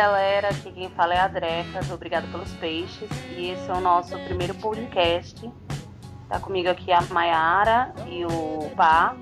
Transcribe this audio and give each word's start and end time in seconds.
aqui 0.00 0.70
quem 0.72 0.88
fala 0.90 1.14
é 1.14 1.18
a 1.18 1.26
Dreca, 1.26 1.82
do 1.82 1.94
Obrigado 1.94 2.30
pelos 2.30 2.52
Peixes, 2.52 3.08
e 3.36 3.50
esse 3.50 3.68
é 3.68 3.72
o 3.72 3.80
nosso 3.80 4.16
primeiro 4.26 4.54
podcast. 4.54 5.50
Tá 6.28 6.38
comigo 6.38 6.68
aqui 6.68 6.92
a 6.92 7.00
Mayara 7.02 7.92
e 8.06 8.24
o 8.24 8.70
Pá, 8.76 9.16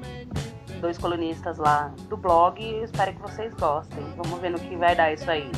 dois 0.78 0.98
colunistas 0.98 1.56
lá 1.56 1.95
do 2.10 2.16
blog, 2.19 2.62
eu 2.62 2.84
espero 2.84 3.14
que 3.14 3.23
vocês 3.23 3.55
gostem. 3.55 4.05
Vamos 4.19 4.38
ver 4.38 4.50
no 4.50 4.59
que 4.59 4.77
vai 4.77 4.95
dar 4.95 5.14
isso 5.14 5.30
aí. 5.30 5.50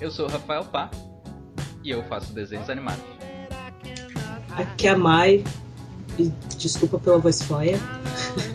Eu 0.00 0.08
sou 0.08 0.28
o 0.28 0.30
Rafael 0.30 0.64
Pá 0.66 0.88
e 1.82 1.90
eu 1.90 2.04
faço 2.04 2.32
desenhos 2.32 2.70
animados. 2.70 3.02
Aqui 4.56 4.86
é 4.86 4.90
a 4.90 4.96
Mai, 4.96 5.42
e 6.16 6.28
desculpa 6.56 6.96
pela 6.96 7.18
voz 7.18 7.42
foia, 7.42 7.76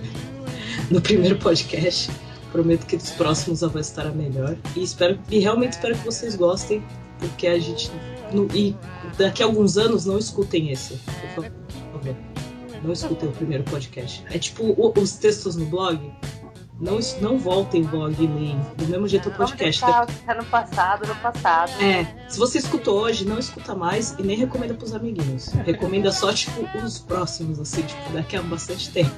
no 0.89 1.01
primeiro 1.01 1.37
podcast. 1.37 2.09
Prometo 2.51 2.85
que 2.85 2.95
nos 2.95 3.11
próximos 3.11 3.63
a 3.63 3.67
voz 3.67 3.87
estará 3.87 4.11
melhor. 4.11 4.57
E, 4.75 4.83
espero, 4.83 5.19
e 5.29 5.39
realmente 5.39 5.73
espero 5.73 5.95
que 5.95 6.05
vocês 6.05 6.35
gostem, 6.35 6.83
porque 7.19 7.47
a 7.47 7.59
gente. 7.59 7.91
e 8.53 8.75
daqui 9.17 9.43
a 9.43 9.45
alguns 9.45 9.77
anos 9.77 10.05
não 10.05 10.17
escutem 10.17 10.71
esse, 10.71 10.95
por 10.95 11.29
favor. 11.29 11.51
Não 12.83 12.93
escutem 12.93 13.29
o 13.29 13.31
primeiro 13.31 13.63
podcast. 13.63 14.23
É 14.29 14.37
tipo 14.37 14.63
o, 14.63 14.93
os 14.99 15.13
textos 15.13 15.55
no 15.55 15.65
blog. 15.65 15.99
Não, 16.79 16.99
não 17.21 17.39
voltem 17.39 17.81
o 17.81 17.87
blog 17.87 18.15
e 18.23 18.27
leem. 18.27 18.59
Do 18.77 18.85
mesmo 18.85 19.07
jeito 19.07 19.29
o 19.29 19.31
podcast. 19.33 19.81
Vamos 19.81 20.07
deixar 20.07 20.35
no 20.35 20.45
passado, 20.45 21.07
no 21.07 21.15
passado. 21.15 21.71
É. 21.81 22.29
Se 22.29 22.37
você 22.37 22.59
escutou 22.59 22.99
hoje, 22.99 23.25
não 23.25 23.39
escuta 23.39 23.73
mais 23.73 24.15
e 24.19 24.21
nem 24.21 24.37
recomenda 24.37 24.75
pros 24.75 24.93
amiguinhos. 24.93 25.47
Recomenda 25.65 26.11
só, 26.11 26.31
tipo, 26.31 26.61
os 26.77 26.99
próximos, 26.99 27.59
assim, 27.59 27.81
tipo, 27.81 28.13
daqui 28.13 28.37
a 28.37 28.43
bastante 28.43 28.91
tempo. 28.91 29.15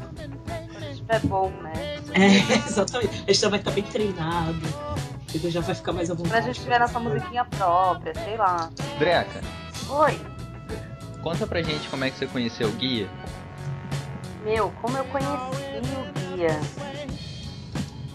É 1.10 1.20
bom, 1.20 1.52
né? 1.62 1.99
É, 2.14 2.54
exatamente. 2.68 3.14
A 3.14 3.32
gente 3.32 3.40
já 3.40 3.50
vai 3.50 3.60
estar 3.60 3.72
bem 3.72 3.84
treinado. 3.84 4.58
Entendeu? 5.30 5.52
Já 5.52 5.62
vai 5.62 5.76
ficar 5.76 5.94
mais 5.94 6.10
à 6.10 6.14
vontade. 6.14 6.32
Pra 6.32 6.42
gente 6.42 6.60
tiver 6.60 6.80
nossa 6.80 7.00
musiquinha 7.00 7.46
própria, 7.46 8.14
sei 8.16 8.36
lá. 8.36 8.70
Dreca, 8.98 9.42
Oi. 9.90 10.20
conta 11.22 11.46
pra 11.46 11.62
gente 11.62 11.88
como 11.90 12.04
é 12.04 12.10
que 12.10 12.18
você 12.18 12.26
conheceu 12.28 12.68
o 12.68 12.72
guia. 12.72 13.08
Meu, 14.44 14.72
como 14.82 14.98
eu 14.98 15.04
conheci 15.06 15.30
o 15.30 16.36
guia? 16.36 16.60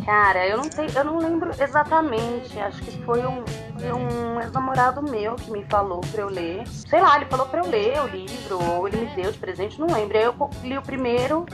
Cara, 0.05 0.47
eu 0.47 0.59
não 0.59 0.65
sei, 0.65 0.87
eu 0.95 1.05
não 1.05 1.19
lembro 1.19 1.51
exatamente. 1.59 2.59
Acho 2.59 2.83
que 2.83 2.91
foi 3.05 3.25
um, 3.25 3.43
um 3.43 4.41
ex-namorado 4.41 5.03
meu 5.03 5.35
que 5.37 5.51
me 5.51 5.65
falou 5.65 6.01
pra 6.01 6.23
eu 6.23 6.29
ler. 6.29 6.67
Sei 6.67 7.01
lá, 7.01 7.17
ele 7.17 7.27
falou 7.27 7.47
pra 7.47 7.61
eu 7.61 7.71
ler 7.71 8.03
o 8.03 8.07
livro, 8.09 8.63
ou 8.63 8.89
ele 8.89 8.99
me 8.99 9.07
deu 9.15 9.31
de 9.33 9.39
presente, 9.39 9.81
não 9.81 9.87
lembro. 9.87 10.19
Aí 10.19 10.25
eu 10.25 10.51
li 10.63 10.77
o 10.77 10.83
primeiro 10.83 11.47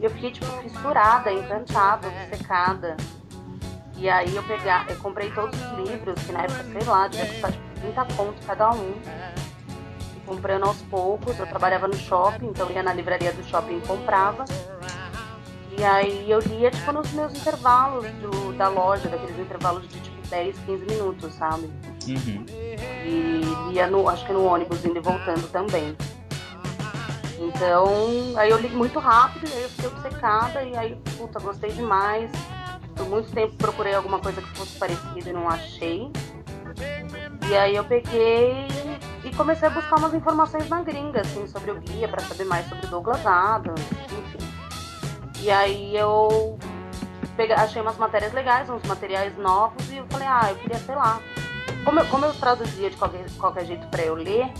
e 0.00 0.04
eu 0.04 0.10
fiquei, 0.10 0.30
tipo, 0.30 0.46
fissurada, 0.62 1.30
encantada, 1.30 2.08
obcecada. 2.08 2.96
E 3.98 4.08
aí 4.08 4.34
eu 4.34 4.42
pegar, 4.44 4.90
eu 4.90 4.96
comprei 4.96 5.30
todos 5.30 5.54
os 5.60 5.86
livros, 5.86 6.22
que 6.22 6.32
na 6.32 6.44
época, 6.44 6.64
sei 6.64 6.84
lá, 6.84 7.06
devia 7.06 7.26
custar 7.26 7.52
tipo 7.52 7.80
30 7.80 8.04
pontos 8.16 8.46
cada 8.46 8.70
um. 8.70 8.94
E 10.16 10.20
comprando 10.24 10.64
aos 10.64 10.80
poucos, 10.82 11.38
eu 11.38 11.46
trabalhava 11.46 11.86
no 11.86 11.96
shopping, 11.96 12.46
então 12.46 12.66
eu 12.68 12.76
ia 12.76 12.82
na 12.82 12.94
livraria 12.94 13.30
do 13.30 13.44
shopping 13.44 13.76
e 13.76 13.80
comprava. 13.86 14.46
E 15.78 15.84
aí 15.84 16.30
eu 16.30 16.40
lia, 16.40 16.70
tipo, 16.70 16.92
nos 16.92 17.12
meus 17.12 17.34
intervalos 17.34 18.06
do, 18.22 18.54
da 18.54 18.68
loja, 18.68 19.06
daqueles 19.06 19.38
intervalos 19.38 19.86
de 19.86 20.00
tipo 20.00 20.28
10, 20.28 20.58
15 20.60 20.86
minutos, 20.86 21.34
sabe? 21.34 21.70
Uhum. 22.08 22.46
E 23.04 23.70
lia 23.70 23.86
no, 23.86 24.08
acho 24.08 24.24
que 24.24 24.32
no 24.32 24.44
ônibus 24.44 24.82
indo 24.82 24.96
e 24.96 25.00
voltando 25.00 25.46
também. 25.52 25.94
Então, 27.40 27.88
aí 28.36 28.50
eu 28.50 28.58
li 28.58 28.68
muito 28.68 28.98
rápido, 28.98 29.50
aí 29.50 29.62
eu 29.62 29.68
fiquei 29.70 29.88
obcecada, 29.88 30.62
e 30.62 30.76
aí, 30.76 30.94
puta, 31.16 31.40
gostei 31.40 31.72
demais. 31.72 32.30
Por 32.94 33.08
muito 33.08 33.32
tempo 33.32 33.56
procurei 33.56 33.94
alguma 33.94 34.18
coisa 34.18 34.42
que 34.42 34.48
fosse 34.58 34.78
parecida 34.78 35.30
e 35.30 35.32
não 35.32 35.48
achei. 35.48 36.12
E 37.48 37.56
aí 37.56 37.74
eu 37.74 37.84
peguei 37.84 38.68
e 39.24 39.34
comecei 39.34 39.68
a 39.68 39.70
buscar 39.70 39.98
umas 39.98 40.12
informações 40.12 40.68
na 40.68 40.82
gringa, 40.82 41.22
assim, 41.22 41.46
sobre 41.46 41.70
o 41.70 41.80
guia, 41.80 42.08
pra 42.08 42.20
saber 42.20 42.44
mais 42.44 42.68
sobre 42.68 42.86
Douglas 42.88 43.26
Adams, 43.26 43.80
enfim. 43.80 44.46
E 45.40 45.50
aí 45.50 45.96
eu 45.96 46.58
peguei, 47.38 47.56
achei 47.56 47.80
umas 47.80 47.96
matérias 47.96 48.34
legais, 48.34 48.68
uns 48.68 48.82
materiais 48.82 49.34
novos, 49.38 49.90
e 49.90 49.96
eu 49.96 50.06
falei, 50.10 50.28
ah, 50.28 50.48
eu 50.50 50.56
queria, 50.56 50.78
sei 50.78 50.94
lá. 50.94 51.18
Como 51.86 52.00
eu, 52.00 52.06
como 52.06 52.26
eu 52.26 52.34
traduzia 52.34 52.90
de 52.90 52.96
qualquer, 52.98 53.24
qualquer 53.38 53.64
jeito 53.64 53.86
pra 53.86 54.02
eu 54.02 54.14
ler, 54.14 54.52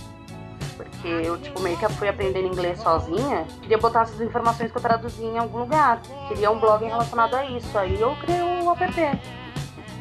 porque 0.85 1.09
eu, 1.09 1.37
tipo, 1.39 1.61
meio 1.61 1.77
que 1.77 1.89
fui 1.91 2.09
aprendendo 2.09 2.47
inglês 2.47 2.81
sozinha, 2.81 3.47
queria 3.63 3.79
botar 3.79 4.03
essas 4.03 4.21
informações 4.21 4.71
que 4.71 4.77
eu 4.77 4.83
traduzia 4.83 5.27
em 5.27 5.39
algum 5.39 5.59
lugar. 5.59 6.01
Queria 6.29 6.51
um 6.51 6.59
blog 6.59 6.85
relacionado 6.85 7.35
a 7.35 7.45
isso. 7.47 7.77
Aí 7.77 8.01
eu 8.01 8.15
criei 8.17 8.41
o 8.41 8.71
app. 8.71 9.21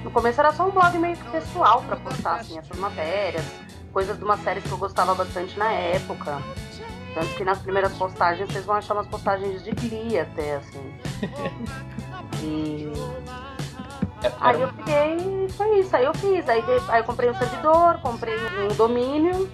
No 0.03 0.11
começo 0.11 0.39
era 0.39 0.51
só 0.53 0.65
um 0.67 0.71
blog 0.71 0.97
meio 0.97 1.17
que 1.17 1.29
pessoal 1.29 1.81
pra 1.81 1.97
postar, 1.97 2.35
assim, 2.35 2.57
essas 2.57 2.77
matérias, 2.77 3.43
coisas 3.91 4.17
de 4.17 4.23
umas 4.23 4.39
séries 4.41 4.63
que 4.63 4.71
eu 4.71 4.77
gostava 4.77 5.13
bastante 5.13 5.57
na 5.59 5.71
época. 5.71 6.41
Tanto 7.13 7.27
que 7.35 7.43
nas 7.43 7.59
primeiras 7.59 7.91
postagens 7.93 8.49
vocês 8.49 8.65
vão 8.65 8.75
achar 8.75 8.93
umas 8.93 9.07
postagens 9.07 9.63
de 9.63 9.71
Glee 9.71 10.19
até, 10.19 10.55
assim. 10.57 10.93
E 12.41 12.91
É, 14.23 14.31
Aí 14.39 14.61
eu 14.61 14.67
peguei 14.73 15.45
e 15.45 15.51
foi 15.51 15.79
isso, 15.79 15.95
aí 15.95 16.05
eu 16.05 16.13
fiz. 16.13 16.47
Aí, 16.47 16.63
aí 16.89 16.99
eu 17.01 17.03
comprei 17.03 17.29
um 17.29 17.35
servidor, 17.35 17.99
comprei 18.01 18.35
um 18.69 18.75
domínio, 18.75 19.49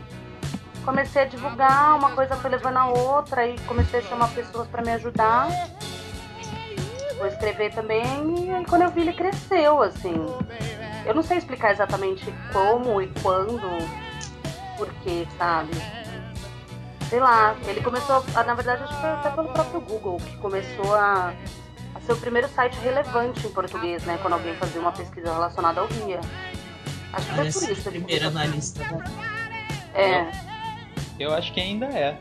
comecei 0.86 1.24
a 1.24 1.26
divulgar, 1.26 1.98
uma 1.98 2.12
coisa 2.12 2.36
foi 2.36 2.52
levando 2.52 2.78
a 2.78 2.86
outra, 2.86 3.42
aí 3.42 3.60
comecei 3.68 4.00
a 4.00 4.04
chamar 4.04 4.30
pessoas 4.30 4.68
pra 4.68 4.84
me 4.84 4.92
ajudar. 4.92 5.48
Vou 7.18 7.28
escrever 7.28 7.74
também, 7.74 8.46
e 8.46 8.52
aí 8.52 8.66
quando 8.66 8.84
eu 8.84 8.92
vi 8.92 9.02
ele 9.02 9.14
cresceu, 9.14 9.82
assim. 9.82 10.16
Eu 11.06 11.16
não 11.16 11.24
sei 11.24 11.38
explicar 11.38 11.72
exatamente 11.72 12.34
como 12.54 13.02
e 13.02 13.08
quando, 13.22 13.60
porquê, 14.78 15.28
sabe? 15.38 15.72
Sei 17.10 17.20
lá, 17.20 17.56
ele 17.68 17.82
começou, 17.82 18.24
a, 18.36 18.44
na 18.44 18.54
verdade 18.54 18.84
acho 18.84 18.94
que 18.94 19.02
foi 19.02 19.10
até 19.10 19.30
pelo 19.32 19.50
próprio 19.50 19.82
Google, 19.82 20.18
que 20.18 20.38
começou 20.38 20.96
a, 20.96 21.34
a 21.94 22.02
ser 22.02 22.14
o 22.14 22.18
primeiro 22.18 22.48
site 22.50 22.78
relevante 22.80 23.46
em 23.46 23.52
português, 23.52 24.04
né? 24.04 24.20
Quando 24.22 24.34
alguém 24.34 24.56
fazia 24.56 24.82
uma 24.82 24.92
pesquisa 24.92 25.32
relacionada 25.32 25.82
ao 25.82 25.88
guia. 25.88 26.20
Acho 27.14 27.28
que 27.28 27.36
foi 27.36 27.52
por 27.52 27.72
isso. 27.72 27.90
a 27.90 27.92
que 27.92 28.00
primeira 28.00 28.32
começou. 28.32 28.32
na 28.32 28.56
lista, 28.56 28.84
né? 28.92 29.04
É, 29.94 30.55
Eu 31.20 31.34
acho 31.34 31.54
que 31.54 31.60
ainda 31.60 31.86
é. 31.88 32.20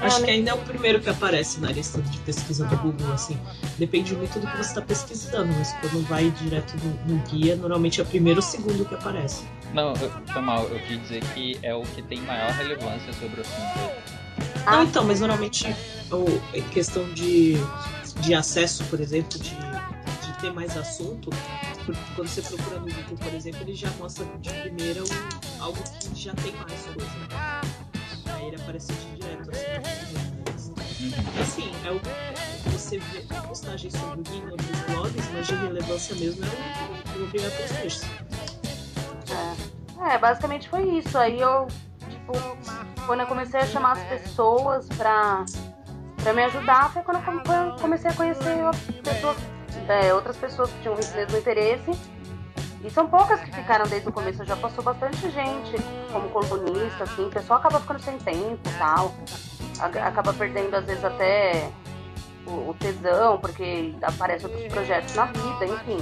Acho 0.00 0.22
que 0.22 0.30
ainda 0.30 0.50
é 0.52 0.54
o 0.54 0.58
primeiro 0.58 1.00
que 1.00 1.10
aparece 1.10 1.60
na 1.60 1.72
lista 1.72 2.00
de 2.00 2.18
pesquisa 2.18 2.64
do 2.66 2.76
Google, 2.76 3.12
assim. 3.12 3.36
Depende 3.78 4.14
muito 4.14 4.38
do 4.38 4.46
que 4.46 4.56
você 4.56 4.68
está 4.68 4.80
pesquisando, 4.80 5.52
mas 5.52 5.72
quando 5.80 6.06
vai 6.06 6.30
direto 6.30 6.74
no, 6.76 7.16
no 7.16 7.22
guia, 7.24 7.56
normalmente 7.56 8.00
é 8.00 8.04
o 8.04 8.06
primeiro 8.06 8.40
ou 8.40 8.46
o 8.46 8.48
segundo 8.48 8.84
que 8.84 8.94
aparece. 8.94 9.44
Não, 9.74 9.92
eu, 9.94 10.10
foi 10.32 10.40
mal. 10.40 10.64
Eu 10.68 10.78
quis 10.80 11.00
dizer 11.02 11.24
que 11.34 11.58
é 11.62 11.74
o 11.74 11.82
que 11.82 12.02
tem 12.02 12.20
maior 12.20 12.50
relevância 12.52 13.12
sobre 13.12 13.40
o 13.40 13.40
assunto. 13.40 14.18
Ah, 14.66 14.76
Não, 14.76 14.84
então, 14.84 15.04
mas 15.04 15.20
normalmente 15.20 15.66
o, 16.12 16.56
em 16.56 16.62
questão 16.68 17.12
de, 17.12 17.56
de 18.20 18.34
acesso, 18.34 18.84
por 18.84 19.00
exemplo, 19.00 19.38
de, 19.38 19.50
de 19.50 20.40
ter 20.40 20.52
mais 20.52 20.76
assunto, 20.76 21.30
quando 22.14 22.28
você 22.28 22.42
procura 22.42 22.80
no 22.80 22.86
Google, 22.86 23.16
por 23.18 23.34
exemplo, 23.34 23.60
ele 23.62 23.74
já 23.74 23.90
mostra 23.98 24.24
de 24.40 24.50
primeira 24.50 25.02
um, 25.02 25.62
algo 25.62 25.78
que 25.82 26.14
já 26.14 26.34
tem 26.34 26.52
mais 26.56 26.86
coisa. 26.86 27.10
Aí 28.34 28.46
ele 28.46 28.56
aparece 28.56 28.92
direto, 28.92 29.50
assim. 30.54 30.74
Uhum. 31.04 31.42
Assim, 31.42 31.72
é 31.86 31.92
o, 31.92 32.00
você 32.72 32.98
vê 32.98 33.22
postagens 33.46 33.92
sobre 33.94 34.20
o 34.20 34.22
Guia 34.24 34.42
em 34.42 34.92
blogs, 34.92 35.30
mas 35.32 35.46
de 35.46 35.54
relevância 35.54 36.14
mesmo 36.16 36.44
é 36.44 37.16
o, 37.16 37.20
o 37.20 37.24
Obrigado 37.24 37.52
Peixes. 37.80 38.02
É, 40.00 40.18
basicamente 40.18 40.68
foi 40.68 40.98
isso. 40.98 41.16
Aí 41.18 41.40
eu, 41.40 41.66
tipo, 42.08 42.32
quando 43.06 43.20
eu 43.20 43.26
comecei 43.26 43.60
a 43.60 43.66
chamar 43.66 43.92
as 43.92 44.02
pessoas 44.04 44.86
pra, 44.88 45.44
pra 46.22 46.32
me 46.32 46.44
ajudar, 46.44 46.92
foi 46.92 47.02
quando 47.02 47.18
eu 47.18 47.76
comecei 47.80 48.10
a 48.10 48.14
conhecer 48.14 48.56
pessoas, 49.02 49.36
é, 49.88 50.12
outras 50.14 50.36
pessoas 50.36 50.70
que 50.70 50.82
tinham 50.82 50.98
esse 50.98 51.14
mesmo 51.16 51.36
interesse. 51.38 51.90
E 52.84 52.90
são 52.90 53.08
poucas 53.08 53.40
que 53.40 53.52
ficaram 53.52 53.86
desde 53.86 54.08
o 54.08 54.12
começo, 54.12 54.44
já 54.44 54.56
passou 54.56 54.84
bastante 54.84 55.28
gente 55.30 55.76
como 56.12 56.28
colunista, 56.28 57.04
assim, 57.04 57.26
o 57.26 57.30
pessoal 57.30 57.58
acaba 57.58 57.80
ficando 57.80 58.00
sem 58.00 58.18
tempo 58.18 58.60
e 58.64 58.78
tal. 58.78 59.12
Acaba 59.80 60.32
perdendo, 60.32 60.74
às 60.74 60.84
vezes, 60.84 61.04
até 61.04 61.70
o, 62.46 62.70
o 62.70 62.74
tesão, 62.78 63.38
porque 63.38 63.94
aparecem 64.02 64.48
outros 64.48 64.72
projetos 64.72 65.14
na 65.14 65.24
vida, 65.26 65.66
enfim. 65.66 65.98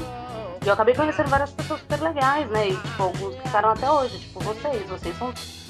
E 0.62 0.68
eu 0.68 0.74
acabei 0.74 0.94
conhecendo 0.94 1.28
várias 1.28 1.52
pessoas 1.52 1.80
super 1.80 2.00
legais, 2.00 2.48
né? 2.50 2.68
E 2.68 2.76
tipo, 2.76 3.02
alguns 3.02 3.36
ficaram 3.36 3.70
até 3.70 3.90
hoje, 3.90 4.18
tipo 4.18 4.40
vocês, 4.40 4.88
vocês 4.88 5.16
são 5.16 5.28
os 5.28 5.66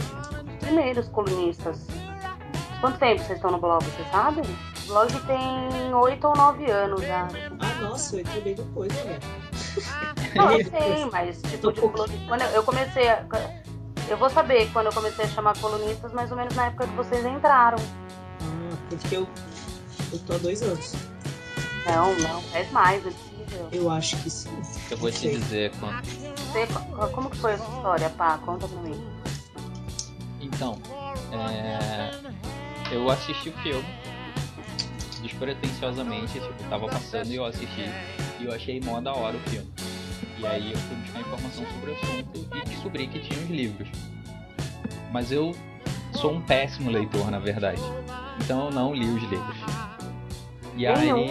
primeiros 0.58 1.08
colunistas. 1.08 1.86
Quanto 2.80 2.98
tempo 2.98 3.22
vocês 3.22 3.38
estão 3.38 3.50
no 3.50 3.58
blog, 3.58 3.84
vocês 3.84 4.10
sabem? 4.10 4.44
O 4.86 4.88
blog 4.88 5.12
tem 5.26 5.94
oito 5.94 6.28
ou 6.28 6.36
nove 6.36 6.70
anos 6.70 7.00
já. 7.00 7.26
Ah, 7.58 7.82
nossa, 7.82 8.16
eu 8.16 8.20
entrei 8.20 8.40
bem 8.40 8.54
depois, 8.54 8.92
né? 8.92 9.18
Não, 10.36 10.52
eu 10.52 10.64
sei, 10.64 11.04
mas 11.10 11.42
tipo, 11.42 11.72
de 11.72 11.80
blog, 11.80 12.26
quando 12.28 12.42
eu, 12.42 12.48
eu 12.50 12.62
comecei 12.62 13.08
a. 13.08 13.26
Eu 14.08 14.16
vou 14.16 14.30
saber 14.30 14.70
quando 14.72 14.86
eu 14.86 14.92
comecei 14.92 15.24
a 15.24 15.28
chamar 15.28 15.58
colunistas, 15.58 16.12
mais 16.12 16.30
ou 16.30 16.36
menos 16.36 16.54
na 16.54 16.66
época 16.66 16.86
que 16.86 16.94
vocês 16.94 17.26
entraram. 17.26 17.78
Ah, 18.40 18.76
porque 18.88 19.16
eu, 19.16 19.26
eu 20.12 20.18
tô 20.20 20.34
há 20.34 20.38
dois 20.38 20.62
anos. 20.62 20.94
Não, 21.84 22.14
não, 22.20 22.40
faz 22.42 22.70
mais, 22.70 23.04
é 23.04 23.10
possível. 23.10 23.68
Eu 23.72 23.90
acho 23.90 24.16
que 24.18 24.30
sim. 24.30 24.62
Eu 24.88 24.98
vou 24.98 25.10
te 25.10 25.28
dizer 25.28 25.72
quanto. 25.80 26.08
você, 26.08 26.66
como 27.12 27.28
que 27.28 27.36
foi 27.38 27.52
essa 27.52 27.64
história, 27.64 28.08
pá? 28.10 28.38
Conta 28.38 28.68
pra 28.68 28.80
mim. 28.82 29.04
Então, 30.40 30.78
é... 31.32 32.12
eu 32.92 33.10
assisti 33.10 33.48
o 33.48 33.52
filme 33.54 34.05
despretensiosamente, 35.26 36.32
tipo, 36.34 36.64
tava 36.70 36.86
passando 36.88 37.28
e 37.28 37.36
eu 37.36 37.44
assisti 37.44 37.84
e 38.40 38.44
eu 38.44 38.52
achei 38.52 38.80
mó 38.80 39.00
da 39.00 39.12
hora 39.12 39.36
o 39.36 39.40
filme. 39.50 39.70
E 40.38 40.46
aí 40.46 40.72
eu 40.72 40.78
fui 40.78 40.96
buscar 40.96 41.20
informação 41.20 41.64
sobre 41.66 41.90
o 41.90 41.94
assunto 41.94 42.48
e 42.54 42.68
descobri 42.68 43.06
que 43.06 43.20
tinha 43.20 43.38
os 43.40 43.50
livros. 43.50 43.88
Mas 45.12 45.32
eu 45.32 45.54
sou 46.12 46.32
um 46.32 46.40
péssimo 46.40 46.90
leitor, 46.90 47.30
na 47.30 47.38
verdade. 47.38 47.80
Então 48.42 48.66
eu 48.66 48.70
não 48.70 48.94
li 48.94 49.06
os 49.06 49.22
livros. 49.22 49.56
E 50.76 50.86
aí. 50.86 51.30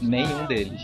Nenhum 0.00 0.46
deles. 0.46 0.82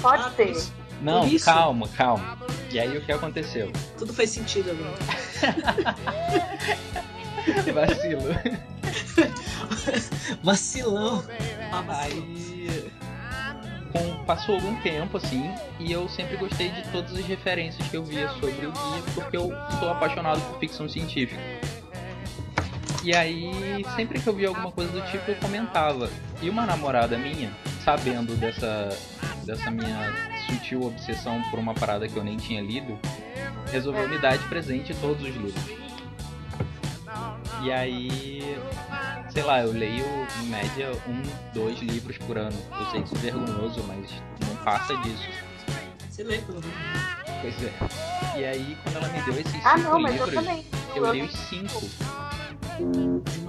Pode 0.00 0.34
ser. 0.34 0.72
Não, 1.02 1.28
calma, 1.38 1.88
calma. 1.88 2.38
E 2.70 2.78
aí 2.78 2.96
o 2.96 3.04
que 3.04 3.12
aconteceu? 3.12 3.70
Tudo 3.98 4.14
faz 4.14 4.30
sentido 4.30 4.70
agora. 4.70 4.96
Vacilo. 7.74 8.22
Vacilão. 10.42 11.24
Aí 11.72 12.90
com, 13.92 14.24
passou 14.24 14.54
algum 14.56 14.76
tempo 14.80 15.16
assim 15.16 15.50
e 15.78 15.90
eu 15.90 16.08
sempre 16.08 16.36
gostei 16.36 16.70
de 16.70 16.82
todas 16.90 17.12
as 17.12 17.24
referências 17.26 17.86
que 17.88 17.96
eu 17.96 18.04
via 18.04 18.28
sobre 18.28 18.66
o 18.66 18.72
guia 18.72 19.02
porque 19.14 19.36
eu 19.36 19.52
sou 19.78 19.90
apaixonado 19.90 20.40
por 20.40 20.58
ficção 20.58 20.88
científica. 20.88 21.40
E 23.02 23.16
aí, 23.16 23.82
sempre 23.96 24.20
que 24.20 24.26
eu 24.28 24.34
via 24.34 24.48
alguma 24.48 24.70
coisa 24.70 24.92
do 24.92 25.00
tipo, 25.10 25.30
eu 25.30 25.36
comentava. 25.36 26.10
E 26.42 26.50
uma 26.50 26.66
namorada 26.66 27.16
minha, 27.16 27.50
sabendo 27.82 28.36
dessa, 28.36 28.90
dessa 29.42 29.70
minha 29.70 30.12
sutil 30.46 30.82
obsessão 30.82 31.40
por 31.50 31.58
uma 31.58 31.72
parada 31.72 32.06
que 32.06 32.14
eu 32.14 32.22
nem 32.22 32.36
tinha 32.36 32.60
lido, 32.60 32.98
resolveu 33.72 34.06
me 34.06 34.18
dar 34.18 34.36
de 34.36 34.44
presente 34.48 34.94
todos 34.94 35.22
os 35.22 35.34
livros. 35.34 35.54
E 37.62 37.72
aí, 37.72 38.58
sei 39.32 39.42
lá, 39.42 39.62
eu 39.62 39.72
leio 39.72 40.04
em 40.42 40.46
média 40.46 40.90
um, 41.06 41.22
dois 41.54 41.78
livros 41.80 42.18
por 42.18 42.36
ano. 42.36 42.56
Eu 42.78 42.86
sei 42.90 43.02
que 43.02 43.06
isso 43.06 43.16
é 43.16 43.30
vergonhoso, 43.30 43.82
mas 43.84 44.10
não 44.46 44.56
passa 44.64 44.96
disso. 44.98 45.28
Você 46.08 46.24
lê 46.24 46.38
pelo 46.38 46.60
menos. 46.60 46.76
Pois 47.40 47.54
é. 47.62 48.38
E 48.38 48.44
aí, 48.44 48.76
quando 48.82 48.96
ela 48.96 49.08
me 49.08 49.22
deu 49.22 49.34
esses 49.40 49.66
ah, 49.66 49.76
cinco 49.76 49.90
não, 49.90 50.06
livros, 50.06 50.34
eu, 50.94 51.06
eu 51.06 51.12
li 51.12 51.22
os 51.22 51.32
cinco. 51.32 51.80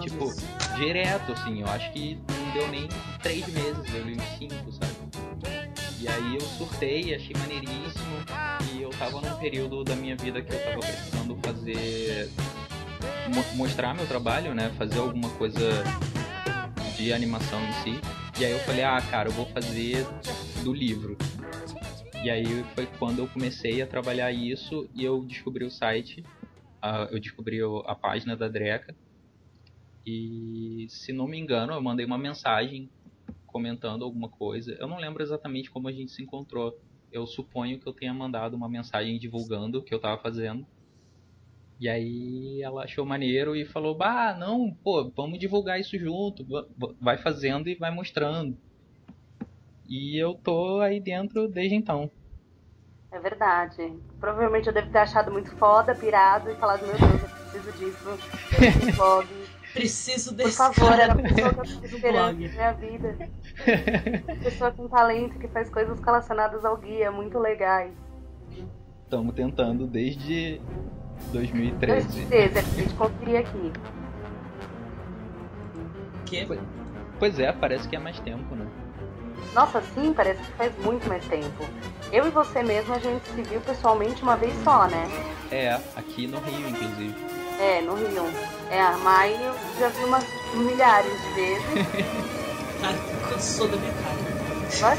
Tipo, 0.02 0.34
direto, 0.76 1.32
assim, 1.32 1.62
eu 1.62 1.68
acho 1.68 1.92
que 1.92 2.20
não 2.30 2.52
deu 2.54 2.68
nem 2.68 2.88
três 3.22 3.48
meses, 3.48 3.94
eu 3.94 4.04
li 4.04 4.18
os 4.18 4.38
cinco, 4.38 4.72
sabe? 4.72 4.92
E 6.00 6.08
aí 6.08 6.36
eu 6.36 6.42
surtei, 6.42 7.14
achei 7.14 7.36
maneiríssimo. 7.38 8.26
E 8.74 8.82
eu 8.82 8.90
tava 8.90 9.22
num 9.22 9.38
período 9.38 9.84
da 9.84 9.96
minha 9.96 10.16
vida 10.16 10.42
que 10.42 10.52
eu 10.52 10.64
tava 10.64 10.80
precisando 10.80 11.38
fazer. 11.44 12.30
Mostrar 13.56 13.94
meu 13.94 14.08
trabalho, 14.08 14.54
né? 14.54 14.70
Fazer 14.78 15.00
alguma 15.00 15.30
coisa 15.32 15.84
de 16.98 17.14
animação 17.14 17.60
em 17.64 17.74
si. 17.84 18.02
E 18.40 18.46
aí 18.46 18.52
eu 18.52 18.60
falei, 18.60 18.84
ah, 18.84 19.02
cara, 19.02 19.30
eu 19.30 19.34
vou 19.34 19.46
fazer 19.48 20.06
do 20.64 20.74
livro. 20.74 21.18
E 22.24 22.30
aí 22.30 22.64
foi 22.76 22.86
quando 23.00 23.20
eu 23.20 23.28
comecei 23.28 23.82
a 23.82 23.88
trabalhar 23.88 24.32
isso 24.32 24.88
e 24.94 25.04
eu 25.04 25.24
descobri 25.26 25.66
o 25.66 25.72
site, 25.72 26.24
uh, 26.84 27.08
eu 27.10 27.20
descobri 27.20 27.60
a 27.86 27.96
página 27.96 28.36
da 28.36 28.48
Dreca. 28.48 28.96
E 30.06 30.86
se 30.90 31.12
não 31.12 31.28
me 31.28 31.40
engano, 31.40 31.74
eu 31.74 31.82
mandei 31.82 32.06
uma 32.06 32.18
mensagem 32.18 32.90
comentando 33.48 34.04
alguma 34.04 34.30
coisa. 34.30 34.76
Eu 34.80 34.88
não 34.88 34.98
lembro 34.98 35.22
exatamente 35.22 35.70
como 35.70 35.88
a 35.88 35.92
gente 35.92 36.12
se 36.12 36.22
encontrou. 36.22 36.80
Eu 37.12 37.28
suponho 37.28 37.80
que 37.80 37.88
eu 37.88 37.94
tenha 37.94 38.14
mandado 38.14 38.56
uma 38.56 38.70
mensagem 38.70 39.20
divulgando 39.20 39.80
o 39.80 39.84
que 39.84 39.94
eu 39.94 40.00
tava 40.00 40.22
fazendo. 40.22 40.66
E 41.82 41.90
aí 41.90 42.62
ela 42.62 42.84
achou 42.84 43.04
maneiro 43.04 43.56
e 43.56 43.66
falou: 43.66 43.98
Bah, 43.98 44.36
não, 44.38 44.72
pô, 44.84 45.12
vamos 45.16 45.40
divulgar 45.40 45.80
isso 45.80 45.98
junto. 45.98 46.46
Vai 47.02 47.18
fazendo 47.18 47.68
e 47.68 47.74
vai 47.74 47.90
mostrando. 47.90 48.56
E 49.90 50.16
eu 50.16 50.36
tô 50.36 50.80
aí 50.80 51.00
dentro 51.00 51.48
desde 51.48 51.74
então. 51.74 52.12
É 53.12 53.20
verdade. 53.20 53.98
Provavelmente 54.20 54.68
eu 54.68 54.74
devo 54.74 54.92
ter 54.92 55.00
achado 55.00 55.32
muito 55.32 55.50
foda, 55.56 55.96
pirado 55.96 56.52
e 56.52 56.56
falado: 56.58 56.86
Meu 56.86 57.00
Deus, 57.00 57.24
eu 57.24 57.30
preciso 57.50 57.72
disso. 57.80 58.96
blog. 58.96 59.28
Preciso 59.74 60.36
desse 60.36 60.58
Por 60.58 60.76
favor, 60.76 61.00
era 61.00 61.14
a 61.14 61.16
pessoa 61.16 61.54
que 61.54 61.60
eu 61.62 61.80
tô 61.80 61.86
esperando 61.86 62.42
na 62.42 62.50
minha 62.50 62.72
vida. 62.74 63.18
pessoa 64.44 64.72
com 64.72 64.88
talento 64.88 65.40
que 65.40 65.48
faz 65.48 65.70
coisas 65.70 66.00
relacionadas 66.00 66.64
ao 66.64 66.78
guia, 66.78 67.10
muito 67.10 67.40
legais. 67.40 67.96
Estamos 69.06 69.34
tentando 69.34 69.88
desde 69.88 70.60
2013. 71.32 72.08
2013, 72.08 72.60
a 72.60 72.62
gente 72.62 72.94
conferir 72.96 73.40
aqui. 73.40 73.72
Que? 76.26 76.48
Pois 77.20 77.40
é, 77.40 77.52
parece 77.52 77.88
que 77.88 77.96
é 77.96 78.00
mais 78.00 78.20
tempo, 78.20 78.56
né? 78.56 78.66
Nossa, 79.54 79.82
sim, 79.94 80.14
parece 80.14 80.42
que 80.42 80.52
faz 80.54 80.72
muito 80.80 81.08
mais 81.08 81.26
tempo. 81.26 81.66
Eu 82.12 82.28
e 82.28 82.30
você 82.30 82.64
mesmo, 82.64 82.94
a 82.94 83.00
gente 83.00 83.28
se 83.28 83.42
viu 83.42 83.60
pessoalmente 83.62 84.24
uma 84.24 84.38
vez 84.38 84.54
só, 84.64 84.88
né? 84.88 85.06
É, 85.52 85.74
aqui 85.96 86.28
no 86.28 86.40
Rio, 86.40 86.70
inclusive. 86.70 87.16
É, 87.60 87.82
no 87.82 87.96
Rio. 87.96 88.26
É, 88.70 88.82
a 88.82 88.98
Mai 88.98 89.34
eu 89.34 89.54
já 89.80 89.90
vi 89.90 90.04
umas 90.06 90.26
milhares 90.56 91.12
de 91.22 91.34
vezes. 91.34 91.66
ah, 92.84 93.30
cansou 93.30 93.68
da 93.68 93.78
minha 93.78 93.94
cara. 93.94 94.32
Vai, 94.80 94.98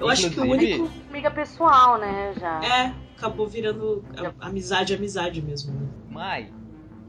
Eu 0.00 0.08
acho 0.08 0.30
que 0.30 0.40
o 0.40 0.44
único. 0.44 0.90
Amiga 1.10 1.30
pessoal, 1.30 1.98
né? 1.98 2.32
Já. 2.40 2.64
É, 2.64 2.94
acabou 3.24 3.48
virando 3.48 4.04
amizade, 4.38 4.94
amizade 4.94 5.40
mesmo. 5.40 5.72
Né? 5.72 5.88
Mai. 6.10 6.52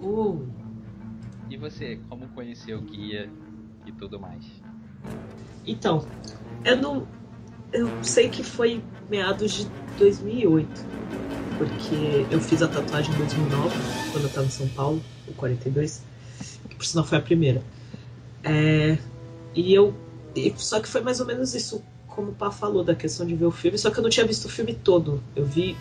Uh. 0.01 0.47
E 1.49 1.57
você, 1.57 1.99
como 2.09 2.27
conheceu 2.29 2.79
o 2.79 2.81
guia 2.81 3.29
e 3.85 3.91
tudo 3.91 4.19
mais? 4.19 4.45
Então, 5.67 6.07
eu 6.63 6.77
não. 6.77 7.07
Eu 7.73 7.89
sei 8.03 8.29
que 8.29 8.43
foi 8.43 8.81
meados 9.09 9.53
de 9.53 9.67
2008 9.97 10.95
porque 11.57 12.25
eu 12.29 12.39
fiz 12.41 12.61
a 12.61 12.67
tatuagem 12.67 13.13
em 13.13 13.17
2009, 13.17 13.75
quando 14.11 14.23
eu 14.23 14.27
estava 14.27 14.45
em 14.45 14.49
São 14.49 14.67
Paulo, 14.69 15.01
o 15.25 15.33
42, 15.33 16.03
que 16.69 16.75
por 16.75 16.85
sinal 16.85 17.05
foi 17.05 17.17
a 17.17 17.21
primeira. 17.21 17.63
É, 18.43 18.97
e 19.53 19.73
eu. 19.73 19.93
E, 20.35 20.53
só 20.57 20.81
que 20.81 20.87
foi 20.87 20.99
mais 20.99 21.21
ou 21.21 21.25
menos 21.25 21.55
isso, 21.55 21.81
como 22.07 22.31
o 22.31 22.35
Pá 22.35 22.51
falou, 22.51 22.83
da 22.83 22.93
questão 22.93 23.25
de 23.25 23.35
ver 23.35 23.45
o 23.45 23.51
filme, 23.51 23.77
só 23.77 23.89
que 23.89 23.97
eu 23.97 24.03
não 24.03 24.09
tinha 24.09 24.25
visto 24.25 24.45
o 24.45 24.49
filme 24.49 24.73
todo. 24.73 25.23
Eu 25.33 25.45
vi 25.45 25.77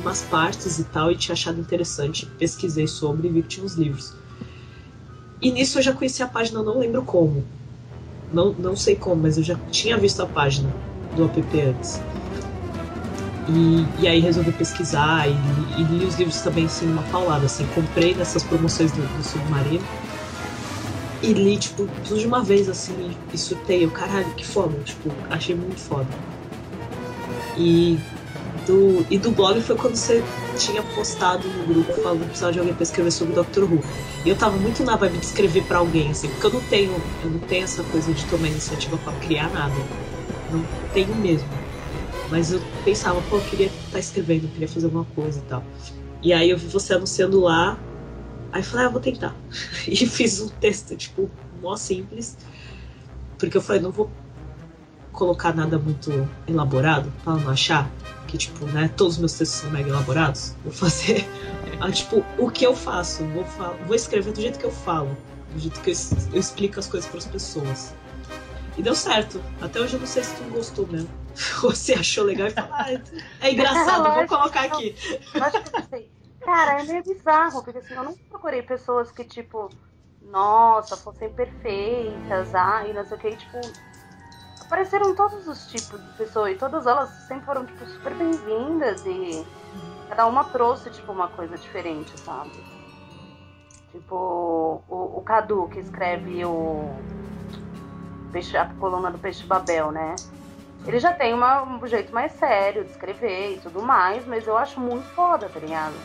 umas 0.00 0.22
partes 0.22 0.78
e 0.78 0.84
tal, 0.84 1.10
e 1.10 1.16
tinha 1.16 1.32
achado 1.32 1.60
interessante, 1.60 2.26
pesquisei 2.38 2.86
sobre 2.86 3.28
e 3.28 3.30
vi 3.30 3.42
que 3.42 3.48
tinha 3.48 3.66
uns 3.66 3.74
livros. 3.74 4.14
E 5.40 5.50
nisso 5.50 5.78
eu 5.78 5.82
já 5.82 5.92
conheci 5.92 6.22
a 6.22 6.26
página, 6.26 6.62
não 6.62 6.78
lembro 6.78 7.02
como. 7.02 7.44
Não, 8.32 8.52
não 8.52 8.76
sei 8.76 8.94
como, 8.94 9.22
mas 9.22 9.36
eu 9.36 9.42
já 9.42 9.56
tinha 9.70 9.96
visto 9.96 10.22
a 10.22 10.26
página 10.26 10.72
do 11.16 11.24
app 11.24 11.60
antes. 11.60 12.00
E, 13.48 14.02
e 14.02 14.06
aí 14.06 14.20
resolvi 14.20 14.52
pesquisar 14.52 15.28
e, 15.28 15.32
e, 15.80 15.84
li 15.84 16.04
os 16.04 16.16
livros 16.16 16.40
também, 16.40 16.66
assim, 16.66 16.86
uma 16.86 17.02
paulada, 17.04 17.46
assim. 17.46 17.66
Comprei 17.74 18.14
nessas 18.14 18.42
promoções 18.44 18.92
do, 18.92 19.02
do 19.02 19.24
Submarino 19.24 19.84
e 21.22 21.32
li, 21.32 21.56
tipo, 21.56 21.88
tudo 22.06 22.20
de 22.20 22.26
uma 22.26 22.42
vez, 22.42 22.68
assim, 22.68 23.16
e 23.32 23.38
surtei. 23.38 23.84
Eu, 23.84 23.90
caralho, 23.90 24.30
que 24.34 24.46
foda, 24.46 24.78
tipo, 24.84 25.10
achei 25.30 25.54
muito 25.54 25.80
foda. 25.80 26.08
E 27.56 27.98
do, 28.70 29.04
e 29.10 29.18
do 29.18 29.32
blog 29.32 29.60
foi 29.60 29.76
quando 29.76 29.96
você 29.96 30.22
tinha 30.56 30.82
postado 30.82 31.48
no 31.48 31.74
grupo 31.74 31.92
falando 32.00 32.20
que 32.20 32.26
precisava 32.26 32.52
de 32.52 32.60
alguém 32.60 32.74
pra 32.74 32.84
escrever 32.84 33.10
sobre 33.10 33.38
o 33.38 33.42
Dr. 33.42 33.64
Who. 33.64 33.80
E 34.24 34.28
eu 34.28 34.36
tava 34.36 34.56
muito 34.56 34.84
na 34.84 34.94
vibe 34.94 35.18
de 35.18 35.26
escrever 35.26 35.64
para 35.64 35.78
alguém, 35.78 36.08
assim, 36.10 36.28
porque 36.28 36.46
eu 36.46 36.52
não 36.52 36.60
tenho, 36.60 36.92
eu 37.24 37.30
não 37.30 37.38
tenho 37.40 37.64
essa 37.64 37.82
coisa 37.82 38.12
de 38.12 38.24
tomar 38.26 38.46
iniciativa 38.46 38.96
para 38.98 39.12
criar 39.14 39.50
nada. 39.50 39.74
Não 40.52 40.64
tenho 40.94 41.14
mesmo. 41.16 41.48
Mas 42.30 42.52
eu 42.52 42.60
pensava, 42.84 43.20
pô, 43.22 43.36
eu 43.36 43.40
queria 43.40 43.66
estar 43.66 43.90
tá 43.92 43.98
escrevendo, 43.98 44.48
queria 44.52 44.68
fazer 44.68 44.86
alguma 44.86 45.04
coisa 45.16 45.40
e 45.40 45.42
tal. 45.48 45.64
E 46.22 46.32
aí 46.32 46.50
eu 46.50 46.58
vi 46.58 46.66
você 46.68 46.94
anunciando 46.94 47.40
lá, 47.40 47.76
aí 48.52 48.60
eu 48.60 48.64
falei, 48.64 48.86
ah, 48.86 48.90
vou 48.90 49.00
tentar. 49.00 49.34
E 49.88 49.96
fiz 50.06 50.40
um 50.40 50.48
texto, 50.48 50.94
tipo, 50.94 51.28
mó 51.60 51.74
simples, 51.76 52.36
porque 53.36 53.56
eu 53.56 53.62
falei, 53.62 53.82
não 53.82 53.90
vou 53.90 54.08
colocar 55.20 55.54
nada 55.54 55.78
muito 55.78 56.10
elaborado 56.48 57.12
pra 57.22 57.34
não 57.34 57.50
achar 57.50 57.86
que, 58.26 58.38
tipo, 58.38 58.64
né, 58.66 58.90
todos 58.96 59.14
os 59.14 59.18
meus 59.18 59.32
textos 59.34 59.60
são 59.60 59.70
mega 59.70 59.90
elaborados. 59.90 60.56
Vou 60.64 60.72
fazer, 60.72 61.28
ah, 61.78 61.92
tipo, 61.92 62.24
o 62.38 62.50
que 62.50 62.64
eu 62.64 62.74
faço, 62.74 63.22
vou, 63.26 63.44
vou 63.86 63.94
escrever 63.94 64.32
do 64.32 64.40
jeito 64.40 64.58
que 64.58 64.64
eu 64.64 64.70
falo, 64.70 65.14
do 65.52 65.58
jeito 65.58 65.78
que 65.82 65.90
eu, 65.90 65.94
eu 66.32 66.40
explico 66.40 66.80
as 66.80 66.88
coisas 66.88 67.06
para 67.06 67.18
as 67.18 67.26
pessoas. 67.26 67.94
E 68.78 68.82
deu 68.82 68.94
certo. 68.94 69.42
Até 69.60 69.80
hoje 69.80 69.94
eu 69.94 70.00
não 70.00 70.06
sei 70.06 70.24
se 70.24 70.34
tu 70.36 70.44
gostou 70.44 70.86
mesmo. 70.86 71.10
Ou 71.62 71.72
se 71.72 71.92
achou 71.92 72.24
legal 72.24 72.46
e 72.48 72.50
falou, 72.52 72.70
ah, 72.72 72.86
é 73.42 73.52
engraçado, 73.52 74.14
vou 74.14 74.26
colocar 74.26 74.64
aqui. 74.64 74.96
Acho 75.34 75.62
que 75.62 75.82
sei. 75.82 76.10
Cara, 76.40 76.80
é 76.80 76.84
meio 76.84 77.04
bizarro, 77.04 77.62
porque 77.62 77.78
assim, 77.78 77.92
eu 77.92 78.04
não 78.04 78.14
procurei 78.30 78.62
pessoas 78.62 79.12
que, 79.12 79.22
tipo, 79.22 79.68
nossa, 80.22 80.96
fossem 80.96 81.30
perfeitas, 81.30 82.54
ah, 82.54 82.86
e 82.88 82.94
não 82.94 83.04
sei 83.04 83.18
o 83.18 83.20
que, 83.20 83.36
tipo. 83.36 83.60
Apareceram 84.70 85.16
todos 85.16 85.48
os 85.48 85.66
tipos 85.66 86.00
de 86.00 86.12
pessoas 86.12 86.52
e 86.52 86.54
todas 86.54 86.86
elas 86.86 87.10
sempre 87.26 87.44
foram 87.44 87.66
tipo, 87.66 87.84
super 87.86 88.14
bem-vindas 88.14 89.04
e 89.04 89.44
cada 90.08 90.26
uma 90.28 90.44
trouxe 90.44 90.90
tipo 90.90 91.10
uma 91.10 91.26
coisa 91.26 91.58
diferente, 91.58 92.16
sabe? 92.20 92.52
Tipo, 93.90 94.80
o, 94.88 95.18
o 95.18 95.22
Cadu 95.22 95.68
que 95.68 95.80
escreve 95.80 96.44
o 96.44 96.88
Peixe, 98.30 98.56
a 98.56 98.66
coluna 98.78 99.10
do 99.10 99.18
Peixe 99.18 99.44
Babel, 99.44 99.90
né? 99.90 100.14
Ele 100.86 101.00
já 101.00 101.12
tem 101.12 101.34
uma, 101.34 101.64
um 101.64 101.84
jeito 101.84 102.14
mais 102.14 102.30
sério 102.32 102.84
de 102.84 102.92
escrever 102.92 103.56
e 103.56 103.60
tudo 103.60 103.82
mais, 103.82 104.24
mas 104.24 104.46
eu 104.46 104.56
acho 104.56 104.78
muito 104.78 105.06
foda, 105.16 105.48
tá 105.48 105.58
ligado? 105.58 105.96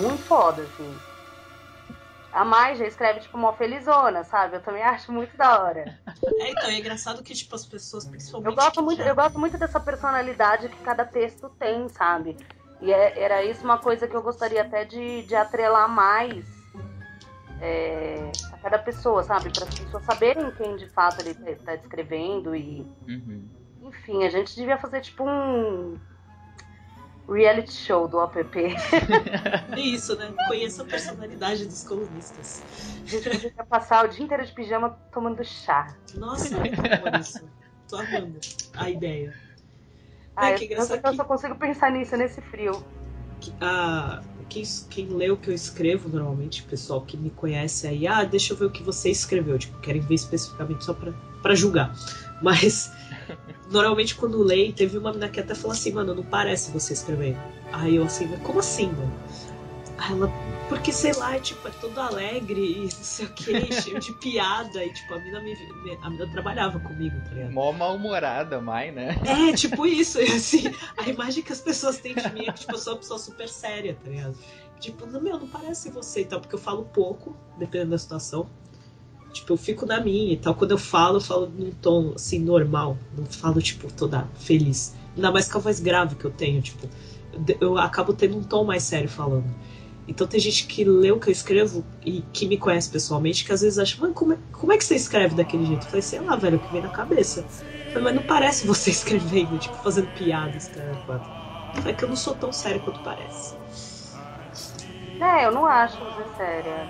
Muito 0.00 0.22
foda, 0.22 0.62
assim. 0.62 0.96
A 2.36 2.44
Mai 2.44 2.76
já 2.76 2.86
escreve, 2.86 3.20
tipo, 3.20 3.38
uma 3.38 3.54
felizona, 3.54 4.22
sabe? 4.22 4.56
Eu 4.56 4.60
também 4.60 4.82
acho 4.82 5.10
muito 5.10 5.34
da 5.38 5.58
hora. 5.58 5.98
É, 6.38 6.50
então, 6.50 6.68
é 6.68 6.78
engraçado 6.78 7.22
que, 7.22 7.32
tipo, 7.32 7.54
as 7.56 7.64
pessoas, 7.64 8.04
principalmente. 8.04 8.50
Eu 8.50 8.54
gosto, 8.54 8.82
muito, 8.82 9.00
eu 9.00 9.14
gosto 9.14 9.38
muito 9.38 9.56
dessa 9.56 9.80
personalidade 9.80 10.68
que 10.68 10.76
cada 10.84 11.06
texto 11.06 11.48
tem, 11.58 11.88
sabe? 11.88 12.36
E 12.82 12.92
é, 12.92 13.18
era 13.18 13.42
isso 13.42 13.64
uma 13.64 13.78
coisa 13.78 14.06
que 14.06 14.14
eu 14.14 14.22
gostaria 14.22 14.60
até 14.60 14.84
de, 14.84 15.22
de 15.22 15.34
atrelar 15.34 15.88
mais 15.88 16.44
é, 17.58 18.30
a 18.52 18.58
cada 18.58 18.78
pessoa, 18.80 19.22
sabe? 19.22 19.50
Para 19.50 19.64
as 19.64 19.74
pessoas 19.74 20.04
saberem 20.04 20.50
quem 20.50 20.76
de 20.76 20.90
fato 20.90 21.20
ele 21.20 21.52
está 21.52 21.74
descrevendo 21.74 22.54
e. 22.54 22.86
Uhum. 23.08 23.48
Enfim, 23.80 24.24
a 24.24 24.28
gente 24.28 24.54
devia 24.54 24.76
fazer 24.76 25.00
tipo 25.00 25.24
um 25.24 25.98
reality 27.28 27.72
show 27.72 28.06
do 28.08 28.20
app. 28.20 28.40
Isso, 29.76 30.16
né? 30.16 30.32
Conheça 30.48 30.82
a 30.82 30.86
personalidade 30.86 31.66
dos 31.66 31.84
colunistas. 31.84 32.62
A 33.04 33.08
gente 33.08 33.30
podia 33.30 33.66
passar 33.68 34.04
o 34.04 34.08
dia 34.08 34.24
inteiro 34.24 34.44
de 34.44 34.52
pijama 34.52 34.90
tomando 35.12 35.44
chá. 35.44 35.96
Nossa, 36.14 36.54
eu 36.56 37.20
isso. 37.20 37.48
Tô 37.88 37.96
amando 37.96 38.38
a 38.76 38.90
ideia. 38.90 39.34
Ah, 40.36 40.50
é, 40.50 40.56
eu, 40.56 40.68
eu, 40.70 41.00
eu 41.04 41.14
só 41.14 41.24
consigo 41.24 41.54
pensar 41.56 41.90
nisso 41.90 42.16
nesse 42.16 42.40
frio. 42.40 42.84
Ah, 43.60 44.20
quem, 44.48 44.62
quem 44.90 45.06
lê 45.08 45.30
o 45.30 45.36
que 45.36 45.50
eu 45.50 45.54
escrevo, 45.54 46.08
normalmente, 46.08 46.62
pessoal 46.62 47.00
que 47.00 47.16
me 47.16 47.30
conhece 47.30 47.86
aí, 47.86 48.06
ah, 48.06 48.24
deixa 48.24 48.52
eu 48.52 48.56
ver 48.56 48.66
o 48.66 48.70
que 48.70 48.82
você 48.82 49.10
escreveu. 49.10 49.58
Tipo, 49.58 49.78
querem 49.80 50.00
ver 50.00 50.14
especificamente 50.14 50.84
só 50.84 50.92
pra, 50.92 51.12
pra 51.42 51.54
julgar. 51.54 51.94
Mas, 52.42 52.92
normalmente, 53.70 54.14
quando 54.14 54.42
leio, 54.42 54.72
teve 54.72 54.98
uma 54.98 55.10
menina 55.10 55.28
que 55.28 55.40
até 55.40 55.54
falou 55.54 55.72
assim, 55.72 55.92
mano, 55.92 56.14
não 56.14 56.22
parece 56.22 56.70
você 56.70 56.92
escrevendo. 56.92 57.38
Aí 57.72 57.96
eu 57.96 58.04
assim, 58.04 58.28
como 58.38 58.60
assim, 58.60 58.86
mano? 58.86 59.12
Aí 59.98 60.12
ela, 60.12 60.30
porque 60.68 60.92
sei 60.92 61.12
lá, 61.12 61.38
tipo, 61.38 61.66
é 61.66 61.70
todo 61.80 61.98
alegre 61.98 62.60
e 62.60 62.82
não 62.82 62.90
sei 62.90 63.26
o 63.26 63.28
que, 63.30 63.72
cheio 63.80 63.98
de 63.98 64.12
piada. 64.14 64.84
E 64.84 64.92
tipo, 64.92 65.14
a 65.14 65.18
mina, 65.18 65.40
me, 65.40 65.56
a 66.02 66.10
mina 66.10 66.30
trabalhava 66.30 66.78
comigo, 66.80 67.16
tá 67.24 67.34
ligado? 67.34 67.52
Mó 67.52 67.72
mal-humorada, 67.72 68.60
mãe, 68.60 68.92
né? 68.92 69.16
É, 69.24 69.52
tipo 69.54 69.84
isso. 69.86 70.20
E 70.20 70.24
assim, 70.24 70.72
a 70.96 71.08
imagem 71.08 71.42
que 71.42 71.52
as 71.52 71.60
pessoas 71.60 71.98
têm 71.98 72.14
de 72.14 72.28
mim 72.32 72.46
é 72.46 72.52
que 72.52 72.60
tipo, 72.60 72.72
eu 72.72 72.78
sou 72.78 72.94
uma 72.94 72.98
pessoa 72.98 73.18
super 73.18 73.48
séria, 73.48 73.96
tá 74.02 74.10
ligado? 74.10 74.36
Tipo, 74.78 75.06
não, 75.06 75.20
meu, 75.20 75.38
não 75.38 75.48
parece 75.48 75.90
você 75.90 76.20
e 76.20 76.24
tal, 76.26 76.40
porque 76.40 76.54
eu 76.54 76.60
falo 76.60 76.84
pouco, 76.84 77.34
dependendo 77.58 77.92
da 77.92 77.98
situação. 77.98 78.48
Tipo, 79.36 79.52
eu 79.52 79.56
fico 79.58 79.84
na 79.84 80.00
minha 80.00 80.32
e 80.32 80.36
tal. 80.36 80.54
Quando 80.54 80.70
eu 80.70 80.78
falo, 80.78 81.18
eu 81.18 81.20
falo 81.20 81.46
num 81.48 81.70
tom 81.70 82.12
assim, 82.14 82.38
normal. 82.38 82.96
Não 83.16 83.26
falo, 83.26 83.60
tipo, 83.60 83.92
toda 83.92 84.26
feliz. 84.34 84.94
Ainda 85.14 85.30
mais 85.30 85.50
com 85.50 85.58
a 85.58 85.60
voz 85.60 85.78
grave 85.78 86.14
que 86.16 86.24
eu 86.24 86.30
tenho, 86.30 86.60
tipo, 86.62 86.88
eu 87.60 87.76
acabo 87.78 88.12
tendo 88.14 88.36
um 88.38 88.42
tom 88.42 88.64
mais 88.64 88.82
sério 88.82 89.08
falando. 89.08 89.44
Então 90.08 90.26
tem 90.26 90.38
gente 90.40 90.66
que 90.66 90.84
lê 90.84 91.10
o 91.10 91.18
que 91.18 91.28
eu 91.28 91.32
escrevo 91.32 91.84
e 92.04 92.22
que 92.32 92.46
me 92.46 92.56
conhece 92.56 92.88
pessoalmente, 92.88 93.44
que 93.44 93.52
às 93.52 93.60
vezes 93.60 93.78
acha, 93.78 94.00
mano, 94.00 94.14
como 94.14 94.32
é, 94.34 94.38
como 94.52 94.72
é 94.72 94.78
que 94.78 94.84
você 94.84 94.94
escreve 94.94 95.34
daquele 95.34 95.64
jeito? 95.64 95.84
Eu 95.84 95.90
falei, 95.90 96.02
sei 96.02 96.20
lá, 96.20 96.36
velho, 96.36 96.56
o 96.56 96.60
que 96.60 96.72
vem 96.72 96.80
na 96.82 96.88
cabeça. 96.88 97.46
Falei, 97.88 98.04
mas 98.04 98.14
não 98.14 98.22
parece 98.22 98.66
você 98.66 98.90
escrevendo, 98.90 99.58
tipo, 99.58 99.76
fazendo 99.76 100.08
piadas, 100.08 100.68
cara. 100.68 100.98
É 101.84 101.92
que 101.92 102.04
eu 102.04 102.08
não 102.08 102.16
sou 102.16 102.34
tão 102.34 102.52
sério 102.52 102.80
quanto 102.80 103.00
parece. 103.00 103.54
É, 105.20 105.44
eu 105.44 105.52
não 105.52 105.66
acho 105.66 105.98
você 106.04 106.24
séria. 106.26 106.88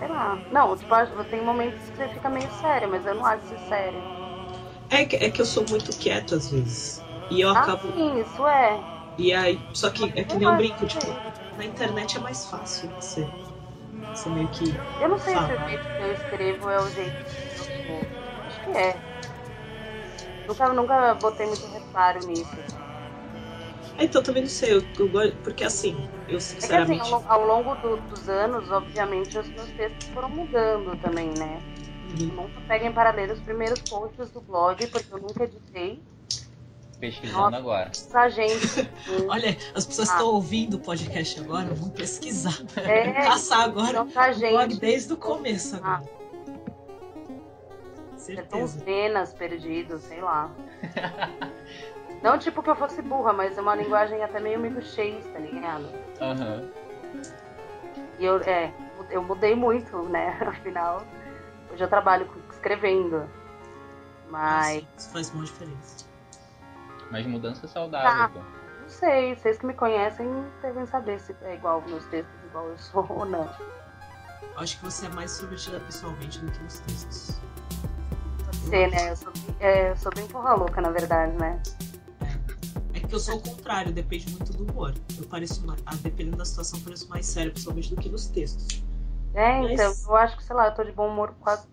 Sei 0.00 0.08
lá. 0.08 0.38
Não, 0.50 0.74
tipo, 0.74 1.24
tem 1.30 1.42
momentos 1.42 1.78
que 1.90 1.96
você 1.98 2.08
fica 2.08 2.30
meio 2.30 2.50
séria, 2.52 2.88
mas 2.88 3.04
eu 3.06 3.14
não 3.14 3.24
acho 3.24 3.46
você 3.46 3.58
séria. 3.68 4.00
É 4.88 5.04
que, 5.04 5.16
é 5.16 5.30
que 5.30 5.40
eu 5.40 5.44
sou 5.44 5.64
muito 5.68 5.96
quieto 5.96 6.34
às 6.34 6.50
vezes. 6.50 7.04
E 7.30 7.42
eu 7.42 7.50
ah, 7.50 7.60
acabo. 7.60 7.92
Sim, 7.92 8.18
isso 8.18 8.46
é. 8.46 8.80
E 9.18 9.32
aí, 9.32 9.60
só 9.74 9.90
que 9.90 10.04
é 10.18 10.24
que 10.24 10.36
nem 10.36 10.48
um 10.48 10.56
brinco, 10.56 10.86
tipo, 10.86 11.06
na 11.56 11.64
internet 11.66 12.16
é 12.16 12.20
mais 12.20 12.46
fácil 12.46 12.88
você, 12.98 13.28
você 14.14 14.30
meio 14.30 14.48
que. 14.48 14.74
Eu 15.00 15.10
não 15.10 15.18
sei 15.18 15.34
fala. 15.34 15.48
se 15.48 15.62
o 15.62 15.68
jeito 15.68 15.86
que 15.94 16.02
eu 16.02 16.12
escrevo 16.12 16.70
é 16.70 16.80
o 16.80 16.90
jeito 16.90 17.12
que 17.12 17.60
eu 17.60 17.64
sou. 17.86 18.02
Acho 18.46 18.60
que 18.64 18.70
é. 18.70 18.96
Nunca, 20.48 20.72
nunca 20.72 21.14
botei 21.16 21.46
muito 21.46 21.66
reparo 21.66 22.26
nisso. 22.26 22.79
É, 24.00 24.04
então 24.04 24.22
também 24.22 24.42
não 24.42 24.48
sei, 24.48 24.72
eu, 24.72 24.82
eu, 24.98 25.32
porque 25.44 25.62
assim, 25.62 26.08
eu 26.26 26.40
sinceramente. 26.40 27.02
É 27.02 27.04
que, 27.04 27.14
assim, 27.14 27.24
ao, 27.28 27.32
ao 27.32 27.46
longo 27.46 27.74
do, 27.76 27.98
dos 28.08 28.28
anos, 28.30 28.70
obviamente, 28.70 29.38
os 29.38 29.48
meus 29.48 29.68
textos 29.72 30.08
foram 30.08 30.30
mudando 30.30 30.98
também, 31.02 31.28
né? 31.38 31.60
Uhum. 32.18 32.28
Nunca 32.28 32.60
peguem 32.66 32.90
paralelo 32.92 33.34
os 33.34 33.40
primeiros 33.40 33.78
posts 33.82 34.30
do 34.30 34.40
blog, 34.40 34.84
porque 34.86 35.12
eu 35.12 35.18
nunca 35.18 35.44
editei 35.44 36.02
pesquisando 36.98 37.38
Nossa, 37.38 37.56
agora. 37.56 37.90
Pra 38.10 38.28
gente. 38.28 38.88
Olha, 39.28 39.56
as 39.74 39.86
pessoas 39.86 40.10
ah. 40.10 40.12
estão 40.12 40.28
ouvindo 40.28 40.74
o 40.74 40.80
podcast 40.80 41.40
agora, 41.40 41.74
vão 41.74 41.90
pesquisar. 41.90 42.58
É, 42.76 43.12
caçar 43.12 43.62
agora 43.62 44.02
o 44.02 44.04
blog 44.06 44.76
desde 44.78 45.12
o 45.12 45.16
começo 45.16 45.76
agora. 45.76 46.02
Ah. 46.02 46.20
Certeza. 48.16 48.64
uns 48.64 48.76
penas 48.82 49.32
perdidos, 49.32 50.02
sei 50.02 50.20
lá. 50.20 50.50
Não 52.22 52.38
tipo 52.38 52.62
que 52.62 52.70
eu 52.70 52.76
fosse 52.76 53.00
burra, 53.00 53.32
mas 53.32 53.56
é 53.56 53.60
uma 53.60 53.74
linguagem 53.74 54.22
até 54.22 54.40
meio 54.40 54.60
miguxês, 54.60 55.24
tá 55.32 55.38
ligado? 55.38 55.88
Aham. 56.20 56.70
Uhum. 57.14 57.22
E 58.18 58.24
eu, 58.24 58.36
é, 58.42 58.70
eu 59.08 59.22
mudei 59.22 59.54
muito, 59.54 60.02
né? 60.02 60.36
Afinal, 60.46 61.02
hoje 61.72 61.82
eu 61.82 61.88
trabalho 61.88 62.28
escrevendo. 62.50 63.28
Mas. 64.28 64.82
Nossa, 64.82 64.86
isso 64.98 65.10
faz 65.10 65.30
uma 65.30 65.44
diferença. 65.44 66.06
Mas 67.10 67.26
mudança 67.26 67.66
saudável, 67.66 68.28
tá. 68.28 68.46
Não 68.82 68.88
sei, 68.88 69.34
vocês 69.34 69.58
que 69.58 69.66
me 69.66 69.74
conhecem 69.74 70.28
devem 70.60 70.86
saber 70.86 71.18
se 71.20 71.34
é 71.42 71.54
igual 71.54 71.82
meus 71.86 72.04
textos, 72.06 72.34
igual 72.44 72.68
eu 72.68 72.78
sou 72.78 73.06
ou 73.08 73.24
não. 73.24 73.48
Acho 74.56 74.78
que 74.78 74.84
você 74.84 75.06
é 75.06 75.08
mais 75.08 75.30
submetida 75.30 75.80
pessoalmente 75.80 76.38
do 76.40 76.52
que 76.52 76.62
nos 76.62 76.80
textos. 76.80 77.40
Ser, 78.68 78.90
né? 78.90 79.10
Eu 79.10 79.16
sou, 79.16 79.32
é, 79.58 79.90
eu 79.90 79.96
sou 79.96 80.12
bem 80.14 80.26
porra 80.28 80.54
louca, 80.54 80.80
na 80.80 80.90
verdade, 80.90 81.32
né? 81.32 81.60
É. 83.10 83.14
é 83.14 83.14
que 83.14 83.14
eu 83.14 83.20
sou 83.20 83.36
o 83.36 83.42
contrário, 83.42 83.92
depende 83.92 84.30
muito 84.30 84.52
do 84.52 84.70
humor. 84.70 84.94
Eu 85.18 85.26
pareço, 85.26 85.66
mais, 85.66 85.82
ah, 85.86 85.96
dependendo 86.02 86.36
da 86.36 86.44
situação, 86.44 86.78
eu 86.78 86.84
pareço 86.84 87.08
mais 87.08 87.26
sério 87.26 87.52
pessoalmente 87.52 87.94
do 87.94 88.00
que 88.00 88.08
nos 88.08 88.26
textos. 88.26 88.82
É, 89.34 89.60
Mas... 89.60 89.72
então, 89.72 89.92
eu 90.08 90.16
acho 90.16 90.36
que, 90.36 90.44
sei 90.44 90.56
lá, 90.56 90.66
eu 90.66 90.74
tô 90.74 90.84
de 90.84 90.92
bom 90.92 91.08
humor 91.08 91.34
quase 91.40 91.66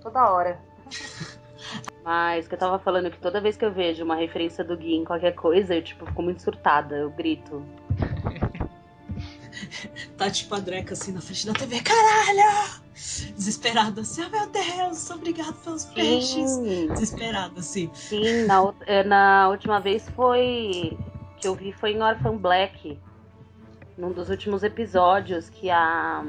toda 0.00 0.30
hora. 0.30 0.60
Mas 2.04 2.48
que 2.48 2.54
eu 2.54 2.58
tava 2.58 2.78
falando 2.80 3.10
que 3.10 3.18
toda 3.18 3.40
vez 3.40 3.56
que 3.56 3.64
eu 3.64 3.72
vejo 3.72 4.02
uma 4.02 4.16
referência 4.16 4.64
do 4.64 4.76
Gui 4.76 4.94
em 4.94 5.04
qualquer 5.04 5.32
coisa, 5.32 5.74
eu 5.74 5.82
tipo, 5.82 6.04
fico 6.04 6.22
muito 6.22 6.42
surtada, 6.42 6.96
eu 6.96 7.10
grito. 7.10 7.64
tá 10.16 10.30
tipo 10.30 10.54
a 10.54 10.60
Dreca 10.60 10.94
assim 10.94 11.12
na 11.12 11.20
frente 11.20 11.46
da 11.46 11.52
TV, 11.52 11.80
caralho! 11.80 12.82
Desesperada 13.36 14.02
assim, 14.02 14.22
oh 14.24 14.30
meu 14.30 14.46
Deus, 14.48 15.10
obrigado 15.10 15.54
pelos 15.64 15.84
peixes. 15.86 16.58
Desesperada 16.90 17.58
assim. 17.58 17.90
Sim, 17.94 18.44
na, 18.46 18.72
é, 18.86 19.02
na 19.02 19.48
última 19.48 19.80
vez 19.80 20.08
foi. 20.10 20.96
que 21.40 21.48
eu 21.48 21.54
vi 21.54 21.72
foi 21.72 21.92
em 21.92 22.02
Orphan 22.02 22.36
Black. 22.36 22.98
Num 23.96 24.12
dos 24.12 24.30
últimos 24.30 24.62
episódios 24.62 25.50
que 25.50 25.70
a 25.70 26.24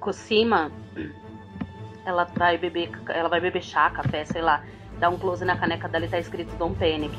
Cosima 0.00 0.72
ela 2.04 2.24
vai 2.24 2.58
beber, 2.58 2.90
ela 3.08 3.28
vai 3.28 3.40
beber 3.40 3.62
chá, 3.62 3.90
café, 3.90 4.24
sei 4.24 4.42
lá. 4.42 4.64
Dá 4.98 5.08
um 5.08 5.18
close 5.18 5.44
na 5.44 5.56
caneca 5.56 5.88
dela 5.88 6.06
e 6.06 6.08
tá 6.08 6.18
escrito 6.18 6.54
Dom 6.56 6.74
Panic. 6.74 7.16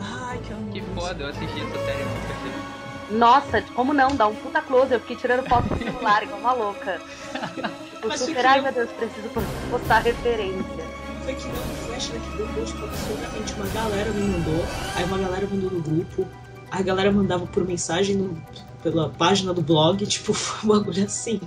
Ai, 0.00 0.38
que 0.38 0.52
amor. 0.52 0.72
Que 0.72 0.80
foda, 0.80 1.22
eu 1.22 1.28
assisti 1.28 1.60
essa 1.60 1.84
série 1.84 2.04
não 2.04 2.12
percebi. 2.12 2.75
Nossa, 3.10 3.62
como 3.74 3.92
não? 3.92 4.14
Dá 4.14 4.26
um 4.26 4.34
puta 4.34 4.60
close. 4.60 4.92
Eu 4.92 5.00
fiquei 5.00 5.16
tirando 5.16 5.48
foto 5.48 5.68
do 5.68 5.78
celular 5.78 6.22
igual 6.22 6.40
uma 6.40 6.52
louca. 6.52 7.00
tipo, 7.32 8.08
Mas 8.08 8.20
super, 8.20 8.46
ai 8.46 8.60
meu 8.60 8.72
Deus, 8.72 8.90
preciso 8.90 9.28
postar 9.70 10.00
referência. 10.00 10.84
Foi 11.22 11.34
que 11.34 11.46
não, 11.48 11.54
flash 11.86 12.08
que 12.08 12.36
deu 12.36 12.64
tipo, 12.64 12.84
absurdamente. 12.84 13.54
Uma 13.54 13.66
galera 13.66 14.10
me 14.10 14.28
mandou, 14.28 14.64
aí 14.94 15.04
uma 15.04 15.18
galera 15.18 15.48
mandou 15.50 15.70
no 15.70 15.80
grupo, 15.80 16.26
a 16.70 16.82
galera 16.82 17.10
mandava 17.10 17.46
por 17.46 17.64
mensagem 17.64 18.16
no, 18.16 18.40
pela 18.82 19.08
página 19.10 19.52
do 19.52 19.62
blog, 19.62 20.04
tipo, 20.06 20.32
foi 20.32 20.70
um 20.70 20.78
bagulho 20.78 21.04
assim, 21.04 21.40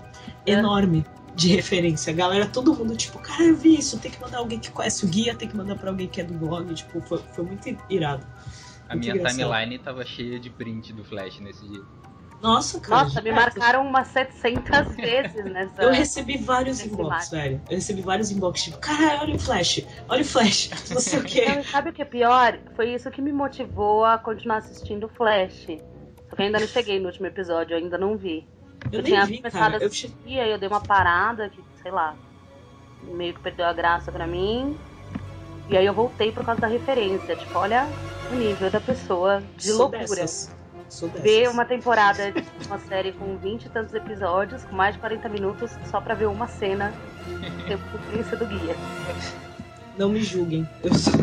é. 0.45 0.51
enorme 0.53 1.05
de 1.35 1.55
referência. 1.55 2.11
A 2.11 2.15
galera, 2.15 2.45
todo 2.45 2.73
mundo, 2.73 2.95
tipo, 2.97 3.17
cara, 3.19 3.43
eu 3.43 3.55
vi 3.55 3.79
isso, 3.79 3.97
tem 3.97 4.11
que 4.11 4.19
mandar 4.19 4.39
alguém 4.39 4.59
que 4.59 4.69
conhece 4.69 5.05
o 5.05 5.07
guia, 5.07 5.33
tem 5.33 5.47
que 5.47 5.55
mandar 5.55 5.75
pra 5.77 5.89
alguém 5.89 6.07
que 6.07 6.19
é 6.19 6.23
do 6.23 6.33
blog. 6.33 6.73
Tipo, 6.73 6.99
foi, 7.01 7.21
foi 7.31 7.45
muito 7.45 7.77
irado. 7.89 8.25
A 8.89 8.95
minha 8.95 9.13
timeline 9.13 9.77
tava 9.79 10.03
cheia 10.03 10.39
de 10.39 10.49
print 10.49 10.91
do 10.93 11.03
Flash 11.03 11.39
nesse 11.39 11.67
dia. 11.67 11.81
Nossa, 12.41 12.79
cara. 12.79 13.03
Nossa, 13.03 13.21
me 13.21 13.31
marcaram 13.31 13.85
umas 13.85 14.07
700 14.07 14.95
vezes 14.95 15.45
nessa. 15.45 15.83
Eu 15.83 15.91
recebi 15.91 16.37
vários 16.37 16.83
inbox, 16.83 17.29
velho. 17.29 17.61
Eu 17.69 17.75
recebi 17.75 18.01
vários 18.01 18.31
inbox, 18.31 18.63
tipo, 18.63 18.77
caralho, 18.79 19.21
olha 19.21 19.35
o 19.35 19.39
flash, 19.39 19.85
olha 20.07 20.21
o 20.21 20.25
flash, 20.25 20.69
não 20.89 21.01
sei 21.01 21.19
o 21.19 21.23
quê. 21.23 21.45
Não, 21.45 21.63
sabe 21.63 21.89
o 21.89 21.93
que 21.93 22.01
é 22.01 22.05
pior? 22.05 22.57
Foi 22.75 22.93
isso 22.93 23.11
que 23.11 23.21
me 23.21 23.31
motivou 23.31 24.05
a 24.05 24.17
continuar 24.17 24.57
assistindo 24.57 25.05
o 25.05 25.09
Flash. 25.09 25.67
Só 26.29 26.35
que 26.35 26.41
eu 26.41 26.45
ainda 26.45 26.59
não 26.59 26.67
cheguei 26.67 26.99
no 26.99 27.07
último 27.07 27.27
episódio, 27.27 27.73
eu 27.73 27.77
ainda 27.79 27.97
não 27.97 28.15
vi. 28.17 28.47
Eu, 28.91 28.99
Eu, 28.99 29.03
nem 29.03 29.11
tinha 29.13 29.25
vi, 29.25 29.37
começado 29.37 29.61
cara. 29.61 29.77
a 29.77 29.81
Eu 29.81 29.87
assistir, 29.87 30.39
aí 30.39 30.51
eu 30.51 30.57
dei 30.57 30.69
uma 30.69 30.81
parada, 30.81 31.49
que, 31.49 31.61
sei 31.81 31.91
lá, 31.91 32.15
meio 33.03 33.33
que 33.33 33.41
perdeu 33.41 33.65
a 33.65 33.73
graça 33.73 34.11
pra 34.11 34.25
mim. 34.25 34.77
E 35.69 35.77
aí 35.77 35.85
eu 35.85 35.93
voltei 35.93 36.31
por 36.31 36.43
causa 36.45 36.61
da 36.61 36.67
referência. 36.67 37.35
Tipo, 37.35 37.59
olha 37.59 37.87
o 38.31 38.35
nível 38.35 38.69
da 38.71 38.81
pessoa 38.81 39.41
de 39.57 39.67
sou 39.69 39.77
loucura. 39.77 39.99
dessas. 40.21 40.49
Sou 40.89 41.07
dessas. 41.09 41.23
Ver 41.23 41.49
uma 41.49 41.65
temporada 41.65 42.31
de 42.31 42.43
uma 42.65 42.79
série 42.79 43.11
com 43.13 43.37
20 43.37 43.65
e 43.65 43.69
tantos 43.69 43.93
episódios, 43.93 44.63
com 44.63 44.75
mais 44.75 44.95
de 44.95 44.99
40 44.99 45.29
minutos, 45.29 45.71
só 45.91 46.01
pra 46.01 46.15
ver 46.15 46.27
uma 46.27 46.47
cena 46.47 46.91
tempo 47.67 47.83
do 47.97 48.37
do 48.37 48.45
guia. 48.47 48.75
Não 49.97 50.09
me 50.09 50.23
julguem. 50.23 50.67
Eu 50.83 50.93
sou, 50.95 51.13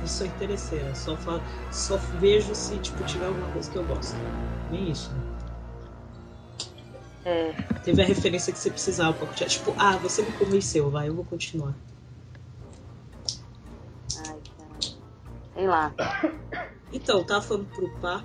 eu 0.00 0.06
sou 0.06 0.26
interesseira. 0.26 0.94
Só, 0.94 1.16
fa- 1.16 1.40
só 1.72 1.96
vejo 2.20 2.54
se 2.54 2.76
tipo, 2.78 3.02
tiver 3.04 3.26
alguma 3.26 3.48
coisa 3.48 3.68
que 3.70 3.76
eu 3.76 3.84
gosto. 3.84 4.16
Nem 4.70 4.90
isso. 4.90 5.10
né? 5.12 5.22
É, 7.24 7.52
Teve 7.82 8.00
a 8.02 8.04
referência 8.06 8.52
que 8.52 8.58
você 8.58 8.70
precisava 8.70 9.12
pra 9.14 9.26
continuar. 9.26 9.50
Tipo, 9.50 9.74
ah, 9.78 9.96
você 9.96 10.22
me 10.22 10.30
convenceu, 10.32 10.88
vai, 10.90 11.08
eu 11.08 11.14
vou 11.14 11.24
continuar. 11.24 11.74
ai, 14.26 14.38
cara. 14.56 14.68
Sei 15.58 15.66
lá. 15.66 15.92
Então, 16.92 17.24
tava 17.24 17.42
falando 17.42 17.66
pro 17.66 17.90
Pá 17.98 18.24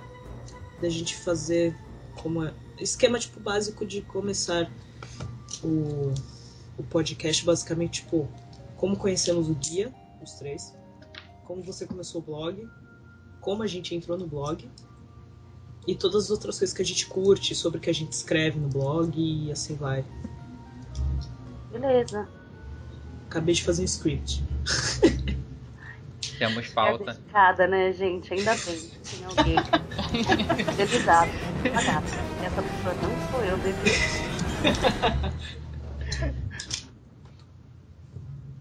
da 0.80 0.88
gente 0.88 1.16
fazer 1.16 1.76
como 2.22 2.44
é, 2.44 2.54
esquema 2.78 3.18
tipo 3.18 3.40
básico 3.40 3.84
de 3.84 4.02
começar 4.02 4.70
o, 5.64 6.14
o 6.78 6.82
podcast, 6.84 7.44
basicamente, 7.44 8.02
tipo, 8.02 8.28
como 8.76 8.96
conhecemos 8.96 9.48
o 9.48 9.54
guia, 9.54 9.92
os 10.22 10.34
três, 10.34 10.72
como 11.44 11.60
você 11.60 11.84
começou 11.86 12.20
o 12.20 12.24
blog, 12.24 12.68
como 13.40 13.64
a 13.64 13.66
gente 13.66 13.96
entrou 13.96 14.16
no 14.16 14.28
blog 14.28 14.70
e 15.88 15.94
todas 15.96 16.26
as 16.26 16.30
outras 16.30 16.56
coisas 16.56 16.72
que 16.72 16.82
a 16.82 16.86
gente 16.86 17.04
curte, 17.06 17.52
sobre 17.52 17.78
o 17.78 17.80
que 17.80 17.90
a 17.90 17.94
gente 17.94 18.12
escreve 18.12 18.60
no 18.60 18.68
blog 18.68 19.12
e 19.20 19.50
assim 19.50 19.74
vai. 19.74 20.04
Beleza. 21.72 22.28
Acabei 23.26 23.56
de 23.56 23.64
fazer 23.64 23.82
um 23.82 23.86
script. 23.86 24.44
Temos 26.38 26.70
É 26.70 26.74
pauta. 26.74 27.04
dedicada, 27.04 27.66
né, 27.66 27.92
gente? 27.92 28.32
Ainda 28.34 28.54
bem. 28.54 28.80
Tem 29.10 29.24
alguém. 29.24 29.56
Fidelizado. 30.64 31.30
Pagado. 31.72 32.06
Essa 32.42 32.62
pessoa 32.62 32.94
não 32.94 33.30
sou 33.30 33.42
eu, 33.44 33.56
bebê. 33.58 33.90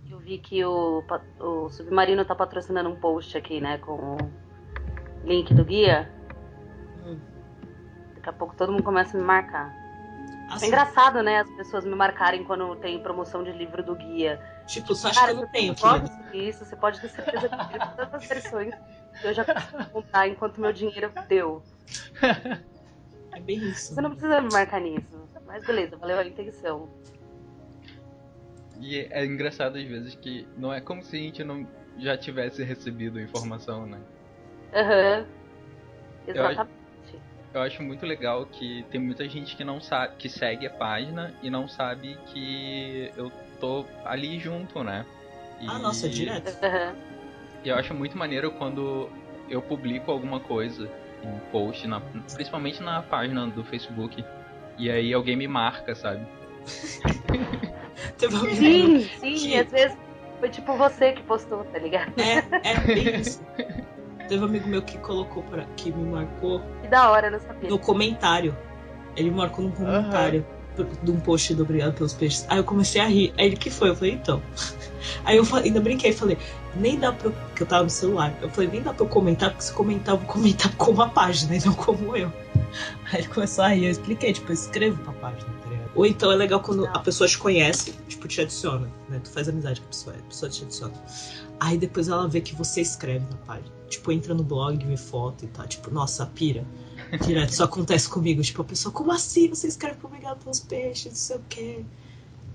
Eu 0.09 0.19
vi 0.19 0.37
que 0.37 0.63
o, 0.63 1.03
o 1.39 1.69
Submarino 1.69 2.23
tá 2.25 2.35
patrocinando 2.35 2.89
um 2.89 2.95
post 2.95 3.37
aqui, 3.37 3.59
né? 3.59 3.77
Com 3.79 4.15
o 4.15 4.17
link 5.25 5.53
do 5.53 5.65
guia. 5.65 6.09
Hum. 7.05 7.17
Daqui 8.15 8.29
a 8.29 8.33
pouco 8.33 8.55
todo 8.55 8.71
mundo 8.71 8.83
começa 8.83 9.17
a 9.17 9.19
me 9.19 9.25
marcar. 9.25 9.73
Assim, 10.49 10.65
É 10.65 10.67
engraçado, 10.67 11.23
né? 11.23 11.39
As 11.39 11.49
pessoas 11.51 11.83
me 11.85 11.95
marcarem 11.95 12.43
quando 12.43 12.75
tem 12.77 13.01
promoção 13.01 13.43
de 13.43 13.51
livro 13.51 13.83
do 13.83 13.95
guia. 13.95 14.39
Tipo, 14.65 14.95
só 14.95 15.09
acho 15.09 15.19
Cara, 15.19 15.31
que 15.31 15.37
eu 15.37 15.41
não 15.41 15.47
você 15.47 15.51
tenho, 15.51 15.75
pode 15.75 16.11
isso, 16.33 16.65
você 16.65 16.75
pode 16.75 16.99
ter 17.01 17.09
certeza 17.09 17.49
que 17.49 17.55
eu 17.55 17.65
tenho 17.67 17.95
todas 17.95 18.13
as 18.13 18.27
versões 18.27 18.73
que 19.21 19.27
eu 19.27 19.33
já 19.33 19.45
consegui 19.45 19.89
comprar 19.91 20.27
enquanto 20.27 20.59
meu 20.61 20.73
dinheiro 20.73 21.11
deu. 21.27 21.63
É 23.35 23.39
bem 23.39 23.57
isso. 23.69 23.93
Você 23.95 24.01
não 24.01 24.11
precisa 24.11 24.41
me 24.41 24.49
marcar 24.49 24.79
nisso. 24.79 25.27
Mas 25.45 25.63
beleza, 25.65 25.97
valeu 25.97 26.17
a 26.19 26.25
intenção. 26.25 26.89
E 28.79 28.99
é 29.11 29.25
engraçado 29.25 29.77
às 29.77 29.85
vezes 29.85 30.15
que 30.15 30.47
não 30.57 30.73
é 30.73 30.81
como 30.81 31.03
se 31.03 31.15
a 31.15 31.19
gente 31.19 31.43
não 31.43 31.67
já 31.97 32.17
tivesse 32.17 32.63
recebido 32.63 33.19
a 33.19 33.21
informação, 33.21 33.85
né? 33.85 33.99
Aham. 34.73 35.25
Eu- 36.27 36.35
Exatamente. 36.35 36.73
Eu 37.53 37.61
acho 37.61 37.83
muito 37.83 38.03
legal 38.05 38.45
que 38.47 38.83
tem 38.89 38.99
muita 38.99 39.29
gente 39.29 39.55
que 39.55 39.63
não 39.63 39.79
sabe, 39.79 40.15
que 40.17 40.27
segue 40.27 40.65
a 40.65 40.71
página 40.71 41.33
e 41.43 41.51
não 41.51 41.67
sabe 41.67 42.17
que 42.25 43.13
eu 43.15 43.31
tô 43.63 43.85
ali 44.03 44.37
junto, 44.39 44.83
né? 44.83 45.05
E 45.61 45.67
Ah, 45.69 45.79
nossa, 45.79 46.09
direto. 46.09 46.53
Aham. 46.61 46.93
e 47.63 47.69
eu 47.69 47.75
acho 47.77 47.93
muito 47.93 48.17
maneiro 48.17 48.51
quando 48.51 49.09
eu 49.49 49.61
publico 49.61 50.11
alguma 50.11 50.41
coisa, 50.41 50.89
um 51.23 51.39
post, 51.49 51.87
na- 51.87 52.01
principalmente 52.35 52.83
na 52.83 53.01
página 53.01 53.47
do 53.47 53.63
Facebook, 53.63 54.21
e 54.77 54.91
aí 54.91 55.13
alguém 55.13 55.37
me 55.37 55.47
marca, 55.47 55.95
sabe? 55.95 56.27
Sim, 58.55 59.07
sim, 59.19 59.35
Que- 59.35 59.57
às 59.59 59.71
vezes 59.71 59.97
foi 60.39 60.49
tipo 60.49 60.75
você 60.75 61.13
que 61.13 61.23
postou, 61.23 61.63
tá 61.65 61.79
ligado? 61.79 62.13
É, 62.19 62.39
é 62.69 62.79
bem 62.81 63.15
isso. 63.21 63.41
Teve 64.27 64.41
um 64.41 64.45
amigo 64.45 64.67
meu 64.67 64.81
que 64.81 64.97
colocou 64.97 65.43
pra, 65.43 65.65
que 65.77 65.91
me 65.91 66.03
marcou 66.09 66.61
Que 66.81 66.87
da 66.89 67.09
hora, 67.11 67.27
eu 67.27 67.31
não 67.31 67.39
sabia. 67.39 67.69
no 67.69 67.79
comentário. 67.79 68.55
Ele 69.15 69.29
marcou 69.31 69.65
num 69.65 69.71
comentário 69.71 70.45
de 71.03 71.11
um 71.11 71.19
post 71.19 71.53
do 71.53 71.63
Obrigado 71.63 71.93
pelos 71.93 72.13
Peixes. 72.13 72.45
Aí 72.49 72.57
eu 72.57 72.63
comecei 72.63 73.01
a 73.01 73.05
rir. 73.05 73.33
Aí 73.37 73.47
ele, 73.47 73.55
que 73.55 73.69
foi? 73.69 73.89
Eu 73.89 73.95
falei, 73.95 74.13
então. 74.13 74.41
Aí 75.25 75.37
eu 75.37 75.45
ainda 75.55 75.81
brinquei 75.81 76.11
e 76.11 76.13
falei, 76.13 76.37
nem 76.75 76.97
dá 76.97 77.11
pra. 77.11 77.29
Porque 77.29 77.63
eu 77.63 77.67
tava 77.67 77.83
no 77.83 77.89
celular. 77.89 78.33
Eu 78.41 78.49
falei, 78.49 78.69
nem 78.69 78.81
dá 78.81 78.93
pra 78.93 79.05
eu 79.05 79.09
comentar, 79.09 79.49
porque 79.49 79.63
se 79.63 79.73
comentar, 79.73 80.15
eu 80.15 80.19
vou 80.19 80.27
comentar 80.27 80.73
como 80.77 81.01
a 81.01 81.09
página 81.09 81.55
e 81.55 81.65
não 81.65 81.73
como 81.73 82.15
eu. 82.15 82.31
Aí 83.11 83.19
ele 83.19 83.27
começou 83.27 83.63
a 83.63 83.69
rir. 83.69 83.85
Eu 83.85 83.91
expliquei, 83.91 84.33
tipo, 84.33 84.49
eu 84.49 84.53
escrevo 84.53 84.97
pra 85.03 85.13
página, 85.13 85.49
tá? 85.61 85.63
Ou 85.95 86.05
então 86.05 86.31
é 86.31 86.35
legal 86.35 86.59
quando 86.59 86.87
a 86.87 86.99
pessoa 86.99 87.27
te 87.27 87.37
conhece, 87.37 87.93
tipo, 88.07 88.27
te 88.27 88.41
adiciona, 88.41 88.89
né? 89.09 89.21
Tu 89.23 89.29
faz 89.29 89.47
amizade 89.47 89.79
com 89.79 89.85
a 89.85 89.89
pessoa, 89.89 90.15
a 90.15 90.23
pessoa 90.23 90.49
te 90.49 90.63
adiciona. 90.63 90.93
Aí 91.59 91.77
depois 91.77 92.07
ela 92.07 92.27
vê 92.27 92.41
que 92.41 92.55
você 92.55 92.81
escreve 92.81 93.25
na 93.29 93.37
página. 93.37 93.71
Tipo, 93.87 94.11
entra 94.11 94.33
no 94.33 94.43
blog, 94.43 94.83
vê 94.83 94.97
foto 94.97 95.45
e 95.45 95.47
tal. 95.47 95.67
Tipo, 95.67 95.91
nossa, 95.91 96.25
pira. 96.25 96.65
Direto, 97.17 97.49
isso 97.49 97.63
acontece 97.63 98.09
comigo. 98.09 98.41
Tipo, 98.41 98.61
a 98.61 98.65
pessoa, 98.65 98.93
como 98.93 99.11
assim? 99.11 99.49
Você 99.49 99.67
escreve 99.67 99.97
pra 99.97 100.07
obrigado 100.07 100.39
pelos 100.39 100.59
peixes, 100.59 101.05
não 101.05 101.15
sei 101.15 101.35
o 101.37 101.41
quê. 101.49 101.85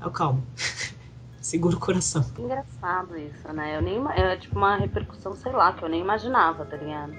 Eu, 0.01 0.11
calma. 0.11 0.42
Segura 1.40 1.77
o 1.77 1.81
coração. 1.81 2.25
Engraçado 2.38 3.16
isso, 3.16 3.49
né? 3.53 3.77
Eu 3.77 3.83
nem, 3.83 4.05
é 4.16 4.37
tipo 4.37 4.57
uma 4.57 4.77
repercussão, 4.77 5.35
sei 5.37 5.53
lá, 5.53 5.73
que 5.73 5.83
eu 5.83 5.88
nem 5.88 6.01
imaginava, 6.01 6.64
tá 6.64 6.77
ligado? 6.77 7.14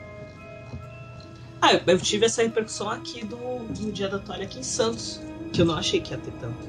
Ah, 1.61 1.73
eu, 1.73 1.81
eu 1.87 1.99
tive 1.99 2.25
essa 2.25 2.41
repercussão 2.41 2.89
aqui 2.89 3.25
do, 3.25 3.37
do 3.37 3.91
Dia 3.91 4.07
da 4.07 4.19
Toalha 4.19 4.43
aqui 4.43 4.59
em 4.59 4.63
Santos. 4.63 5.19
Que 5.51 5.61
eu 5.61 5.65
não 5.65 5.75
achei 5.75 5.99
que 5.99 6.11
ia 6.11 6.17
ter 6.17 6.31
tanto. 6.33 6.67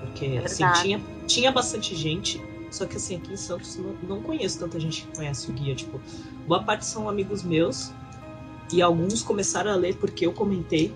Porque, 0.00 0.26
É 0.26 0.44
assim, 0.44 0.64
tinha, 0.80 1.00
tinha 1.26 1.52
bastante 1.52 1.94
gente. 1.94 2.42
Só 2.70 2.86
que, 2.86 2.96
assim, 2.96 3.16
aqui 3.16 3.32
em 3.32 3.36
Santos 3.36 3.76
não, 3.76 3.92
não 4.02 4.22
conheço 4.22 4.58
tanta 4.58 4.80
gente 4.80 5.04
que 5.04 5.16
conhece 5.16 5.50
o 5.50 5.52
guia. 5.52 5.74
Tipo, 5.74 6.00
boa 6.46 6.62
parte 6.62 6.86
são 6.86 7.08
amigos 7.08 7.42
meus. 7.42 7.92
E 8.72 8.82
alguns 8.82 9.22
começaram 9.22 9.70
a 9.70 9.74
ler 9.74 9.96
porque 9.96 10.26
eu 10.26 10.32
comentei. 10.32 10.94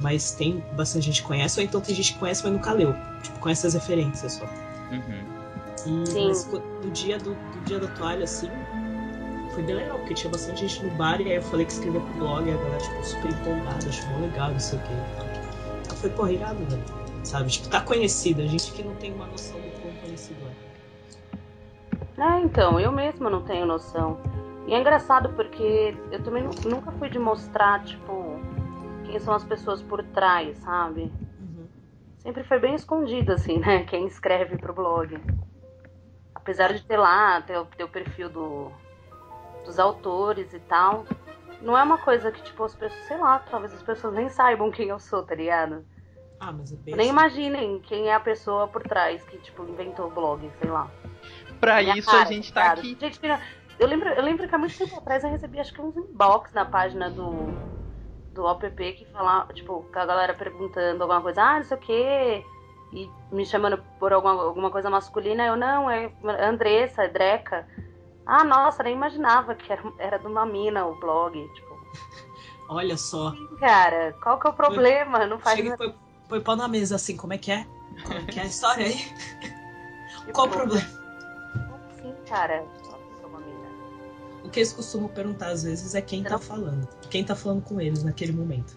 Mas 0.00 0.32
tem 0.32 0.62
bastante 0.76 1.06
gente 1.06 1.22
que 1.22 1.28
conhece. 1.28 1.58
Ou 1.58 1.64
então 1.64 1.80
tem 1.80 1.94
gente 1.94 2.12
que 2.12 2.18
conhece, 2.18 2.42
mas 2.42 2.52
nunca 2.52 2.72
leu. 2.72 2.94
Tipo, 3.22 3.38
conhece 3.38 3.66
as 3.66 3.74
referências 3.74 4.34
só. 4.34 4.44
Uhum. 4.90 6.02
E 6.04 6.06
Sim. 6.06 6.28
mas 6.28 6.46
no 6.46 6.90
dia 6.90 7.18
do, 7.18 7.34
do 7.34 7.64
dia 7.64 7.78
da 7.78 7.86
toalha, 7.88 8.24
assim, 8.24 8.50
foi 9.54 9.62
bem 9.62 9.76
legal, 9.76 9.98
porque 9.98 10.14
tinha 10.14 10.30
bastante 10.30 10.66
gente 10.66 10.84
no 10.84 10.90
bar 10.96 11.20
e 11.20 11.30
aí 11.30 11.36
eu 11.36 11.42
falei 11.42 11.64
que 11.64 11.72
escrevia 11.72 12.00
pro 12.00 12.14
blog 12.14 12.46
e 12.46 12.52
a 12.52 12.56
galera, 12.56 12.78
tipo, 12.78 13.04
super 13.04 13.30
empolgada, 13.30 13.88
achou 13.88 14.20
legal, 14.20 14.50
não 14.50 14.60
sei 14.60 14.78
o 14.78 14.82
quê. 14.82 14.92
Eu 15.88 15.96
falei, 15.96 16.16
porra, 16.16 16.32
irado, 16.32 16.64
velho. 16.66 16.82
Sabe? 17.24 17.50
Tipo, 17.50 17.68
tá 17.68 17.80
conhecida, 17.80 18.46
gente 18.46 18.70
que 18.72 18.82
não 18.82 18.94
tem 18.96 19.12
uma 19.14 19.26
noção 19.26 19.56
do 19.58 19.80
quão 19.80 19.94
conhecido 20.02 20.40
é. 20.46 20.66
É, 22.18 22.40
então, 22.40 22.78
eu 22.78 22.92
mesma 22.92 23.30
não 23.30 23.42
tenho 23.42 23.64
noção. 23.66 24.18
E 24.66 24.74
é 24.74 24.78
engraçado 24.80 25.28
porque 25.34 25.94
eu 26.10 26.22
também 26.22 26.42
nu- 26.42 26.54
nunca 26.64 26.90
fui 26.92 27.08
de 27.08 27.18
mostrar, 27.18 27.84
tipo, 27.84 28.40
quem 29.04 29.18
são 29.20 29.32
as 29.34 29.44
pessoas 29.44 29.80
por 29.82 30.02
trás, 30.02 30.56
sabe? 30.58 31.12
Uhum. 31.38 31.68
Sempre 32.18 32.42
foi 32.44 32.58
bem 32.58 32.74
escondido, 32.74 33.32
assim, 33.32 33.58
né? 33.60 33.84
Quem 33.84 34.06
escreve 34.06 34.56
pro 34.58 34.74
blog. 34.74 35.20
Apesar 36.34 36.72
de 36.72 36.84
ter 36.84 36.96
lá, 36.96 37.40
ter, 37.42 37.58
o- 37.58 37.64
ter 37.66 37.84
o 37.84 37.88
perfil 37.88 38.28
do, 38.28 38.72
dos 39.64 39.78
autores 39.78 40.52
e 40.52 40.60
tal. 40.60 41.04
Não 41.62 41.76
é 41.78 41.82
uma 41.82 41.98
coisa 41.98 42.30
que, 42.32 42.42
tipo, 42.42 42.64
as 42.64 42.74
pessoas, 42.74 43.04
sei 43.06 43.16
lá, 43.18 43.38
talvez 43.38 43.72
as 43.72 43.82
pessoas 43.82 44.14
nem 44.14 44.28
saibam 44.28 44.70
quem 44.70 44.88
eu 44.88 44.98
sou, 44.98 45.22
tá 45.22 45.34
ligado? 45.34 45.86
Ah, 46.38 46.52
mas 46.52 46.72
é 46.72 46.76
bem. 46.76 46.94
Nem 46.96 47.06
assim. 47.06 47.10
imaginem 47.10 47.80
quem 47.80 48.08
é 48.08 48.14
a 48.14 48.20
pessoa 48.20 48.68
por 48.68 48.82
trás 48.82 49.24
que, 49.24 49.38
tipo, 49.38 49.62
inventou 49.64 50.08
o 50.08 50.10
blog, 50.10 50.50
sei 50.60 50.68
lá. 50.70 50.90
Pra 51.60 51.80
Minha 51.80 51.96
isso 51.96 52.10
cara, 52.10 52.22
a 52.22 52.32
gente 52.32 52.52
tá 52.52 52.62
cara. 52.62 52.80
aqui. 52.80 52.96
Gente, 53.00 53.18
eu 53.78 53.86
lembro, 53.86 54.08
eu 54.08 54.22
lembro 54.22 54.48
que 54.48 54.54
há 54.54 54.58
muito 54.58 54.76
tempo 54.76 54.96
atrás 54.96 55.22
eu 55.22 55.30
recebi 55.30 55.60
acho 55.60 55.72
que 55.72 55.80
uns 55.80 55.96
inbox 55.96 56.52
na 56.52 56.64
página 56.64 57.10
do, 57.10 57.48
do 58.32 58.44
OPP 58.44 58.92
que 58.92 59.06
falava, 59.06 59.52
tipo, 59.52 59.84
com 59.92 59.98
a 59.98 60.06
galera 60.06 60.34
perguntando 60.34 61.02
alguma 61.02 61.20
coisa, 61.20 61.42
ah, 61.42 61.56
não 61.58 61.64
sei 61.64 61.76
o 61.76 61.80
quê, 61.80 62.44
e 62.92 63.10
me 63.30 63.44
chamando 63.44 63.82
por 63.98 64.12
alguma, 64.12 64.42
alguma 64.42 64.70
coisa 64.70 64.88
masculina, 64.88 65.44
eu 65.46 65.56
não, 65.56 65.90
é 65.90 66.10
Andressa, 66.40 67.04
é 67.04 67.08
Dreca. 67.08 67.66
Ah, 68.24 68.44
nossa, 68.44 68.82
nem 68.82 68.94
imaginava 68.94 69.54
que 69.54 69.72
era, 69.72 69.82
era 69.98 70.18
de 70.18 70.26
uma 70.26 70.46
mina 70.46 70.86
o 70.86 70.98
blog, 70.98 71.38
tipo. 71.54 71.76
Olha 72.68 72.96
só. 72.96 73.32
Cara, 73.60 74.16
qual 74.22 74.40
que 74.40 74.46
é 74.46 74.50
o 74.50 74.54
problema? 74.54 75.24
Não 75.26 75.38
faz 75.38 75.56
Chega 75.56 75.76
e 75.84 75.94
põe, 76.28 76.40
pau 76.40 76.56
na 76.56 76.66
mesa 76.66 76.96
assim, 76.96 77.16
como 77.16 77.32
é 77.32 77.38
que 77.38 77.52
é? 77.52 77.64
Como 78.02 78.18
é 78.18 78.24
que 78.24 78.40
é 78.40 78.42
a 78.42 78.46
história 78.46 78.86
aí? 78.86 78.96
Tipo, 78.96 80.32
Qual 80.34 80.46
o 80.48 80.50
problema? 80.50 80.86
Sim, 82.02 82.14
cara. 82.28 82.64
O 84.46 84.50
que 84.50 84.60
eles 84.60 84.72
costumam 84.72 85.08
perguntar 85.08 85.48
às 85.48 85.64
vezes 85.64 85.94
é 85.94 86.00
quem 86.00 86.22
tá 86.22 86.38
falando. 86.38 86.88
Quem 87.10 87.24
tá 87.24 87.34
falando 87.34 87.62
com 87.62 87.80
eles 87.80 88.04
naquele 88.04 88.32
momento. 88.32 88.76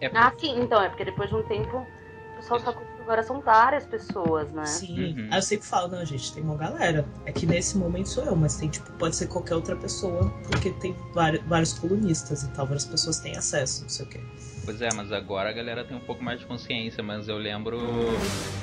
É 0.00 0.06
Ah, 0.14 0.32
sim, 0.38 0.60
então, 0.60 0.80
é 0.80 0.88
porque 0.88 1.04
depois 1.04 1.28
de 1.28 1.34
um 1.36 1.42
tempo 1.42 1.78
o 1.78 2.36
pessoal 2.36 2.60
tá 2.60 2.72
com 2.72 2.94
agora 3.04 3.22
são 3.22 3.40
várias 3.40 3.84
pessoas, 3.84 4.50
né? 4.52 4.64
Sim. 4.64 5.14
Uhum. 5.14 5.28
Aí 5.30 5.38
eu 5.38 5.42
sempre 5.42 5.66
falo, 5.66 5.88
não, 5.88 6.04
gente, 6.06 6.32
tem 6.32 6.42
uma 6.42 6.56
galera. 6.56 7.06
É 7.26 7.32
que 7.32 7.44
nesse 7.46 7.76
momento 7.76 8.08
sou 8.08 8.24
eu, 8.24 8.34
mas 8.34 8.56
tem, 8.56 8.68
tipo, 8.70 8.90
pode 8.92 9.14
ser 9.14 9.26
qualquer 9.26 9.54
outra 9.56 9.76
pessoa, 9.76 10.30
porque 10.48 10.70
tem 10.70 10.96
vários, 11.12 11.44
vários 11.44 11.78
colunistas 11.78 12.44
e 12.44 12.50
tal, 12.52 12.64
várias 12.66 12.86
pessoas 12.86 13.18
têm 13.20 13.36
acesso, 13.36 13.82
não 13.82 13.88
sei 13.90 14.06
o 14.06 14.08
quê. 14.08 14.20
Pois 14.64 14.80
é, 14.80 14.88
mas 14.94 15.12
agora 15.12 15.50
a 15.50 15.52
galera 15.52 15.84
tem 15.84 15.94
um 15.94 16.00
pouco 16.00 16.24
mais 16.24 16.40
de 16.40 16.46
consciência, 16.46 17.02
mas 17.02 17.28
eu 17.28 17.36
lembro 17.36 17.78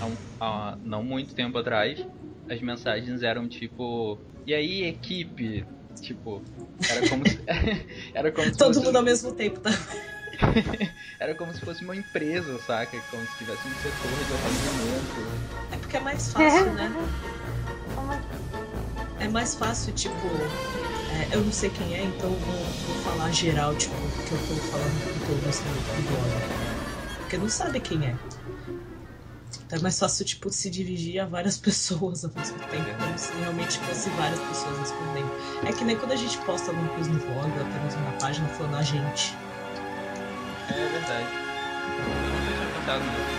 há, 0.02 0.06
um- 0.08 0.18
há 0.40 0.78
não 0.84 1.04
muito 1.04 1.36
tempo 1.36 1.58
atrás, 1.60 2.04
as 2.50 2.60
mensagens 2.62 3.22
eram 3.22 3.48
tipo, 3.48 4.18
e 4.48 4.56
aí 4.56 4.84
equipe? 4.86 5.64
Tipo, 6.02 6.42
era 6.90 7.10
como 7.10 7.28
se, 7.30 7.40
era 8.14 8.32
como 8.32 8.48
se 8.48 8.58
Todo 8.58 8.74
fosse, 8.74 8.86
mundo 8.86 8.96
ao 8.96 9.04
mesmo 9.04 9.32
tempo, 9.34 9.60
tá? 9.60 9.70
era 11.20 11.36
como 11.36 11.54
se 11.54 11.62
fosse 11.62 11.84
uma 11.84 11.96
empresa, 11.96 12.58
saca? 12.60 13.00
Como 13.12 13.26
se 13.28 13.38
tivesse 13.38 13.68
um 13.68 13.72
setor 13.76 14.12
de 14.12 14.34
atendimento. 14.34 15.72
É 15.72 15.78
porque 15.78 15.98
é 15.98 16.00
mais 16.00 16.32
fácil, 16.34 16.74
né? 16.74 16.92
Como 17.96 18.12
é 18.12 18.22
É 19.20 19.28
mais 19.28 19.54
fácil, 19.56 19.94
tipo, 19.94 20.16
é, 21.12 21.36
eu 21.36 21.42
não 21.42 21.52
sei 21.52 21.70
quem 21.70 21.94
é, 21.94 22.04
então 22.04 22.32
eu 22.32 22.40
vou, 22.40 22.56
vou 22.56 23.04
falar 23.04 23.32
geral, 23.32 23.76
tipo, 23.76 23.94
que 23.96 24.32
eu 24.32 24.40
tô 24.40 24.56
falando 24.56 25.14
com 25.14 25.20
todos 25.28 25.60
no 25.60 26.02
blog. 26.10 26.32
Porque 27.20 27.38
não 27.38 27.50
sabe 27.50 27.80
quem 27.80 28.06
é. 28.08 28.16
Então 29.72 29.80
é 29.80 29.84
mais 29.84 29.98
fácil, 29.98 30.26
tipo, 30.26 30.50
se 30.50 30.70
dirigir 30.70 31.22
a 31.22 31.26
várias 31.26 31.56
pessoas 31.58 32.26
ao 32.26 32.32
mesmo 32.36 32.60
tempo, 32.70 32.94
como 33.02 33.18
se 33.18 33.32
realmente 33.40 33.80
fosse 33.80 34.10
várias 34.10 34.42
pessoas 34.42 34.78
respondendo. 34.80 35.32
É 35.66 35.72
que 35.72 35.86
nem 35.86 35.96
quando 35.96 36.12
a 36.12 36.16
gente 36.18 36.38
posta 36.40 36.72
alguma 36.72 36.90
coisa 36.90 37.10
no 37.10 37.18
blog 37.20 37.50
ou 37.58 37.62
até 37.66 37.80
mesmo 37.80 38.02
na 38.02 38.12
página 38.20 38.50
falando 38.50 38.76
a 38.76 38.84
gente. 38.84 39.34
É 40.68 40.74
verdade. 40.74 41.26
Eu 41.96 42.04
não 42.04 42.58
tinha 42.58 42.68
pensado 42.82 43.06
nisso. 43.06 43.32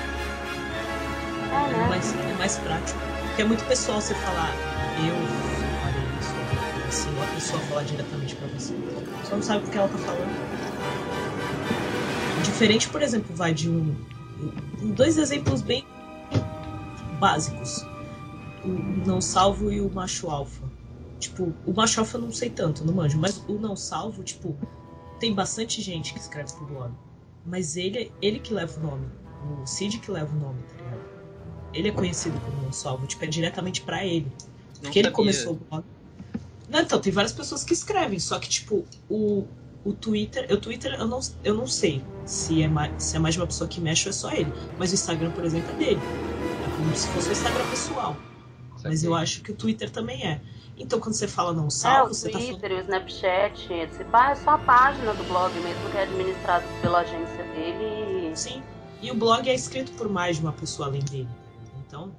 É, 1.52 1.70
É 1.70 1.76
né? 1.76 1.88
mais, 1.90 2.14
é 2.14 2.34
mais 2.38 2.56
prático. 2.56 2.98
Porque 3.26 3.42
é 3.42 3.44
muito 3.44 3.64
pessoal 3.66 4.00
você 4.00 4.14
falar, 4.14 4.54
eu 5.06 5.14
assim, 6.88 7.14
ou 7.14 7.22
a 7.22 7.26
pessoa 7.26 7.60
falar 7.64 7.82
diretamente 7.82 8.34
pra 8.36 8.48
você. 8.48 8.72
Você 9.22 9.34
não 9.34 9.42
sabe 9.42 9.66
o 9.66 9.70
que 9.70 9.76
ela 9.76 9.88
tá 9.88 9.98
falando. 9.98 10.32
Diferente, 12.42 12.88
por 12.88 13.02
exemplo, 13.02 13.36
vai 13.36 13.52
de 13.52 13.68
um- 13.68 13.94
Dois 14.94 15.16
exemplos 15.16 15.62
bem 15.62 15.86
básicos. 17.22 17.86
O 18.64 19.06
não 19.06 19.20
salvo 19.20 19.70
e 19.70 19.80
o 19.80 19.88
macho 19.88 20.28
alfa. 20.28 20.68
Tipo, 21.20 21.54
o 21.64 21.72
macho 21.72 22.00
alfa 22.00 22.16
eu 22.16 22.22
não 22.22 22.32
sei 22.32 22.50
tanto, 22.50 22.84
não 22.84 22.92
manjo, 22.92 23.16
mas 23.16 23.38
o 23.48 23.52
não 23.52 23.76
salvo, 23.76 24.24
tipo, 24.24 24.56
tem 25.20 25.32
bastante 25.32 25.80
gente 25.80 26.12
que 26.12 26.18
escreve 26.18 26.52
pro 26.52 26.66
blog. 26.66 26.92
Mas 27.46 27.76
ele, 27.76 28.12
ele 28.20 28.40
que 28.40 28.52
leva 28.52 28.78
o 28.80 28.82
nome. 28.82 29.06
O 29.62 29.66
Cid 29.66 29.98
que 29.98 30.10
leva 30.10 30.34
o 30.34 30.38
nome, 30.38 30.60
tá 30.62 30.76
ligado? 30.76 31.00
Ele 31.72 31.88
é 31.88 31.92
conhecido 31.92 32.38
como 32.40 32.60
não 32.62 32.72
salvo, 32.72 33.06
tipo, 33.06 33.24
é 33.24 33.28
diretamente 33.28 33.82
pra 33.82 34.04
ele. 34.04 34.26
Não 34.26 34.82
Porque 34.82 34.98
ele 34.98 35.08
sabia. 35.08 35.10
começou 35.12 35.52
o 35.52 35.56
blog. 35.56 35.84
Não, 36.68 36.80
então, 36.80 37.00
tem 37.00 37.12
várias 37.12 37.32
pessoas 37.32 37.62
que 37.62 37.72
escrevem, 37.72 38.18
só 38.18 38.38
que, 38.40 38.48
tipo, 38.48 38.84
o, 39.08 39.46
o 39.84 39.92
Twitter. 39.92 40.46
O 40.52 40.56
Twitter 40.56 40.94
eu 40.94 41.06
não, 41.06 41.20
eu 41.44 41.54
não 41.54 41.66
sei 41.66 42.04
se 42.24 42.62
é, 42.62 42.68
mais, 42.68 43.02
se 43.02 43.16
é 43.16 43.18
mais 43.18 43.34
de 43.34 43.40
uma 43.40 43.46
pessoa 43.46 43.68
que 43.68 43.80
mexe 43.80 44.08
ou 44.08 44.10
é 44.10 44.12
só 44.12 44.32
ele. 44.32 44.52
Mas 44.78 44.90
o 44.90 44.94
Instagram, 44.94 45.30
por 45.32 45.44
exemplo, 45.44 45.70
é 45.72 45.76
dele. 45.76 46.00
É 46.00 46.76
como 46.76 46.94
se 46.94 47.08
fosse 47.08 47.28
o 47.28 47.32
Instagram 47.32 47.68
pessoal. 47.70 48.16
Mas 48.84 49.04
eu 49.04 49.10
Saquei. 49.10 49.22
acho 49.22 49.42
que 49.42 49.52
o 49.52 49.54
Twitter 49.54 49.90
também 49.90 50.26
é. 50.26 50.40
Então, 50.76 50.98
quando 50.98 51.14
você 51.14 51.28
fala 51.28 51.52
não 51.52 51.66
É, 51.66 51.70
salvo, 51.70 52.10
o 52.10 52.14
você 52.14 52.30
tá 52.30 52.38
falando. 52.38 52.58
Twitter, 52.58 52.78
o 52.78 52.80
Snapchat, 52.80 53.72
esse 53.72 54.04
pá, 54.04 54.30
é 54.30 54.34
só 54.34 54.50
a 54.50 54.58
página 54.58 55.14
do 55.14 55.24
blog 55.24 55.52
mesmo, 55.60 55.90
que 55.90 55.96
é 55.96 56.02
administrado 56.02 56.64
pela 56.80 57.00
agência 57.00 57.44
dele. 57.54 58.34
Sim. 58.34 58.62
E 59.00 59.10
o 59.10 59.14
blog 59.14 59.48
é 59.48 59.54
escrito 59.54 59.92
por 59.92 60.08
mais 60.08 60.36
de 60.36 60.42
uma 60.42 60.52
pessoa 60.52 60.88
além 60.88 61.02
dele. 61.04 61.28
Então, 61.86 62.14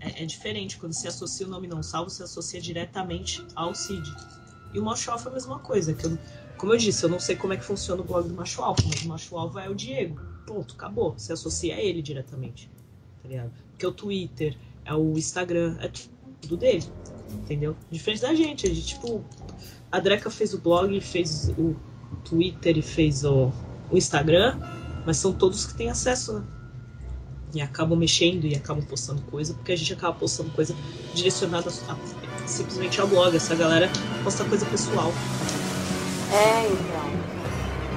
é, 0.00 0.22
é 0.22 0.26
diferente. 0.26 0.78
Quando 0.78 0.92
você 0.94 1.08
associa 1.08 1.46
o 1.46 1.50
nome 1.50 1.68
não 1.68 1.82
salvo, 1.82 2.10
você 2.10 2.22
associa 2.22 2.60
diretamente 2.60 3.46
ao 3.54 3.74
Cid. 3.74 4.12
E 4.72 4.80
o 4.80 4.88
Alfa 4.88 5.28
é 5.28 5.30
a 5.30 5.34
mesma 5.34 5.58
coisa. 5.58 5.92
Que 5.92 6.06
eu, 6.06 6.18
como 6.62 6.74
eu 6.74 6.78
disse, 6.78 7.02
eu 7.04 7.08
não 7.08 7.18
sei 7.18 7.34
como 7.34 7.52
é 7.52 7.56
que 7.56 7.64
funciona 7.64 8.00
o 8.02 8.04
blog 8.04 8.28
do 8.28 8.34
Macho 8.34 8.62
Alfa, 8.62 8.84
mas 8.88 9.02
o 9.02 9.08
Macho 9.08 9.36
Alfa 9.36 9.62
é 9.62 9.68
o 9.68 9.74
Diego. 9.74 10.20
Ponto, 10.46 10.76
acabou. 10.76 11.12
Você 11.18 11.32
associa 11.32 11.74
a 11.74 11.80
ele 11.80 12.00
diretamente. 12.00 12.70
Tá 13.20 13.28
ligado? 13.28 13.50
Porque 13.72 13.84
o 13.84 13.90
Twitter, 13.90 14.56
é 14.84 14.94
o 14.94 15.18
Instagram, 15.18 15.76
é 15.80 15.90
tudo 16.40 16.56
dele. 16.56 16.84
Entendeu? 17.32 17.74
Diferente 17.90 18.22
da 18.22 18.32
gente. 18.32 18.64
A 18.64 18.68
gente, 18.72 18.86
tipo, 18.86 19.24
a 19.90 19.98
Dreca 19.98 20.30
fez 20.30 20.54
o 20.54 20.58
blog, 20.60 21.00
fez 21.00 21.48
o 21.58 21.74
Twitter 22.24 22.78
e 22.78 22.82
fez 22.82 23.24
o, 23.24 23.50
o 23.90 23.96
Instagram, 23.96 24.56
mas 25.04 25.16
são 25.16 25.32
todos 25.32 25.66
que 25.66 25.74
têm 25.74 25.90
acesso, 25.90 26.34
né? 26.34 26.44
E 27.56 27.60
acabam 27.60 27.98
mexendo 27.98 28.44
e 28.46 28.54
acabam 28.54 28.84
postando 28.84 29.20
coisa, 29.22 29.52
porque 29.52 29.72
a 29.72 29.76
gente 29.76 29.92
acaba 29.94 30.16
postando 30.16 30.50
coisa 30.50 30.76
direcionada 31.12 31.68
a- 31.88 31.92
a- 31.92 32.46
simplesmente 32.46 33.00
ao 33.00 33.08
blog. 33.08 33.34
Essa 33.36 33.56
galera 33.56 33.90
posta 34.22 34.44
coisa 34.44 34.64
pessoal. 34.66 35.12
É, 36.32 36.66
então. 36.66 37.10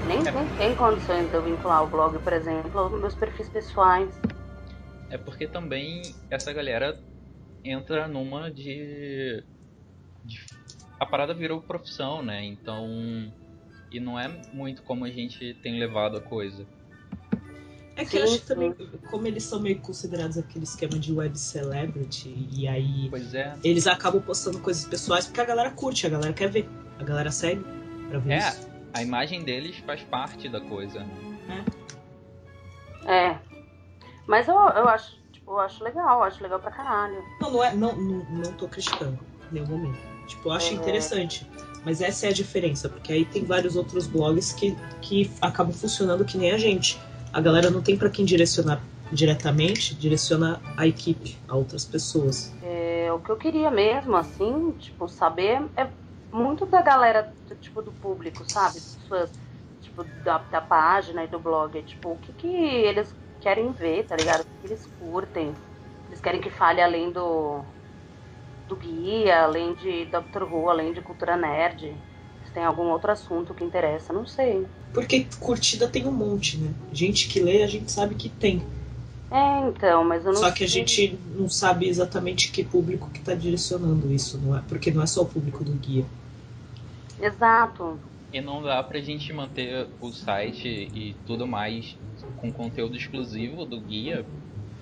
Nem, 0.05 0.21
nem 0.23 0.47
tem 0.57 0.75
condições 0.75 1.29
de 1.29 1.35
eu 1.35 1.41
vincular 1.43 1.83
o 1.83 1.87
blog, 1.87 2.19
por 2.19 2.33
exemplo, 2.33 2.79
aos 2.79 2.91
meus 2.99 3.15
perfis 3.15 3.49
pessoais. 3.49 4.13
É 5.09 5.17
porque 5.17 5.47
também 5.47 6.01
essa 6.29 6.51
galera 6.53 6.99
entra 7.63 8.07
numa 8.07 8.51
de, 8.51 9.43
de- 10.23 10.45
A 10.99 11.05
parada 11.05 11.33
virou 11.33 11.61
profissão, 11.61 12.21
né? 12.21 12.43
Então. 12.43 12.87
E 13.91 13.99
não 13.99 14.19
é 14.19 14.27
muito 14.51 14.83
como 14.83 15.05
a 15.05 15.09
gente 15.09 15.53
tem 15.63 15.79
levado 15.79 16.17
a 16.17 16.21
coisa. 16.21 16.67
É 17.95 18.03
que 18.03 18.11
Sim, 18.11 18.17
eu 18.17 18.23
acho 18.25 18.39
que 18.41 18.45
também, 18.47 18.73
como 19.09 19.25
eles 19.25 19.43
são 19.43 19.61
meio 19.61 19.79
considerados 19.79 20.37
aquele 20.37 20.65
esquema 20.65 20.99
de 20.99 21.13
web 21.13 21.37
celebrity, 21.39 22.49
e 22.51 22.67
aí 22.67 23.07
Pois 23.09 23.33
é. 23.33 23.53
eles 23.63 23.87
acabam 23.87 24.21
postando 24.21 24.59
coisas 24.59 24.85
pessoais 24.85 25.27
porque 25.27 25.39
a 25.39 25.45
galera 25.45 25.71
curte, 25.71 26.05
a 26.05 26.09
galera 26.09 26.33
quer 26.33 26.49
ver, 26.49 26.67
a 26.99 27.03
galera 27.05 27.31
segue 27.31 27.63
pra 28.09 28.19
ver 28.19 28.33
É, 28.33 28.49
isso. 28.49 28.67
a 28.93 29.01
imagem 29.01 29.43
deles 29.43 29.77
faz 29.85 30.01
parte 30.03 30.47
da 30.49 30.61
coisa. 30.61 31.05
É. 33.05 33.37
Mas 34.27 34.47
eu, 34.47 34.55
eu 34.55 34.87
acho, 34.89 35.11
tipo, 35.31 35.51
eu 35.51 35.59
acho 35.59 35.83
legal, 35.83 36.19
eu 36.19 36.23
acho 36.23 36.41
legal 36.41 36.59
pra 36.59 36.71
caralho. 36.71 37.23
Não, 37.39 37.51
não 37.51 37.63
é, 37.63 37.73
não, 37.73 37.95
não, 37.95 38.25
não 38.25 38.53
tô 38.53 38.67
criticando 38.67 39.19
em 39.51 39.53
nenhum 39.55 39.67
momento. 39.67 39.99
Tipo, 40.27 40.49
eu 40.49 40.53
acho 40.53 40.73
Uhum. 40.73 40.79
interessante. 40.79 41.47
Mas 41.83 42.01
essa 42.01 42.25
é 42.25 42.29
a 42.29 42.33
diferença, 42.33 42.89
porque 42.89 43.13
aí 43.13 43.25
tem 43.25 43.45
vários 43.45 43.75
outros 43.75 44.07
blogs 44.07 44.51
que, 44.53 44.75
que 45.01 45.31
acabam 45.39 45.71
funcionando 45.71 46.25
que 46.25 46.35
nem 46.35 46.51
a 46.51 46.57
gente. 46.57 46.99
A 47.31 47.39
galera 47.39 47.69
não 47.69 47.81
tem 47.81 47.95
pra 47.95 48.09
quem 48.09 48.25
direcionar 48.25 48.81
diretamente, 49.11 49.93
direciona 49.93 50.59
a 50.75 50.87
equipe, 50.87 51.37
a 51.47 51.55
outras 51.55 51.85
pessoas. 51.85 52.55
É, 52.63 53.11
o 53.13 53.19
que 53.19 53.29
eu 53.29 53.37
queria 53.37 53.69
mesmo, 53.69 54.15
assim, 54.15 54.71
tipo, 54.79 55.07
saber 55.07 55.61
é 55.75 55.87
muito 56.35 56.65
da 56.65 56.81
galera, 56.81 57.31
tipo, 57.61 57.81
do 57.81 57.91
público, 57.93 58.43
sabe? 58.45 58.79
Pessoas, 58.81 59.31
tipo, 59.81 60.03
da, 60.23 60.37
da 60.51 60.61
página 60.61 61.23
e 61.23 61.27
do 61.27 61.39
blog. 61.39 61.81
Tipo, 61.83 62.11
o 62.11 62.17
que 62.17 62.33
que 62.33 62.47
eles 62.47 63.13
querem 63.41 63.71
ver, 63.71 64.05
tá 64.05 64.15
ligado? 64.15 64.41
O 64.41 64.45
que 64.61 64.67
eles 64.67 64.85
curtem. 64.99 65.53
Eles 66.07 66.21
querem 66.21 66.41
que 66.41 66.49
fale 66.49 66.81
além 66.81 67.11
do, 67.11 67.63
do 68.67 68.75
guia, 68.75 69.43
além 69.43 69.73
de 69.75 70.05
Doctor 70.05 70.43
Who, 70.43 70.69
além 70.69 70.93
de 70.93 71.01
cultura 71.01 71.37
nerd. 71.37 71.95
Se 72.45 72.51
tem 72.53 72.63
algum 72.63 72.89
outro 72.89 73.11
assunto 73.11 73.53
que 73.53 73.63
interessa, 73.63 74.13
não 74.13 74.25
sei. 74.25 74.65
Porque 74.93 75.25
curtida 75.39 75.87
tem 75.87 76.05
um 76.07 76.11
monte, 76.11 76.57
né? 76.57 76.73
Gente 76.93 77.27
que 77.27 77.39
lê, 77.39 77.63
a 77.63 77.67
gente 77.67 77.91
sabe 77.91 78.15
que 78.15 78.29
tem. 78.29 78.61
É, 79.31 79.67
então, 79.67 80.03
mas 80.03 80.25
eu 80.25 80.33
não 80.33 80.39
Só 80.39 80.51
que 80.51 80.63
a 80.63 80.67
sei. 80.67 80.67
gente 80.67 81.19
não 81.35 81.49
sabe 81.49 81.87
exatamente 81.87 82.51
que 82.51 82.63
público 82.63 83.09
que 83.09 83.19
tá 83.19 83.33
direcionando 83.33 84.11
isso, 84.13 84.37
não 84.37 84.55
é? 84.57 84.61
Porque 84.69 84.91
não 84.91 85.03
é 85.03 85.07
só 85.07 85.23
o 85.23 85.25
público 85.25 85.63
do 85.63 85.73
guia. 85.73 86.05
Exato. 87.25 87.99
E 88.31 88.41
não 88.41 88.61
dá 88.61 88.83
pra 88.83 88.99
gente 88.99 89.31
manter 89.33 89.87
o 89.99 90.11
site 90.11 90.67
e 90.67 91.15
tudo 91.25 91.47
mais 91.47 91.97
com 92.35 92.51
conteúdo 92.51 92.95
exclusivo 92.95 93.65
do 93.65 93.81
guia. 93.81 94.25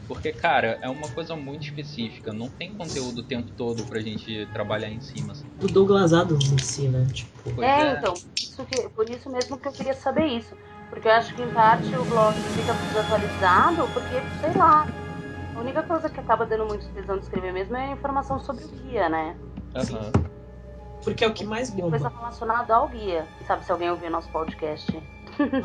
Porque, 0.07 0.31
cara, 0.31 0.79
é 0.81 0.89
uma 0.89 1.07
coisa 1.09 1.35
muito 1.35 1.63
específica. 1.63 2.33
Não 2.33 2.49
tem 2.49 2.75
conteúdo 2.75 3.19
o 3.19 3.23
tempo 3.23 3.49
todo 3.51 3.83
pra 3.85 4.01
gente 4.01 4.45
trabalhar 4.51 4.89
em 4.89 4.99
cima. 4.99 5.31
assim. 5.31 5.47
Do 5.59 5.67
Douglas 5.67 6.13
Adams 6.13 6.51
em 6.51 6.57
si, 6.57 6.87
né? 6.89 7.07
Tipo, 7.13 7.63
é, 7.63 7.81
é. 7.81 7.91
então, 7.93 8.13
isso 8.35 8.65
que, 8.65 8.89
por 8.89 9.09
isso 9.09 9.29
mesmo 9.29 9.57
que 9.57 9.67
eu 9.67 9.71
queria 9.71 9.93
saber 9.93 10.25
isso. 10.25 10.55
Porque 10.89 11.07
eu 11.07 11.13
acho 11.13 11.33
que 11.33 11.41
em 11.41 11.51
parte 11.51 11.95
o 11.95 12.05
blog 12.05 12.33
fica 12.33 12.73
desatualizado, 12.73 13.87
porque, 13.93 14.21
sei 14.41 14.59
lá, 14.59 14.85
a 15.55 15.59
única 15.59 15.81
coisa 15.83 16.09
que 16.09 16.19
acaba 16.19 16.45
dando 16.45 16.65
muito 16.65 16.85
tesão 16.93 17.17
de 17.17 17.23
escrever 17.23 17.53
mesmo 17.53 17.75
é 17.75 17.87
a 17.87 17.91
informação 17.91 18.39
sobre 18.39 18.65
o 18.65 18.67
guia, 18.67 19.09
né? 19.09 19.35
Aham. 19.75 20.32
Porque 21.03 21.23
é 21.23 21.27
o 21.27 21.33
que 21.33 21.43
mais 21.43 21.69
bomba. 21.69 21.91
Coisa 21.91 22.09
relacionada 22.09 22.75
ao 22.75 22.87
guia. 22.87 23.27
Sabe 23.45 23.65
se 23.65 23.71
alguém 23.71 23.89
ouvir 23.91 24.09
nosso 24.09 24.29
podcast? 24.29 24.91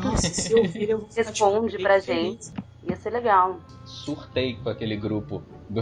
Nossa, 0.03 0.27
se 0.29 0.53
ouvir, 0.55 0.89
eu 0.89 0.99
vou 0.99 1.07
ficar, 1.09 1.31
tipo, 1.31 1.45
Responde 1.45 1.75
bem 1.77 1.85
pra 1.85 2.01
feliz. 2.01 2.47
gente. 2.47 2.63
Ia 2.89 2.95
ser 2.95 3.09
legal. 3.11 3.57
Surtei 3.85 4.55
com 4.57 4.69
aquele 4.69 4.95
grupo 4.97 5.43
du- 5.69 5.81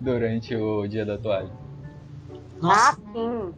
durante 0.00 0.54
o 0.56 0.86
dia 0.86 1.04
da 1.06 1.16
toalha. 1.16 1.50
Nossa, 2.60 2.92
Ah, 2.92 3.12
sim. 3.12 3.54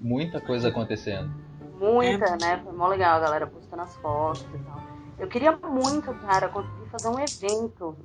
Muita 0.00 0.40
coisa 0.40 0.68
acontecendo. 0.68 1.30
Muita, 1.78 2.24
É. 2.26 2.36
né? 2.40 2.60
Foi 2.64 2.72
mó 2.72 2.88
legal 2.88 3.16
a 3.16 3.20
galera 3.20 3.46
postando 3.46 3.82
as 3.82 3.96
fotos 3.96 4.44
e 4.54 4.58
tal. 4.58 4.82
Eu 5.18 5.28
queria 5.28 5.56
muito, 5.56 6.12
cara, 6.14 6.48
conseguir 6.48 6.86
fazer 6.90 7.08
um 7.08 7.18
evento 7.18 7.96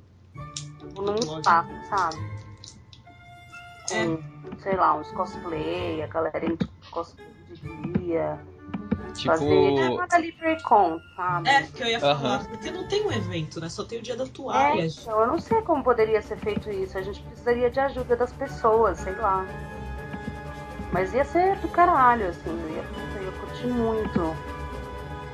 tipo, 0.78 1.02
num 1.02 1.14
espaço, 1.16 1.70
sabe? 1.88 2.16
É. 3.90 4.04
Com, 4.06 4.18
sei 4.62 4.76
lá, 4.76 4.94
uns 4.94 5.10
cosplay, 5.12 6.02
a 6.02 6.06
galera 6.06 6.44
em 6.46 6.56
cosplay 6.90 7.26
de 7.50 7.68
guia. 7.98 8.38
Tipo, 9.14 9.32
Fazer 9.36 9.78
é 9.78 9.90
uma 9.90 10.06
da 10.08 10.18
LibraryCon, 10.18 11.00
sabe? 11.14 11.48
é 11.48 11.62
que 11.62 11.82
eu 11.82 11.86
ia 11.86 12.00
falar, 12.00 12.14
Aham. 12.14 12.44
porque 12.46 12.70
não 12.70 12.84
tem 12.88 13.06
um 13.06 13.12
evento, 13.12 13.60
né? 13.60 13.68
Só 13.68 13.84
tem 13.84 13.98
o 13.98 14.02
dia 14.02 14.16
da 14.16 14.24
É, 14.24 14.28
toalha. 14.28 14.86
então, 14.86 15.20
eu 15.20 15.26
não 15.28 15.38
sei 15.38 15.60
como 15.62 15.84
poderia 15.84 16.20
ser 16.20 16.36
feito 16.38 16.68
isso. 16.70 16.98
A 16.98 17.02
gente 17.02 17.20
precisaria 17.22 17.70
de 17.70 17.78
ajuda 17.78 18.16
das 18.16 18.32
pessoas, 18.32 18.98
sei 18.98 19.14
lá. 19.14 19.44
Mas 20.92 21.12
ia 21.14 21.24
ser 21.24 21.56
do 21.58 21.68
caralho, 21.68 22.28
assim. 22.28 22.50
Eu 22.50 22.70
ia, 22.70 22.84
eu 23.16 23.24
ia 23.24 23.32
curtir 23.40 23.66
muito. 23.68 24.34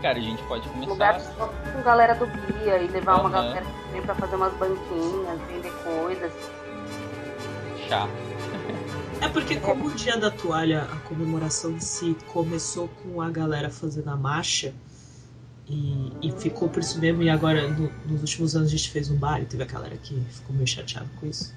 cara, 0.03 0.19
a 0.19 0.23
gente 0.23 0.43
pode 0.45 0.69
lugar 0.87 1.15
começar. 1.15 1.33
só 1.39 1.47
com 1.73 1.83
galera 1.83 2.15
do 2.15 2.27
guia 2.27 2.79
e 2.79 2.89
levar 2.89 3.21
uma 3.21 3.29
Aham. 3.31 3.33
galera 3.49 3.67
também 3.87 4.03
pra 4.03 4.15
fazer 4.15 4.37
umas 4.37 4.53
banquinhas, 4.55 5.41
vender 5.49 5.73
coisas. 5.85 6.33
Chá. 7.89 8.07
É 9.23 9.29
porque 9.29 9.57
como 9.61 9.87
o 9.87 9.95
dia 9.95 10.17
da 10.17 10.31
toalha, 10.31 10.85
a 10.85 10.97
comemoração 11.01 11.73
em 11.73 11.81
si 11.81 12.17
começou 12.27 12.89
com 12.89 13.21
a 13.21 13.31
galera 13.31 13.71
fazendo 13.71 14.09
a 14.09 14.17
marcha 14.17 14.75
e, 15.69 16.17
e 16.23 16.33
ficou 16.33 16.69
por 16.69 16.81
isso 16.83 16.99
mesmo, 16.99 17.23
e 17.23 17.29
agora 17.29 17.69
no- 17.69 17.93
nos 18.05 18.23
últimos 18.23 18.57
anos 18.57 18.69
a 18.69 18.77
gente 18.77 18.91
fez 18.91 19.11
um 19.11 19.17
bar 19.19 19.41
e 19.41 19.47
teve 19.47 19.63
a 19.63 19.67
galera 19.67 19.97
que 19.97 20.21
ficou 20.31 20.55
meio 20.55 20.67
chateada 20.67 21.09
com 21.17 21.27
isso. 21.27 21.55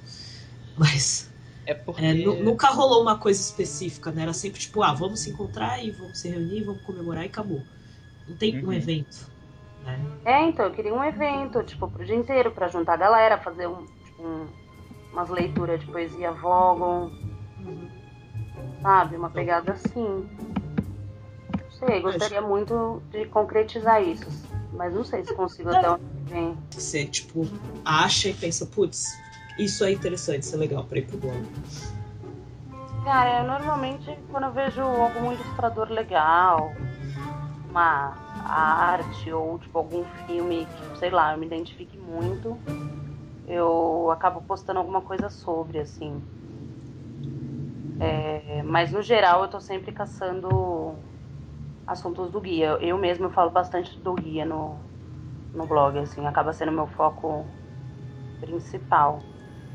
Mas 0.77 1.31
É 1.65 1.73
porque. 1.73 2.01
é, 2.03 2.13
nu- 2.13 2.43
nunca 2.43 2.69
rolou 2.69 3.01
uma 3.01 3.17
coisa 3.17 3.41
específica, 3.41 4.11
né? 4.11 4.23
Era 4.23 4.33
sempre 4.33 4.59
tipo, 4.59 4.83
ah, 4.83 4.93
vamos 4.93 5.21
se 5.21 5.29
encontrar 5.29 5.83
e 5.83 5.91
vamos 5.91 6.19
se 6.19 6.29
reunir, 6.29 6.63
vamos 6.63 6.81
comemorar 6.83 7.23
e 7.23 7.27
acabou. 7.27 7.65
Não 8.27 8.35
tem 8.35 8.55
um 8.63 8.65
Uhum. 8.67 8.73
evento, 8.73 9.29
né? 9.81 9.99
É, 10.25 10.41
então, 10.43 10.65
eu 10.65 10.71
queria 10.71 10.93
um 10.93 11.03
evento, 11.03 11.63
tipo, 11.63 11.87
pro 11.89 12.05
dia 12.05 12.15
inteiro, 12.15 12.51
pra 12.51 12.67
juntar 12.67 12.93
a 12.93 12.97
galera, 12.97 13.37
fazer 13.37 13.67
um, 13.67 13.85
tipo, 14.05 14.23
um- 14.23 14.47
umas 15.11 15.29
leituras 15.29 15.79
de 15.79 15.85
poesia 15.87 16.31
Vogon, 16.31 17.11
sabe? 18.81 19.15
Uma 19.15 19.29
pegada 19.29 19.73
assim. 19.73 20.27
Não 21.63 21.71
sei, 21.87 22.01
gostaria 22.01 22.41
muito 22.41 23.01
de 23.11 23.25
concretizar 23.25 24.01
isso. 24.01 24.29
Mas 24.73 24.93
não 24.93 25.03
sei 25.03 25.23
se 25.23 25.33
consigo 25.33 25.69
até 25.69 25.89
onde 25.89 26.03
vem. 26.27 26.57
Você, 26.71 27.05
tipo, 27.05 27.45
acha 27.85 28.29
e 28.29 28.33
pensa, 28.33 28.65
putz, 28.65 29.21
isso 29.57 29.83
é 29.83 29.91
interessante, 29.91 30.43
isso 30.43 30.55
é 30.55 30.59
legal 30.59 30.83
pra 30.85 30.99
ir 30.99 31.07
pro 31.07 31.17
blog. 31.17 31.45
Cara, 33.03 33.41
eu 33.41 33.47
normalmente 33.47 34.17
quando 34.31 34.45
eu 34.45 34.53
vejo 34.53 34.81
algum 34.81 35.31
ilustrador 35.33 35.89
legal, 35.91 36.73
uma 37.69 38.15
arte 38.47 39.31
ou 39.31 39.59
tipo 39.59 39.77
algum 39.77 40.03
filme 40.25 40.65
que, 40.65 40.99
sei 40.99 41.09
lá, 41.09 41.33
eu 41.33 41.37
me 41.37 41.45
identifique 41.45 41.97
muito, 41.97 42.57
eu 43.47 44.09
acabo 44.11 44.41
postando 44.41 44.79
alguma 44.79 45.01
coisa 45.01 45.29
sobre, 45.29 45.79
assim. 45.79 46.21
É, 47.99 48.63
mas 48.63 48.91
no 48.91 49.01
geral 49.01 49.43
eu 49.43 49.47
tô 49.47 49.59
sempre 49.59 49.91
caçando 49.91 50.97
assuntos 51.85 52.31
do 52.31 52.41
guia. 52.41 52.77
Eu 52.81 52.97
mesmo 52.97 53.29
falo 53.29 53.51
bastante 53.51 53.99
do 54.01 54.13
guia 54.15 54.45
no, 54.45 54.79
no 55.53 55.65
blog, 55.65 55.97
assim, 55.99 56.25
acaba 56.25 56.53
sendo 56.53 56.71
meu 56.71 56.87
foco 56.87 57.45
principal. 58.39 59.23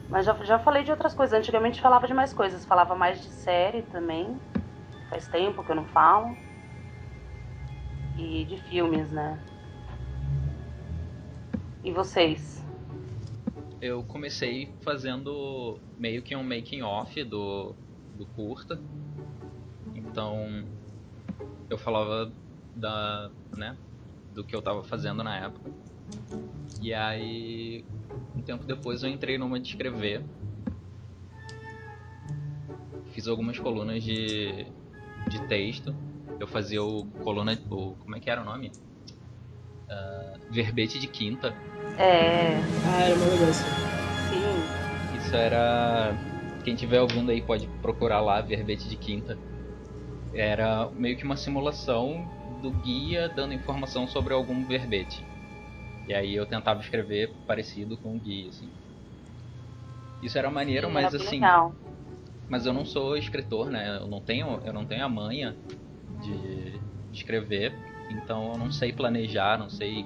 Mas 0.09 0.25
já, 0.25 0.35
já 0.45 0.59
falei 0.59 0.85
de 0.85 0.91
outras 0.91 1.15
coisas. 1.15 1.39
Antigamente 1.39 1.81
falava 1.81 2.07
de 2.07 2.15
mais 2.15 2.33
coisas. 2.33 2.65
Falava 2.65 2.95
mais 2.95 3.23
de 3.23 3.31
série 3.31 3.83
também. 3.83 4.41
Faz 5.09 5.29
tempo 5.29 5.63
que 5.63 5.71
eu 5.71 5.77
não 5.77 5.87
falo. 5.87 6.37
E 8.17 8.45
de 8.47 8.57
filmes, 8.57 9.11
né? 9.13 9.39
E 11.85 11.93
vocês? 11.93 12.65
Eu 13.81 14.03
comecei 14.03 14.75
fazendo 14.81 15.79
meio 15.97 16.23
que 16.23 16.35
um 16.35 16.43
making 16.43 16.83
off 16.83 17.23
do, 17.23 17.77
do 18.19 18.27
curta. 18.27 18.79
Então 19.95 20.65
eu 21.71 21.79
falava 21.79 22.33
da, 22.75 23.31
né, 23.57 23.77
do 24.35 24.45
que 24.45 24.55
eu 24.55 24.61
tava 24.61 24.83
fazendo 24.83 25.23
na 25.23 25.37
época. 25.39 25.71
E 26.81 26.93
aí 26.93 27.85
um 28.37 28.43
tempo 28.43 28.65
depois 28.65 29.03
eu 29.03 29.09
entrei 29.09 29.39
numa 29.39 29.59
de 29.59 29.69
escrever. 29.69 30.23
Fiz 33.13 33.27
algumas 33.27 33.59
colunas 33.59 34.03
de, 34.03 34.67
de 35.29 35.41
texto. 35.49 35.95
Eu 36.39 36.47
fazia 36.47 36.83
o 36.83 37.05
coluna. 37.25 37.59
O, 37.71 37.95
como 37.97 38.17
é 38.17 38.21
que 38.21 38.31
era 38.31 38.41
o 38.41 38.45
nome? 38.45 38.71
Ah, 39.91 40.35
verbete 40.51 40.99
de 40.99 41.09
quinta. 41.09 41.49
É, 41.99 42.59
Ah, 42.87 43.03
era 43.03 43.15
uma 43.17 43.49
assim. 43.49 43.65
sim. 44.31 45.19
Isso 45.19 45.35
era. 45.35 46.15
Quem 46.69 46.75
estiver 46.75 47.01
ouvindo 47.01 47.31
aí 47.31 47.41
pode 47.41 47.67
procurar 47.81 48.21
lá, 48.21 48.43
verbete 48.43 48.91
de 48.91 48.97
quinta. 48.97 49.39
Era 50.35 50.91
meio 50.91 51.17
que 51.17 51.25
uma 51.25 51.35
simulação 51.35 52.29
do 52.61 52.71
guia 52.71 53.27
dando 53.27 53.55
informação 53.55 54.07
sobre 54.07 54.35
algum 54.35 54.63
verbete. 54.67 55.25
E 56.07 56.13
aí 56.13 56.35
eu 56.35 56.45
tentava 56.45 56.79
escrever 56.81 57.35
parecido 57.47 57.97
com 57.97 58.15
o 58.15 58.21
guia, 58.21 58.51
assim. 58.51 58.71
Isso 60.23 60.37
era 60.37 60.51
maneiro, 60.51 60.91
mas 60.91 61.15
era 61.15 61.17
assim. 61.17 61.37
Legal. 61.37 61.75
Mas 62.51 62.67
eu 62.67 62.75
não 62.75 62.85
sou 62.85 63.17
escritor, 63.17 63.71
né? 63.71 63.97
Eu 63.97 64.07
não 64.07 64.21
tenho, 64.21 64.61
eu 64.63 64.73
não 64.75 64.85
tenho 64.85 65.03
a 65.03 65.09
manha 65.09 65.57
de 66.21 66.79
escrever, 67.15 67.73
então 68.11 68.53
eu 68.53 68.59
não 68.59 68.71
sei 68.71 68.93
planejar, 68.93 69.59
não 69.59 69.71
sei 69.71 70.05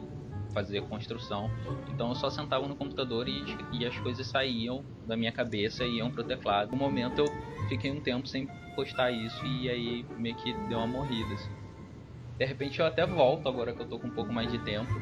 fazer 0.52 0.82
construção. 0.82 1.50
Então 1.88 2.10
eu 2.10 2.14
só 2.14 2.30
sentava 2.30 2.66
no 2.66 2.76
computador 2.76 3.28
e, 3.28 3.44
e 3.72 3.86
as 3.86 3.98
coisas 3.98 4.26
saíam 4.26 4.84
da 5.06 5.16
minha 5.16 5.32
cabeça 5.32 5.84
e 5.84 5.98
iam 5.98 6.10
pro 6.10 6.24
teclado. 6.24 6.70
No 6.70 6.76
momento 6.76 7.20
eu 7.20 7.68
fiquei 7.68 7.90
um 7.90 8.00
tempo 8.00 8.26
sem 8.26 8.46
postar 8.74 9.10
isso 9.10 9.44
e 9.44 9.68
aí 9.68 10.06
meio 10.18 10.34
que 10.36 10.52
deu 10.68 10.78
uma 10.78 10.86
morrida. 10.86 11.34
Assim. 11.34 11.50
De 12.38 12.44
repente 12.44 12.80
eu 12.80 12.86
até 12.86 13.06
volto 13.06 13.48
agora 13.48 13.72
que 13.72 13.80
eu 13.80 13.86
tô 13.86 13.98
com 13.98 14.08
um 14.08 14.10
pouco 14.10 14.32
mais 14.32 14.50
de 14.50 14.58
tempo. 14.58 14.92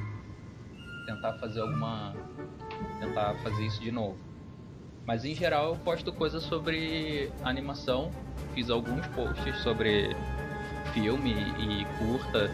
Tentar 1.06 1.34
fazer 1.34 1.60
alguma. 1.60 2.14
Tentar 3.00 3.34
fazer 3.42 3.66
isso 3.66 3.80
de 3.80 3.90
novo. 3.90 4.18
Mas 5.06 5.24
em 5.24 5.34
geral 5.34 5.70
eu 5.70 5.76
posto 5.76 6.12
coisas 6.12 6.42
sobre 6.42 7.32
animação. 7.42 8.12
Fiz 8.54 8.70
alguns 8.70 9.06
posts 9.08 9.56
sobre 9.62 10.14
filme 10.92 11.32
e 11.58 11.84
curta. 11.98 12.50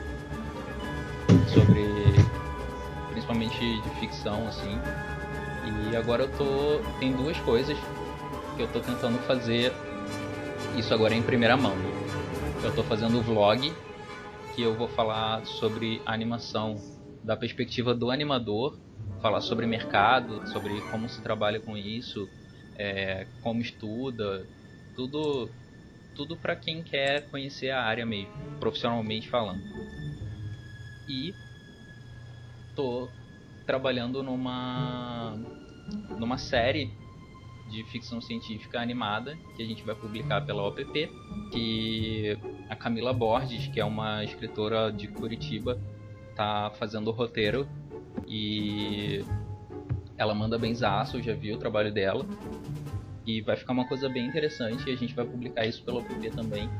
Sobre. 1.52 2.15
Principalmente 3.26 3.82
de 3.82 3.90
ficção, 4.00 4.46
assim. 4.46 4.78
E 5.90 5.96
agora 5.96 6.22
eu 6.22 6.28
tô. 6.36 6.80
Tem 7.00 7.12
duas 7.12 7.36
coisas 7.40 7.76
que 8.56 8.62
eu 8.62 8.68
tô 8.68 8.80
tentando 8.80 9.18
fazer. 9.26 9.72
Isso 10.76 10.94
agora 10.94 11.14
em 11.14 11.22
primeira 11.22 11.56
mão. 11.56 11.74
Eu 12.62 12.74
tô 12.74 12.82
fazendo 12.84 13.18
o 13.18 13.22
vlog 13.22 13.72
que 14.54 14.62
eu 14.62 14.74
vou 14.74 14.88
falar 14.88 15.44
sobre 15.44 16.00
animação 16.06 16.76
da 17.22 17.36
perspectiva 17.36 17.94
do 17.94 18.10
animador, 18.10 18.78
falar 19.20 19.40
sobre 19.40 19.66
mercado, 19.66 20.46
sobre 20.48 20.80
como 20.90 21.08
se 21.08 21.20
trabalha 21.20 21.60
com 21.60 21.76
isso, 21.76 22.28
é, 22.76 23.26
como 23.42 23.60
estuda, 23.60 24.46
tudo 24.94 25.50
tudo 26.14 26.34
para 26.34 26.56
quem 26.56 26.82
quer 26.82 27.28
conhecer 27.28 27.68
a 27.70 27.82
área 27.82 28.06
mesmo, 28.06 28.32
profissionalmente 28.58 29.28
falando. 29.28 29.60
E 31.06 31.34
tô 32.76 33.08
trabalhando 33.66 34.22
numa 34.22 35.34
numa 36.18 36.38
série 36.38 36.92
de 37.68 37.82
ficção 37.84 38.20
científica 38.20 38.80
animada 38.80 39.36
que 39.56 39.62
a 39.62 39.66
gente 39.66 39.82
vai 39.82 39.94
publicar 39.94 40.40
pela 40.42 40.68
OPP, 40.68 41.10
que 41.50 42.38
a 42.68 42.76
Camila 42.76 43.12
Borges, 43.12 43.66
que 43.68 43.80
é 43.80 43.84
uma 43.84 44.22
escritora 44.22 44.92
de 44.92 45.08
Curitiba, 45.08 45.80
tá 46.36 46.70
fazendo 46.78 47.08
o 47.08 47.10
roteiro 47.10 47.66
e 48.28 49.24
ela 50.16 50.34
manda 50.34 50.56
benzaço, 50.58 51.16
eu 51.16 51.22
já 51.22 51.34
vi 51.34 51.52
o 51.52 51.58
trabalho 51.58 51.92
dela. 51.92 52.24
E 53.26 53.40
vai 53.40 53.56
ficar 53.56 53.72
uma 53.72 53.88
coisa 53.88 54.08
bem 54.08 54.24
interessante 54.26 54.88
e 54.88 54.92
a 54.92 54.96
gente 54.96 55.12
vai 55.12 55.24
publicar 55.24 55.66
isso 55.66 55.82
pela 55.82 55.98
OPP 55.98 56.30
também. 56.30 56.70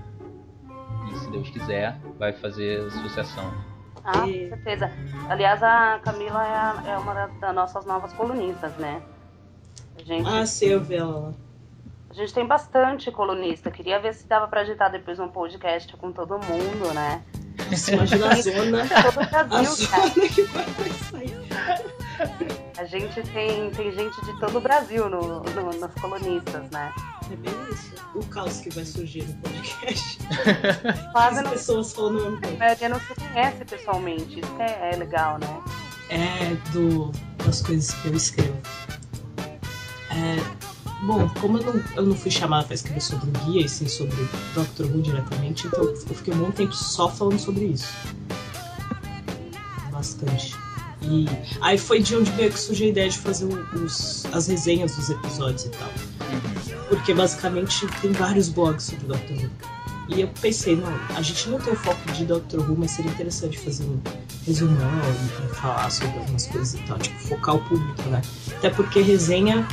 E 1.11 1.19
se 1.19 1.31
Deus 1.33 1.51
quiser, 1.51 1.99
vai 2.17 2.33
fazer 2.33 2.89
sucessão. 2.93 3.76
Ah, 4.07 4.27
E- 4.27 4.45
com 4.49 4.57
certeza. 4.57 4.91
Aliás, 5.29 5.63
a 5.63 5.99
Camila 6.03 6.45
é, 6.47 6.55
a- 6.55 6.83
é 6.95 6.99
uma 6.99 7.13
da- 7.13 7.27
das 7.27 7.55
nossas 7.55 7.85
novas 7.85 8.13
colunistas, 8.13 8.73
né? 8.77 9.03
A 9.99 10.03
gente, 10.03 10.29
Ah, 10.29 10.47
sim, 10.47 10.67
eu 10.67 10.81
vi 10.81 10.95
ela 10.97 11.35
a 12.09 12.15
gente 12.15 12.33
tem 12.33 12.47
bastante 12.47 13.11
colunista. 13.11 13.71
Queria 13.71 13.99
ver 14.01 14.15
se 14.15 14.27
dava 14.27 14.49
para 14.49 14.63
agitar 14.63 14.91
depois 14.91 15.19
um 15.21 15.29
podcast 15.29 15.95
com 15.99 16.11
todo 16.13 16.39
mundo, 16.39 16.95
né? 16.95 17.23
Imagina 17.93 18.29
a 18.29 18.35
zona. 18.37 18.87
Todo 18.89 19.23
o 19.23 19.29
Brasil, 19.29 19.59
a 19.93 20.09
zona 20.09 20.29
que 20.29 20.43
vai 20.45 20.65
sair. 21.11 21.37
A 22.79 22.85
gente 22.85 23.23
tem, 23.33 23.71
tem 23.71 23.93
gente 23.93 24.25
de 24.25 24.39
todo 24.41 24.57
o 24.57 24.61
Brasil 24.63 25.11
no, 25.11 25.41
no, 25.43 25.79
nas 25.79 25.93
colunistas, 25.95 26.71
né? 26.71 26.91
É 27.31 27.37
bem 27.37 27.53
isso. 27.73 27.93
O 28.15 28.25
caos 28.27 28.61
que 28.61 28.71
vai 28.71 28.85
surgir 28.85 29.25
no 29.25 29.35
podcast. 29.35 30.19
Quase 31.13 31.39
As 31.39 31.45
não, 31.45 31.51
pessoas 31.51 31.93
falando 31.93 32.19
o 32.19 32.41
mesmo 32.41 32.57
a 32.57 32.59
maioria 32.59 32.89
não 32.89 33.01
se 33.01 33.15
conhece 33.15 33.65
pessoalmente. 33.65 34.41
Isso 34.41 34.57
é, 34.61 34.93
é 34.93 34.97
legal, 34.97 35.39
né? 35.39 35.63
É 36.09 36.55
do, 36.73 37.11
das 37.45 37.63
coisas 37.63 37.93
que 37.93 38.09
eu 38.09 38.15
escrevo. 38.15 38.57
É, 40.11 40.37
bom, 41.05 41.29
como 41.41 41.59
eu 41.59 41.65
não, 41.65 41.85
eu 41.97 42.07
não 42.07 42.17
fui 42.17 42.31
chamada 42.31 42.65
para 42.65 42.75
escrever 42.75 43.03
sobre 43.03 43.29
o 43.29 43.33
guia 43.45 43.67
e 43.67 43.69
sim 43.69 43.89
sobre 43.89 44.17
Dr. 44.55 44.85
Who 44.85 45.03
diretamente, 45.03 45.67
então 45.67 45.85
eu 45.85 45.97
fiquei 45.97 46.33
um 46.33 46.39
bom 46.39 46.51
tempo 46.51 46.73
só 46.73 47.11
falando 47.11 47.39
sobre 47.39 47.67
isso. 47.67 47.93
Bastante. 49.91 50.55
E 51.03 51.27
aí 51.61 51.77
foi 51.77 52.01
de 52.01 52.17
onde 52.17 52.31
veio 52.33 52.51
que 52.51 52.59
surgiu 52.59 52.87
a 52.87 52.91
ideia 52.91 53.11
de 53.11 53.19
fazer 53.19 53.45
os, 53.45 54.25
as 54.33 54.47
resenhas 54.47 54.97
dos 54.97 55.11
episódios 55.11 55.67
e 55.67 55.71
tal. 55.71 55.91
Porque 56.97 57.13
basicamente 57.13 57.87
tem 58.01 58.11
vários 58.13 58.49
blogs 58.49 58.85
sobre 58.85 59.07
Doctor 59.07 59.37
Who. 59.37 59.51
E 60.09 60.23
eu 60.23 60.29
pensei, 60.41 60.75
não, 60.77 60.89
a 61.15 61.21
gente 61.21 61.49
não 61.51 61.59
tem 61.59 61.75
o 61.75 61.77
foco 61.77 62.11
de 62.13 62.25
Doctor 62.25 62.61
Who, 62.61 62.75
mas 62.79 62.93
seria 62.93 63.11
interessante 63.11 63.59
fazer 63.59 63.85
um 63.85 64.01
resumão 64.47 64.91
e, 65.45 65.55
falar 65.55 65.91
sobre 65.91 66.17
algumas 66.19 66.47
coisas 66.47 66.75
e 66.75 66.79
tal, 66.85 66.99
tipo, 66.99 67.19
focar 67.19 67.57
o 67.57 67.59
público, 67.65 68.03
né? 68.09 68.23
Até 68.57 68.71
porque 68.71 69.03
resenha, 69.03 69.67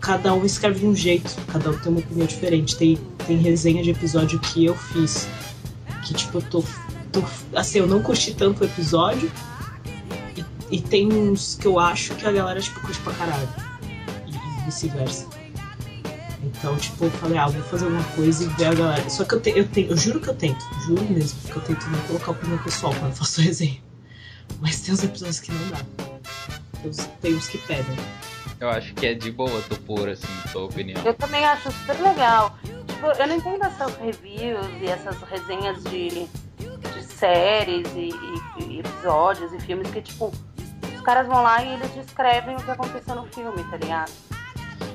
cada 0.00 0.32
um 0.32 0.44
escreve 0.44 0.78
de 0.78 0.86
um 0.86 0.94
jeito, 0.94 1.34
cada 1.48 1.70
um 1.70 1.78
tem 1.78 1.90
uma 1.90 2.00
opinião 2.00 2.26
diferente. 2.26 2.76
Tem, 2.76 2.96
tem 3.26 3.38
resenha 3.38 3.82
de 3.82 3.90
episódio 3.90 4.38
que 4.38 4.66
eu 4.66 4.76
fiz, 4.76 5.26
que 6.04 6.14
tipo, 6.14 6.38
eu 6.38 6.42
tô, 6.42 6.64
tô. 7.10 7.24
Assim, 7.56 7.80
eu 7.80 7.88
não 7.88 8.02
curti 8.02 8.34
tanto 8.34 8.62
o 8.62 8.64
episódio, 8.64 9.28
e, 10.70 10.80
tem 10.80 11.12
uns 11.12 11.56
que 11.56 11.66
eu 11.66 11.80
acho 11.80 12.14
que 12.14 12.24
a 12.24 12.30
galera, 12.30 12.60
tipo, 12.60 12.78
curte 12.80 13.00
pra 13.00 13.12
caralho. 13.14 13.48
E 14.28 14.64
vice-versa. 14.64 15.39
Então, 16.42 16.76
tipo, 16.76 17.04
eu 17.04 17.10
falei, 17.12 17.36
ah, 17.38 17.46
vou 17.48 17.62
fazer 17.64 17.84
alguma 17.84 18.02
coisa 18.14 18.44
e 18.44 18.46
ver 18.48 18.64
a 18.66 18.74
galera. 18.74 19.10
Só 19.10 19.24
que 19.24 19.34
eu, 19.34 19.40
te, 19.40 19.50
eu, 19.50 19.68
tenho, 19.68 19.90
eu 19.90 19.96
juro 19.96 20.20
que 20.20 20.28
eu 20.28 20.34
tento, 20.34 20.64
juro 20.86 21.02
mesmo, 21.10 21.38
que 21.42 21.56
eu 21.56 21.62
tento 21.62 21.86
não 21.90 21.98
colocar 22.02 22.30
opinião 22.30 22.58
pessoal 22.58 22.94
quando 22.94 23.10
eu 23.10 23.16
faço 23.16 23.40
resenha. 23.42 23.78
Mas 24.60 24.80
tem 24.80 24.94
uns 24.94 25.04
episódios 25.04 25.40
que 25.40 25.52
não 25.52 25.68
dá. 25.68 25.78
Tem 26.80 26.90
uns, 26.90 26.96
tem 27.20 27.34
uns 27.34 27.48
que 27.48 27.58
pedem. 27.58 27.96
Eu 28.58 28.68
acho 28.70 28.92
que 28.94 29.06
é 29.06 29.14
de 29.14 29.30
boa 29.30 29.62
tu 29.68 29.78
pôr, 29.82 30.08
assim, 30.08 30.26
tua 30.52 30.64
opinião. 30.64 31.00
Eu 31.04 31.14
também 31.14 31.44
acho 31.44 31.70
super 31.72 32.00
legal. 32.02 32.56
Tipo, 32.86 33.06
eu 33.06 33.26
não 33.26 33.36
entendo 33.36 33.64
essas 33.64 33.94
reviews 33.96 34.66
e 34.80 34.86
essas 34.86 35.16
resenhas 35.22 35.82
de, 35.84 36.08
de 36.58 37.02
séries 37.04 37.86
e, 37.94 38.10
e- 38.10 38.64
e 38.64 38.80
episódios 38.80 39.52
e 39.52 39.60
filmes 39.60 39.90
que, 39.90 40.02
tipo, 40.02 40.32
os 40.94 41.00
caras 41.02 41.26
vão 41.26 41.42
lá 41.42 41.62
e 41.62 41.74
eles 41.74 41.90
descrevem 41.94 42.56
o 42.56 42.62
que 42.62 42.70
aconteceu 42.70 43.14
no 43.14 43.24
filme, 43.28 43.62
tá 43.70 43.76
ligado? 43.78 44.10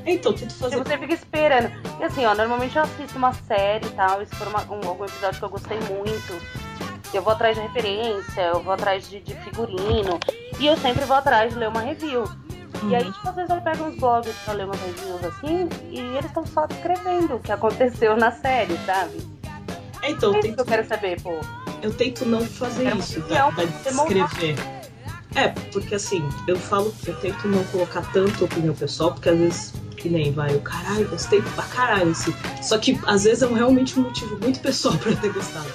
Então, 0.06 0.32
eu 0.32 0.38
tento 0.38 0.54
fazer. 0.54 0.78
você 0.78 0.98
fica 0.98 1.13
esperando. 1.13 1.72
E 2.00 2.04
assim, 2.04 2.26
ó, 2.26 2.36
normalmente 2.36 2.76
eu 2.76 2.84
assisto 2.84 3.18
uma 3.18 3.34
série 3.34 3.86
e 3.88 3.91
tal, 3.91 4.22
e 4.22 4.26
se 4.26 4.36
for 4.36 4.48
uma- 4.48 4.62
um, 4.63 4.88
algum 4.88 5.06
episódio 5.06 5.39
que 5.39 5.46
eu 5.46 5.50
gostei 5.50 5.80
muito, 5.80 6.34
eu 7.13 7.22
vou 7.24 7.34
atrás 7.34 7.56
de 7.56 7.62
referência, 7.62 8.41
eu 8.41 8.62
vou 8.62 8.74
atrás 8.74 9.10
de, 9.10 9.20
de 9.22 9.34
figurino, 9.36 10.20
e 10.60 10.68
eu 10.68 10.78
sempre 10.78 11.06
vou 11.06 11.15
atrás 11.18 11.54
de 11.54 11.60
ler 11.60 11.70
uma 11.70 11.82
review. 11.82 12.24
E 12.88 12.96
aí, 12.96 13.04
tipo, 13.12 13.28
às 13.30 13.36
vezes 13.36 13.50
eu 13.50 13.62
pego 13.62 13.84
uns 13.86 13.96
blogs 13.98 14.36
pra 14.44 14.54
ler 14.54 14.65
umas 14.65 14.80
reviews 14.82 15.24
assim, 15.24 15.68
e 15.89 16.00
eles 16.00 16.26
estão 16.26 16.46
só 16.46 16.68
descrevendo 16.68 17.36
o 17.36 17.39
que 17.39 17.52
aconteceu 17.52 18.15
na 18.15 18.32
série, 18.32 18.78
sabe? 18.86 19.26
É, 20.04 20.12
então, 20.12 20.34
É 20.34 20.36
eu 20.36 20.39
isso 20.39 20.50
que 20.50 20.56
tento, 20.56 20.60
eu 20.60 20.65
quero 20.65 20.88
saber, 20.88 21.20
pô. 21.22 21.32
eu 21.82 21.91
tento 21.94 22.26
não 22.26 22.41
fazer 22.46 22.84
Quero 22.84 22.98
isso, 23.00 23.20
uma 23.22 23.28
da, 23.28 23.50
descrever. 23.50 24.56
É, 25.36 25.50
porque 25.71 25.95
assim, 25.95 26.24
eu 26.48 26.58
falo, 26.58 26.93
eu 27.06 27.13
tento 27.15 27.48
não 27.48 27.63
colocar 27.65 28.02
tanto 28.13 28.45
opinião 28.45 28.74
pessoal, 28.74 29.12
porque 29.13 29.30
às 29.30 29.38
vezes, 29.38 29.74
que 29.98 30.08
nem 30.10 30.32
vai, 30.32 30.54
eu 30.54 30.62
caralho, 30.62 31.08
gostei 31.10 31.41
pra 31.41 31.63
caralho, 31.65 32.12
assim. 32.12 32.34
Só 32.62 32.78
que 32.78 33.00
às 33.06 33.24
vezes 33.26 33.43
é 33.43 33.48
um, 33.48 33.54
realmente 33.54 34.00
um 34.00 34.04
motivo 34.04 34.38
muito 34.39 34.60
pessoal 34.62 34.95
pra 35.00 35.12
eu 35.12 35.17
ter 35.17 35.34
gostado. 35.34 35.69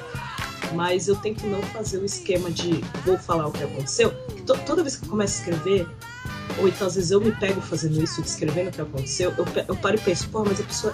Mas 0.74 1.08
eu 1.08 1.16
tento 1.16 1.46
não 1.46 1.60
fazer 1.62 1.98
o 1.98 2.04
esquema 2.04 2.50
de 2.50 2.82
vou 3.04 3.18
falar 3.18 3.48
o 3.48 3.52
que 3.52 3.62
aconteceu. 3.64 4.10
que 4.34 4.42
to- 4.42 4.58
toda 4.64 4.82
vez 4.82 4.96
que 4.96 5.04
eu 5.04 5.10
começo 5.10 5.36
a 5.36 5.40
escrever, 5.40 5.86
ou 6.58 6.68
então 6.68 6.86
às 6.86 6.94
vezes 6.94 7.10
eu 7.10 7.20
me 7.20 7.32
pego 7.32 7.60
fazendo 7.60 8.02
isso, 8.02 8.22
descrevendo 8.22 8.68
o 8.68 8.72
que 8.72 8.80
aconteceu, 8.80 9.34
eu, 9.36 9.44
eu 9.68 9.76
paro 9.76 9.96
e 9.96 10.00
penso, 10.00 10.28
pô, 10.28 10.44
mas 10.44 10.60
a 10.60 10.62
pessoa. 10.62 10.92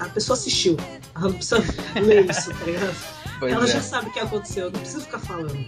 A 0.00 0.08
pessoa 0.08 0.36
assistiu. 0.36 0.76
Ela 1.14 1.24
não 1.28 1.32
precisa 1.34 1.62
ler 2.02 2.28
isso, 2.30 2.50
tá 2.54 2.64
ligado? 2.64 2.96
Pois 3.38 3.52
Ela 3.52 3.64
é. 3.64 3.66
já 3.68 3.80
sabe 3.80 4.08
o 4.08 4.12
que 4.12 4.20
aconteceu, 4.20 4.64
eu 4.64 4.70
não 4.72 4.80
preciso 4.80 5.04
ficar 5.04 5.18
falando. 5.20 5.66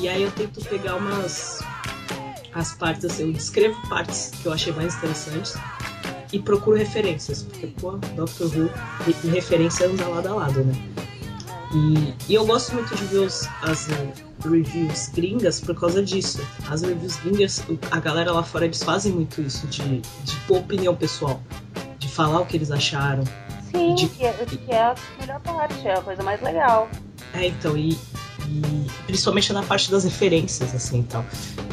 E 0.00 0.08
aí 0.08 0.22
eu 0.22 0.30
tento 0.30 0.64
pegar 0.64 0.96
umas. 0.96 1.60
as 2.54 2.74
partes, 2.74 3.04
assim, 3.04 3.24
eu 3.24 3.32
descrevo 3.32 3.76
partes 3.88 4.30
que 4.40 4.46
eu 4.46 4.52
achei 4.52 4.72
mais 4.72 4.94
interessantes 4.96 5.54
e 6.32 6.38
procuro 6.38 6.76
referências, 6.76 7.42
porque, 7.42 7.66
pô, 7.80 7.92
Doctor 8.14 8.46
Who 8.46 8.70
e, 9.06 9.28
referência 9.28 9.88
anda 9.88 10.06
lado 10.06 10.28
a 10.28 10.34
lado, 10.34 10.64
né? 10.64 10.74
E, 11.74 12.14
e 12.30 12.34
eu 12.34 12.46
gosto 12.46 12.72
muito 12.74 12.94
de 12.94 13.04
ver 13.04 13.18
os, 13.18 13.46
as 13.62 13.88
eh, 13.90 14.12
reviews 14.42 15.08
gringas 15.08 15.60
por 15.60 15.78
causa 15.78 16.02
disso. 16.02 16.40
As 16.70 16.80
reviews 16.82 17.16
gringas, 17.16 17.62
a 17.90 18.00
galera 18.00 18.32
lá 18.32 18.42
fora, 18.42 18.64
eles 18.64 18.82
fazem 18.82 19.12
muito 19.12 19.40
isso, 19.42 19.66
de, 19.66 20.00
de 20.00 20.36
pôr 20.46 20.58
opinião 20.58 20.94
pessoal, 20.96 21.40
de 21.98 22.08
falar 22.08 22.40
o 22.40 22.46
que 22.46 22.56
eles 22.56 22.70
acharam. 22.70 23.24
Sim, 23.70 23.94
De- 23.94 24.08
que 24.08 24.24
é, 24.24 24.32
que 24.32 24.70
é 24.72 24.80
a 24.82 24.94
melhor 25.20 25.40
parte, 25.40 25.86
é 25.86 25.94
a 25.94 26.00
coisa 26.00 26.22
mais 26.22 26.40
legal. 26.40 26.88
É, 27.34 27.46
então, 27.48 27.76
e, 27.76 27.98
principalmente 29.06 29.52
na 29.52 29.62
parte 29.62 29.90
das 29.90 30.04
referências, 30.04 30.74
assim, 30.74 31.02
tal. 31.02 31.24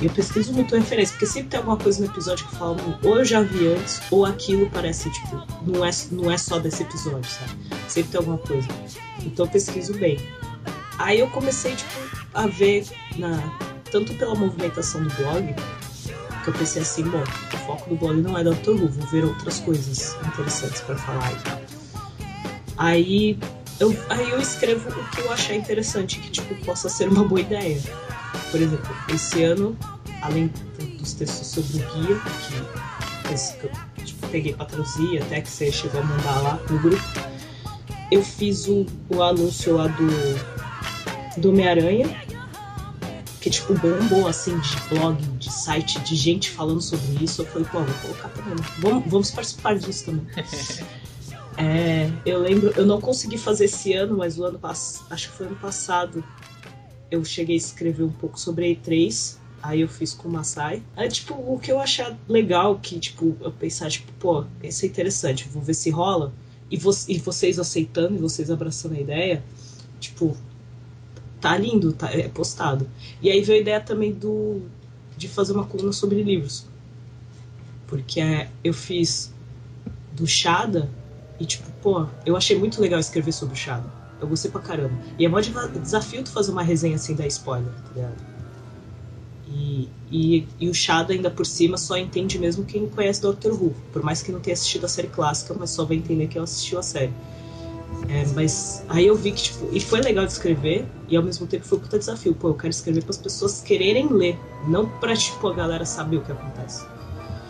E 0.02 0.06
eu 0.06 0.12
pesquiso 0.12 0.54
muito 0.54 0.76
referência, 0.76 1.14
porque 1.14 1.26
sempre 1.26 1.50
tem 1.50 1.58
alguma 1.60 1.78
coisa 1.78 2.00
no 2.00 2.12
episódio 2.12 2.46
que 2.48 2.56
fala, 2.56 2.74
"Hum, 2.74 2.96
ou 3.04 3.20
eu 3.20 3.26
já 3.26 3.42
vi 3.42 3.68
antes, 3.68 4.02
ou 4.12 4.26
aquilo 4.26 4.70
parece, 4.70 5.10
tipo, 5.10 5.44
não 5.66 5.86
é, 5.86 5.90
não 6.12 6.32
é 6.32 6.38
só 6.38 6.60
desse 6.60 6.84
episódio, 6.84 7.30
sabe? 7.30 7.52
Sempre 7.88 8.12
tem 8.12 8.20
alguma 8.20 8.38
coisa. 8.38 8.68
Então 9.24 9.46
eu 9.46 9.52
pesquiso 9.52 9.94
bem. 9.94 10.18
Aí 10.98 11.20
eu 11.20 11.28
comecei, 11.30 11.76
tipo, 11.76 12.00
a 12.34 12.48
ver, 12.48 12.86
na, 13.18 13.38
tanto 13.92 14.14
pela 14.16 14.36
movimentação 14.36 15.04
do 15.04 15.14
blog, 15.16 15.56
que 16.44 16.50
eu 16.50 16.54
pensei 16.54 16.82
assim, 16.84 17.04
bom, 17.04 17.24
o 17.54 17.58
foco 17.66 17.90
do 17.90 17.96
blog 17.96 18.22
não 18.22 18.38
é 18.38 18.44
Dr. 18.44 18.70
Who, 18.70 18.88
vou 18.88 19.08
ver 19.08 19.26
outras 19.26 19.60
coisas 19.60 20.16
interessantes 20.28 20.82
pra 20.82 20.96
falar 20.96 21.32
e 21.32 21.36
tal. 21.38 21.62
Aí 22.78 23.40
eu, 23.80 23.96
aí 24.10 24.30
eu 24.30 24.40
escrevo 24.40 24.90
o 24.90 25.10
que 25.10 25.22
eu 25.22 25.32
achar 25.32 25.56
interessante, 25.56 26.20
que 26.20 26.30
tipo, 26.30 26.56
possa 26.66 26.88
ser 26.88 27.10
uma 27.10 27.24
boa 27.24 27.42
ideia. 27.42 27.80
Por 28.52 28.62
exemplo, 28.62 28.96
esse 29.10 29.44
ano, 29.44 29.78
além 30.22 30.52
dos 31.00 31.14
textos 31.14 31.48
sobre 31.48 31.78
o 31.78 31.94
guia, 31.94 32.22
que, 33.28 33.34
esse 33.34 33.54
que 33.58 33.66
eu 33.66 33.72
tipo, 34.06 34.28
peguei 34.28 34.54
pra 34.54 34.66
traduzir, 34.66 35.22
até 35.22 35.42
que 35.42 35.50
você 35.50 35.72
chegou 35.72 36.02
a 36.02 36.04
mandar 36.04 36.42
lá 36.42 36.60
no 36.70 36.80
grupo, 36.80 37.04
eu 38.12 38.24
fiz 38.24 38.68
o, 38.68 38.86
o 39.10 39.22
anúncio 39.22 39.76
lá 39.76 39.88
do, 39.88 41.42
do 41.42 41.50
Homem-Aranha, 41.50 42.08
que 43.42 43.50
tipo 43.50 43.74
bombou 43.76 44.28
assim 44.28 44.58
de 44.60 44.76
blog, 44.90 45.22
de 45.38 45.52
site, 45.52 46.00
de 46.00 46.16
gente 46.16 46.50
falando 46.50 46.82
sobre 46.82 47.24
isso. 47.24 47.42
Eu 47.42 47.46
falei, 47.48 47.68
pô, 47.72 47.80
vou 47.80 47.96
colocar 48.02 48.30
também. 48.30 48.56
Vamos, 48.80 49.12
vamos 49.12 49.32
participar 49.32 49.78
disso 49.78 50.06
também. 50.06 50.26
É, 51.58 52.12
eu 52.26 52.40
lembro, 52.40 52.74
eu 52.76 52.86
não 52.86 53.00
consegui 53.00 53.38
fazer 53.38 53.66
esse 53.66 53.94
ano, 53.94 54.18
mas 54.18 54.38
o 54.38 54.44
ano 54.44 54.60
passado, 54.60 55.06
acho 55.10 55.30
que 55.30 55.38
foi 55.38 55.48
ano 55.48 55.56
passado, 55.56 56.24
eu 57.10 57.24
cheguei 57.24 57.56
a 57.56 57.58
escrever 57.58 58.04
um 58.04 58.12
pouco 58.12 58.40
sobre 58.40 58.66
a 58.66 58.76
E3, 58.76 59.38
aí 59.64 59.82
eu 59.82 59.88
fiz 59.88 60.14
com 60.14 60.28
o 60.28 60.32
Masai. 60.32 60.84
Aí, 60.96 61.08
tipo, 61.08 61.34
o 61.34 61.58
que 61.60 61.72
eu 61.72 61.80
achar 61.80 62.18
legal, 62.28 62.78
que, 62.80 63.00
tipo, 63.00 63.38
eu 63.40 63.52
pensar, 63.52 63.90
tipo, 63.90 64.12
pô, 64.20 64.44
isso 64.62 64.86
é 64.86 64.88
interessante, 64.88 65.48
vou 65.48 65.62
ver 65.62 65.74
se 65.74 65.90
rola, 65.90 66.34
e, 66.70 66.78
vo 66.78 66.92
e 67.08 67.18
vocês 67.20 67.58
aceitando, 67.58 68.16
e 68.16 68.18
vocês 68.18 68.52
abraçando 68.52 68.96
a 68.96 69.00
ideia, 69.00 69.44
tipo, 70.00 70.36
tá 71.40 71.58
lindo, 71.58 71.94
tá, 71.94 72.12
é 72.12 72.28
postado. 72.28 72.90
E 73.22 73.30
aí 73.30 73.42
veio 73.42 73.60
a 73.60 73.62
ideia 73.62 73.80
também 73.80 74.12
do 74.12 74.62
de 75.18 75.30
fazer 75.30 75.54
uma 75.54 75.66
coluna 75.66 75.94
sobre 75.94 76.22
livros. 76.22 76.66
Porque 77.88 78.20
é, 78.20 78.50
eu 78.64 78.74
fiz 78.74 79.34
do 80.14 80.28
Shada 80.28 80.90
e, 81.40 81.46
tipo, 81.46 81.70
pô, 81.82 82.06
eu 82.26 82.36
achei 82.36 82.58
muito 82.58 82.82
legal 82.82 83.00
escrever 83.00 83.32
sobre 83.32 83.54
o 83.54 83.58
Shada. 83.58 83.86
Eu 84.20 84.28
gostei 84.28 84.50
pra 84.50 84.62
caramba. 84.62 84.94
E 85.20 85.26
é 85.26 85.30
mó 85.30 85.40
desafio 85.40 86.24
tu 86.24 86.32
fazer 86.32 86.52
uma 86.52 86.64
resenha 86.64 86.98
sem 86.98 87.16
dar 87.16 87.28
spoiler, 87.28 87.72
tá 87.72 87.94
ligado? 87.94 88.36
E, 89.48 89.90
e, 90.10 90.48
e 90.60 90.70
o 90.70 90.74
Shada, 90.74 91.14
ainda 91.14 91.30
por 91.30 91.46
cima, 91.46 91.78
só 91.78 91.98
entende 91.98 92.40
mesmo 92.40 92.64
quem 92.64 92.88
conhece 92.88 93.22
Doctor 93.22 93.52
Who. 93.52 93.76
Por 93.92 94.02
mais 94.02 94.22
que 94.22 94.32
não 94.32 94.40
tenha 94.40 94.54
assistido 94.54 94.86
a 94.86 94.90
série 94.90 95.10
clássica, 95.10 95.54
mas 95.54 95.72
só 95.72 95.84
vai 95.84 95.98
entender 95.98 96.28
quem 96.28 96.42
assistiu 96.42 96.80
a 96.80 96.84
série. 96.84 97.14
É, 98.10 98.26
mas 98.34 98.84
aí 98.88 99.08
eu 99.08 99.16
vi 99.16 99.32
que, 99.32 99.44
tipo, 99.44 99.70
e 99.72 99.80
foi 99.80 100.00
legal 100.02 100.26
de 100.26 100.32
escrever, 100.32 100.86
e 101.08 101.16
ao 101.16 101.24
mesmo 101.24 101.46
tempo 101.48 101.66
foi 101.66 101.78
um 101.78 101.82
puta 101.82 102.00
desafio. 102.00 102.34
Pô, 102.34 102.50
eu 102.50 102.54
quero 102.54 102.70
escrever 102.72 103.02
para 103.02 103.12
as 103.12 103.18
pessoas 103.18 103.62
quererem 103.62 104.08
ler, 104.10 104.38
não 104.68 104.88
pra, 104.88 105.16
tipo, 105.16 105.48
a 105.48 105.54
galera 105.54 105.86
saber 105.86 106.18
o 106.18 106.22
que 106.22 106.32
acontece. 106.32 106.86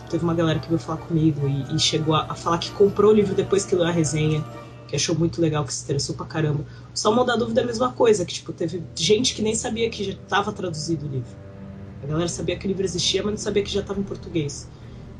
Teve 0.08 0.24
uma 0.24 0.34
galera 0.34 0.58
que 0.58 0.68
veio 0.68 0.78
falar 0.78 0.98
comigo 0.98 1.48
e, 1.48 1.74
e 1.74 1.78
chegou 1.78 2.14
a, 2.14 2.26
a, 2.28 2.34
falar 2.34 2.58
que 2.58 2.70
comprou 2.72 3.12
o 3.12 3.14
livro 3.14 3.34
depois 3.34 3.64
que 3.64 3.74
leu 3.74 3.86
a 3.86 3.90
resenha, 3.90 4.44
que 4.88 4.96
achou 4.96 5.16
muito 5.16 5.40
legal, 5.40 5.64
que 5.64 5.72
se 5.72 5.84
interessou 5.84 6.14
pra 6.14 6.26
caramba. 6.26 6.64
O 6.94 6.98
Salmão 6.98 7.24
da 7.24 7.36
Dúvida 7.36 7.60
é 7.60 7.64
a 7.64 7.66
mesma 7.66 7.92
coisa, 7.92 8.24
que 8.24 8.34
tipo, 8.34 8.52
teve 8.52 8.82
gente 8.94 9.34
que 9.34 9.42
nem 9.42 9.54
sabia 9.54 9.90
que 9.90 10.04
já 10.04 10.12
estava 10.12 10.52
traduzido 10.52 11.06
o 11.06 11.08
livro. 11.08 11.36
A 12.02 12.06
galera 12.06 12.28
sabia 12.28 12.56
que 12.56 12.66
o 12.66 12.68
livro 12.68 12.84
existia, 12.84 13.22
mas 13.22 13.32
não 13.32 13.38
sabia 13.38 13.62
que 13.62 13.70
já 13.70 13.80
estava 13.80 13.98
em 13.98 14.04
português. 14.04 14.68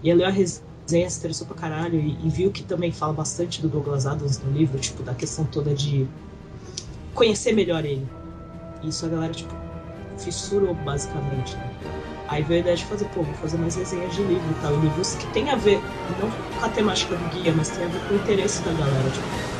E 0.03 0.12
leu 0.12 0.26
a 0.26 0.30
resenha, 0.30 1.11
se 1.11 1.18
interessou 1.18 1.47
pra 1.47 1.57
caralho 1.57 1.99
e, 1.99 2.16
e 2.24 2.28
viu 2.28 2.51
que 2.51 2.62
também 2.62 2.93
fala 2.93 3.12
bastante 3.12 3.61
do 3.61 3.68
Douglas 3.68 4.07
Adams 4.07 4.39
no 4.39 4.53
livro, 4.53 4.78
tipo, 4.78 5.03
da 5.03 5.14
questão 5.14 5.45
toda 5.47 5.74
de 5.74 6.07
conhecer 7.14 7.53
melhor 7.53 7.84
ele. 7.84 8.07
E 8.82 8.89
isso 8.89 9.05
a 9.05 9.09
galera, 9.09 9.32
tipo, 9.32 9.53
fissurou 10.18 10.74
basicamente. 10.74 11.57
Né? 11.57 12.06
Aí 12.29 12.43
veio 12.43 12.59
a 12.59 12.61
ideia 12.62 12.77
de 12.77 12.85
fazer, 12.85 13.05
pô, 13.07 13.22
vou 13.22 13.35
fazer 13.35 13.57
mais 13.57 13.77
resenhas 13.77 14.12
de 14.14 14.22
livro 14.22 14.51
e 14.51 14.61
tal. 14.61 14.74
E 14.74 14.81
livros 14.81 15.14
que 15.14 15.27
tem 15.29 15.49
a 15.51 15.57
ver, 15.57 15.81
não 16.20 16.31
com 16.31 16.64
a 16.64 16.68
temática 16.68 17.14
do 17.14 17.29
guia, 17.31 17.53
mas 17.57 17.68
tem 17.70 17.85
a 17.85 17.89
ver 17.89 18.01
com 18.01 18.14
o 18.14 18.16
interesse 18.16 18.62
da 18.62 18.72
galera. 18.72 19.11
Tipo. 19.11 19.57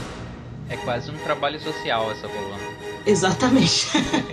É 0.69 0.77
quase 0.79 1.11
um 1.11 1.19
trabalho 1.19 1.61
social 1.61 2.11
essa 2.11 2.27
coluna. 2.29 2.59
Exatamente. 3.07 3.87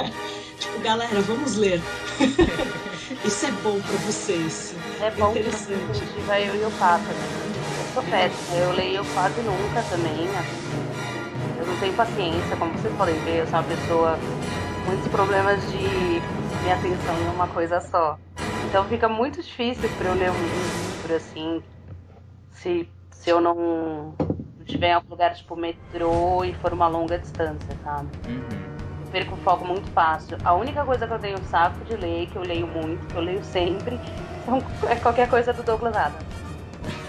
tipo, 0.59 0.79
galera, 0.81 1.21
vamos 1.21 1.57
ler. 1.57 1.79
Isso 3.23 3.45
é 3.45 3.51
bom 3.51 3.79
pra 3.79 3.97
vocês. 3.97 4.73
É 4.99 5.11
bom 5.11 5.31
interessante. 5.31 6.01
que 6.01 6.21
vai 6.21 6.49
eu 6.49 6.55
e 6.55 6.65
o 6.65 6.71
Papa. 6.71 6.97
Né? 6.97 7.43
Eu 7.79 7.93
sou 7.93 8.03
péssima, 8.03 8.57
eu 8.57 8.71
leio 8.71 9.05
quase 9.13 9.39
nunca 9.41 9.83
também. 9.89 10.27
Assim. 10.39 11.59
Eu 11.59 11.67
não 11.67 11.77
tenho 11.77 11.93
paciência, 11.93 12.55
como 12.57 12.73
vocês 12.73 12.93
podem 12.95 13.15
ver, 13.19 13.41
eu 13.41 13.47
sou 13.47 13.59
uma 13.59 13.63
pessoa 13.63 14.19
com 14.83 14.89
muitos 14.89 15.07
problemas 15.09 15.61
de 15.71 16.21
minha 16.63 16.75
atenção 16.75 17.15
em 17.19 17.35
uma 17.35 17.47
coisa 17.47 17.79
só. 17.81 18.17
Então 18.67 18.85
fica 18.85 19.07
muito 19.07 19.41
difícil 19.41 19.89
para 19.97 20.09
eu 20.09 20.15
ler 20.15 20.31
um 20.31 20.33
livro 20.33 21.15
assim, 21.15 21.61
se, 22.51 22.89
se 23.11 23.29
eu 23.29 23.41
não 23.41 24.15
estiver 24.61 24.87
em 24.87 24.93
algum 24.93 25.09
lugar 25.09 25.33
tipo 25.35 25.55
metrô 25.55 26.43
e 26.45 26.53
for 26.53 26.73
uma 26.73 26.87
longa 26.87 27.19
distância, 27.19 27.75
sabe? 27.83 28.07
Uhum. 28.27 29.09
Perco 29.11 29.35
o 29.35 29.37
foco 29.39 29.65
muito 29.65 29.91
fácil. 29.91 30.37
A 30.43 30.53
única 30.53 30.83
coisa 30.85 31.05
que 31.05 31.13
eu 31.13 31.19
tenho 31.19 31.37
saco 31.49 31.83
de 31.83 31.95
ler, 31.95 32.27
que 32.27 32.37
eu 32.37 32.41
leio 32.41 32.65
muito, 32.65 33.05
que 33.07 33.15
eu 33.15 33.21
leio 33.21 33.43
sempre, 33.43 33.99
são, 34.45 34.63
é 34.89 34.95
qualquer 34.95 35.29
coisa 35.29 35.53
do 35.53 35.61
Douglas 35.63 35.95
Adams. 35.95 36.25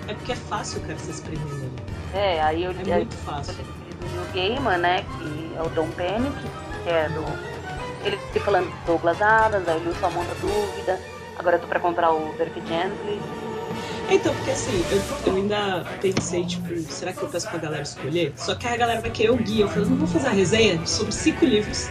É 0.06 0.12
porque 0.12 0.32
é 0.32 0.36
fácil, 0.36 0.80
cara, 0.82 0.98
se 0.98 1.10
exprimir. 1.12 1.40
Né? 1.40 1.70
É, 2.12 2.42
aí 2.42 2.64
eu 2.64 2.72
li. 2.72 2.90
É 2.90 2.96
muito 2.96 3.16
fácil. 3.18 3.54
O 3.54 4.34
Gaiman, 4.34 4.78
né? 4.78 5.02
Que 5.02 5.54
é 5.56 5.62
o 5.62 5.68
Don 5.70 5.88
Panic, 5.92 6.34
que 6.82 6.90
é 6.90 7.08
do 7.08 7.53
ele 8.04 8.18
falando 8.40 8.66
do 8.66 8.86
Douglas 8.86 9.20
Adams, 9.20 9.68
aí 9.68 9.86
o 9.86 9.94
Salmão 9.94 10.24
da 10.24 10.34
Dúvida, 10.34 11.00
agora 11.38 11.56
eu 11.56 11.60
tô 11.60 11.66
pra 11.66 11.80
comprar 11.80 12.12
o 12.12 12.34
Dirk 12.36 12.60
Gently. 12.66 13.20
Então, 14.10 14.34
porque 14.34 14.50
assim, 14.50 14.84
eu, 14.90 15.02
eu, 15.26 15.36
ainda 15.36 15.84
pensei, 16.00 16.44
tipo, 16.44 16.78
será 16.92 17.12
que 17.12 17.22
eu 17.22 17.28
peço 17.28 17.48
pra 17.48 17.58
galera 17.58 17.82
escolher? 17.82 18.32
Só 18.36 18.54
que 18.54 18.66
a 18.66 18.76
galera 18.76 19.00
vai 19.00 19.10
querer 19.10 19.30
o 19.30 19.36
guia. 19.36 19.64
Eu 19.64 19.68
falei, 19.68 19.88
não 19.88 19.96
vou 19.96 20.06
fazer 20.06 20.28
a 20.28 20.30
resenha 20.30 20.86
sobre 20.86 21.12
cinco 21.12 21.44
livros. 21.44 21.88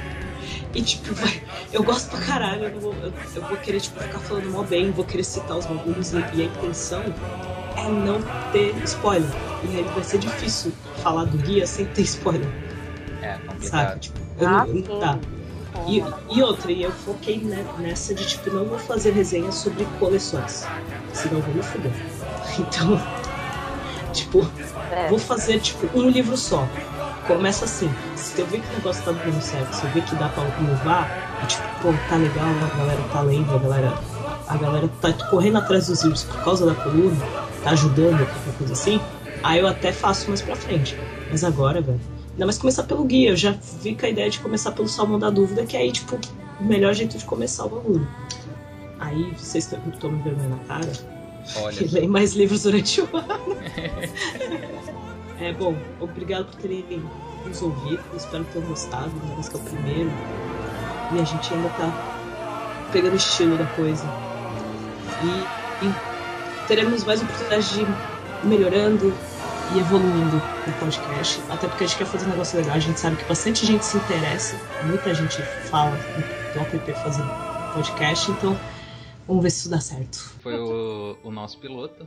e 0.74 0.82
tipo, 0.82 1.14
vai, 1.14 1.42
eu 1.72 1.82
gosto 1.82 2.10
pra 2.10 2.20
caralho, 2.20 2.64
eu, 2.64 2.80
vou, 2.80 2.94
eu, 3.02 3.12
eu, 3.34 3.42
vou 3.42 3.56
querer, 3.56 3.80
tipo, 3.80 3.98
ficar 3.98 4.18
falando 4.18 4.50
mó 4.50 4.62
bem, 4.62 4.90
vou 4.90 5.06
querer 5.06 5.24
citar 5.24 5.56
os 5.56 5.64
bagulhos 5.64 6.12
e, 6.12 6.18
e 6.34 6.42
a 6.42 6.44
intenção 6.44 7.02
é 7.76 7.88
não 7.88 8.20
ter 8.52 8.74
spoiler. 8.84 9.30
E 9.64 9.78
aí 9.78 9.84
vai 9.84 10.04
ser 10.04 10.18
difícil 10.18 10.70
falar 11.02 11.24
do 11.24 11.38
guia 11.38 11.66
sem 11.66 11.86
ter 11.86 12.02
spoiler. 12.02 12.48
É, 13.22 13.38
complicado. 13.46 13.88
Sabe? 13.88 14.00
Tipo, 14.00 14.18
eu 14.38 14.48
ah, 14.48 14.66
não, 14.66 15.00
tá. 15.00 15.18
E, 15.86 16.02
e 16.30 16.42
outra, 16.42 16.70
e 16.72 16.82
eu 16.82 16.90
foquei 16.90 17.38
nessa 17.78 18.14
de 18.14 18.26
tipo, 18.26 18.50
não 18.50 18.64
vou 18.64 18.78
fazer 18.78 19.12
resenha 19.12 19.50
sobre 19.52 19.86
coleções. 19.98 20.66
Senão 21.12 21.40
vou 21.40 21.54
me 21.54 21.62
fuder. 21.62 21.92
Então, 22.58 23.00
tipo, 24.12 24.44
é. 24.90 25.08
vou 25.08 25.18
fazer 25.18 25.60
tipo 25.60 25.86
um 25.96 26.08
livro 26.08 26.36
só. 26.36 26.66
Começa 27.26 27.66
assim, 27.66 27.88
se 28.16 28.40
eu 28.40 28.46
ver 28.46 28.60
que 28.60 28.68
o 28.72 28.76
negócio 28.78 29.04
tá 29.04 29.12
dando 29.12 29.40
certo, 29.40 29.72
se 29.74 29.84
eu 29.84 29.90
ver 29.90 30.02
que 30.02 30.16
dá 30.16 30.28
pra 30.28 30.42
inovar, 30.58 31.40
e 31.44 31.46
tipo, 31.46 31.62
pô, 31.82 31.94
tá 32.08 32.16
legal, 32.16 32.46
a 32.46 32.76
galera 32.78 33.00
tá 33.12 33.20
lendo, 33.20 33.54
a 33.54 33.58
galera, 33.58 33.94
a 34.48 34.56
galera 34.56 34.90
tá 35.00 35.12
correndo 35.12 35.58
atrás 35.58 35.86
dos 35.86 36.02
livros 36.02 36.24
por 36.24 36.42
causa 36.42 36.66
da 36.66 36.74
coluna, 36.74 37.24
tá 37.62 37.70
ajudando, 37.70 38.26
qualquer 38.26 38.58
coisa 38.58 38.72
assim, 38.72 39.00
aí 39.44 39.60
eu 39.60 39.68
até 39.68 39.92
faço 39.92 40.28
mais 40.28 40.40
pra 40.40 40.56
frente. 40.56 40.98
Mas 41.30 41.44
agora, 41.44 41.80
velho 41.82 42.17
Ainda 42.38 42.46
mais 42.46 42.56
começar 42.56 42.84
pelo 42.84 43.02
guia. 43.02 43.30
Eu 43.30 43.36
já 43.36 43.52
vi 43.82 43.96
com 43.96 44.06
a 44.06 44.08
ideia 44.08 44.30
de 44.30 44.38
começar 44.38 44.70
pelo 44.70 44.86
Salmão 44.86 45.18
da 45.18 45.28
Dúvida, 45.28 45.66
que 45.66 45.76
é 45.76 45.80
aí, 45.80 45.90
tipo, 45.90 46.16
o 46.60 46.64
melhor 46.64 46.94
jeito 46.94 47.18
de 47.18 47.24
começar 47.24 47.64
o 47.64 47.68
bagulho. 47.68 48.08
Aí 49.00 49.32
vocês 49.36 49.64
estão 49.64 50.12
me 50.12 50.22
vergonha 50.22 50.48
na 50.50 50.58
cara. 50.58 50.92
Olha. 51.56 51.82
E 51.82 51.88
leem 51.88 52.06
mais 52.06 52.34
livros 52.34 52.62
durante 52.62 53.00
o 53.00 53.08
ano. 53.12 53.56
é 55.40 55.52
bom, 55.52 55.76
obrigado 55.98 56.44
por 56.44 56.54
terem 56.60 57.02
nos 57.44 57.60
ouvido. 57.60 58.04
Espero 58.16 58.44
que 58.44 58.52
tenham 58.52 58.68
gostado, 58.68 59.10
ainda 59.20 59.34
mais 59.34 59.48
que 59.48 59.56
é 59.56 59.58
o 59.58 59.62
primeiro. 59.64 60.10
E 61.12 61.18
a 61.18 61.24
gente 61.24 61.52
ainda 61.52 61.68
tá 61.70 62.88
pegando 62.92 63.14
o 63.14 63.16
estilo 63.16 63.58
da 63.58 63.66
coisa. 63.66 64.04
E, 65.24 65.86
e 65.86 66.68
teremos 66.68 67.02
mais 67.02 67.20
oportunidades 67.20 67.70
de 67.70 67.80
ir 67.80 67.88
melhorando, 68.44 69.12
e 69.74 69.78
evoluindo 69.78 70.36
no 70.66 70.72
podcast. 70.74 71.40
Até 71.50 71.68
porque 71.68 71.84
a 71.84 71.86
gente 71.86 71.98
quer 71.98 72.06
fazer 72.06 72.26
um 72.26 72.30
negócio 72.30 72.58
legal. 72.58 72.74
A 72.76 72.78
gente 72.78 72.98
sabe 72.98 73.16
que 73.16 73.24
bastante 73.24 73.66
gente 73.66 73.84
se 73.84 73.96
interessa, 73.96 74.56
muita 74.84 75.14
gente 75.14 75.42
fala 75.70 75.96
do 76.54 76.60
app 76.60 76.92
fazendo 77.02 77.30
podcast, 77.74 78.30
então 78.30 78.58
vamos 79.26 79.42
ver 79.42 79.50
se 79.50 79.60
isso 79.60 79.70
dá 79.70 79.80
certo. 79.80 80.18
Foi 80.42 80.58
o, 80.58 81.18
o 81.22 81.30
nosso 81.30 81.58
piloto. 81.58 82.06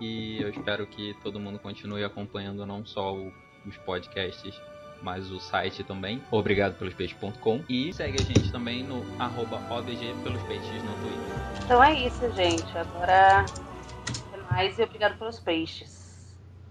E 0.00 0.42
eu 0.42 0.50
espero 0.50 0.86
que 0.86 1.16
todo 1.22 1.40
mundo 1.40 1.58
continue 1.58 2.04
acompanhando 2.04 2.66
não 2.66 2.84
só 2.84 3.14
o, 3.14 3.32
os 3.66 3.76
podcasts, 3.78 4.54
mas 5.02 5.30
o 5.30 5.40
site 5.40 5.82
também, 5.84 6.22
obrigado 6.30 6.78
pelos 6.78 6.94
peixes.com. 6.94 7.62
E 7.68 7.92
segue 7.92 8.20
a 8.20 8.24
gente 8.24 8.52
também 8.52 8.82
no 8.82 9.04
arroba 9.18 9.60
OBG 9.70 10.14
pelos 10.22 10.42
peixes 10.42 10.82
no 10.82 10.92
Twitter. 10.96 11.64
Então 11.64 11.82
é 11.82 11.94
isso, 12.06 12.30
gente. 12.32 12.76
Agora 12.76 13.44
mais 14.50 14.78
e 14.78 14.82
obrigado 14.82 15.18
pelos 15.18 15.38
peixes. 15.38 16.05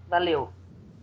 Valeu! 0.06 0.52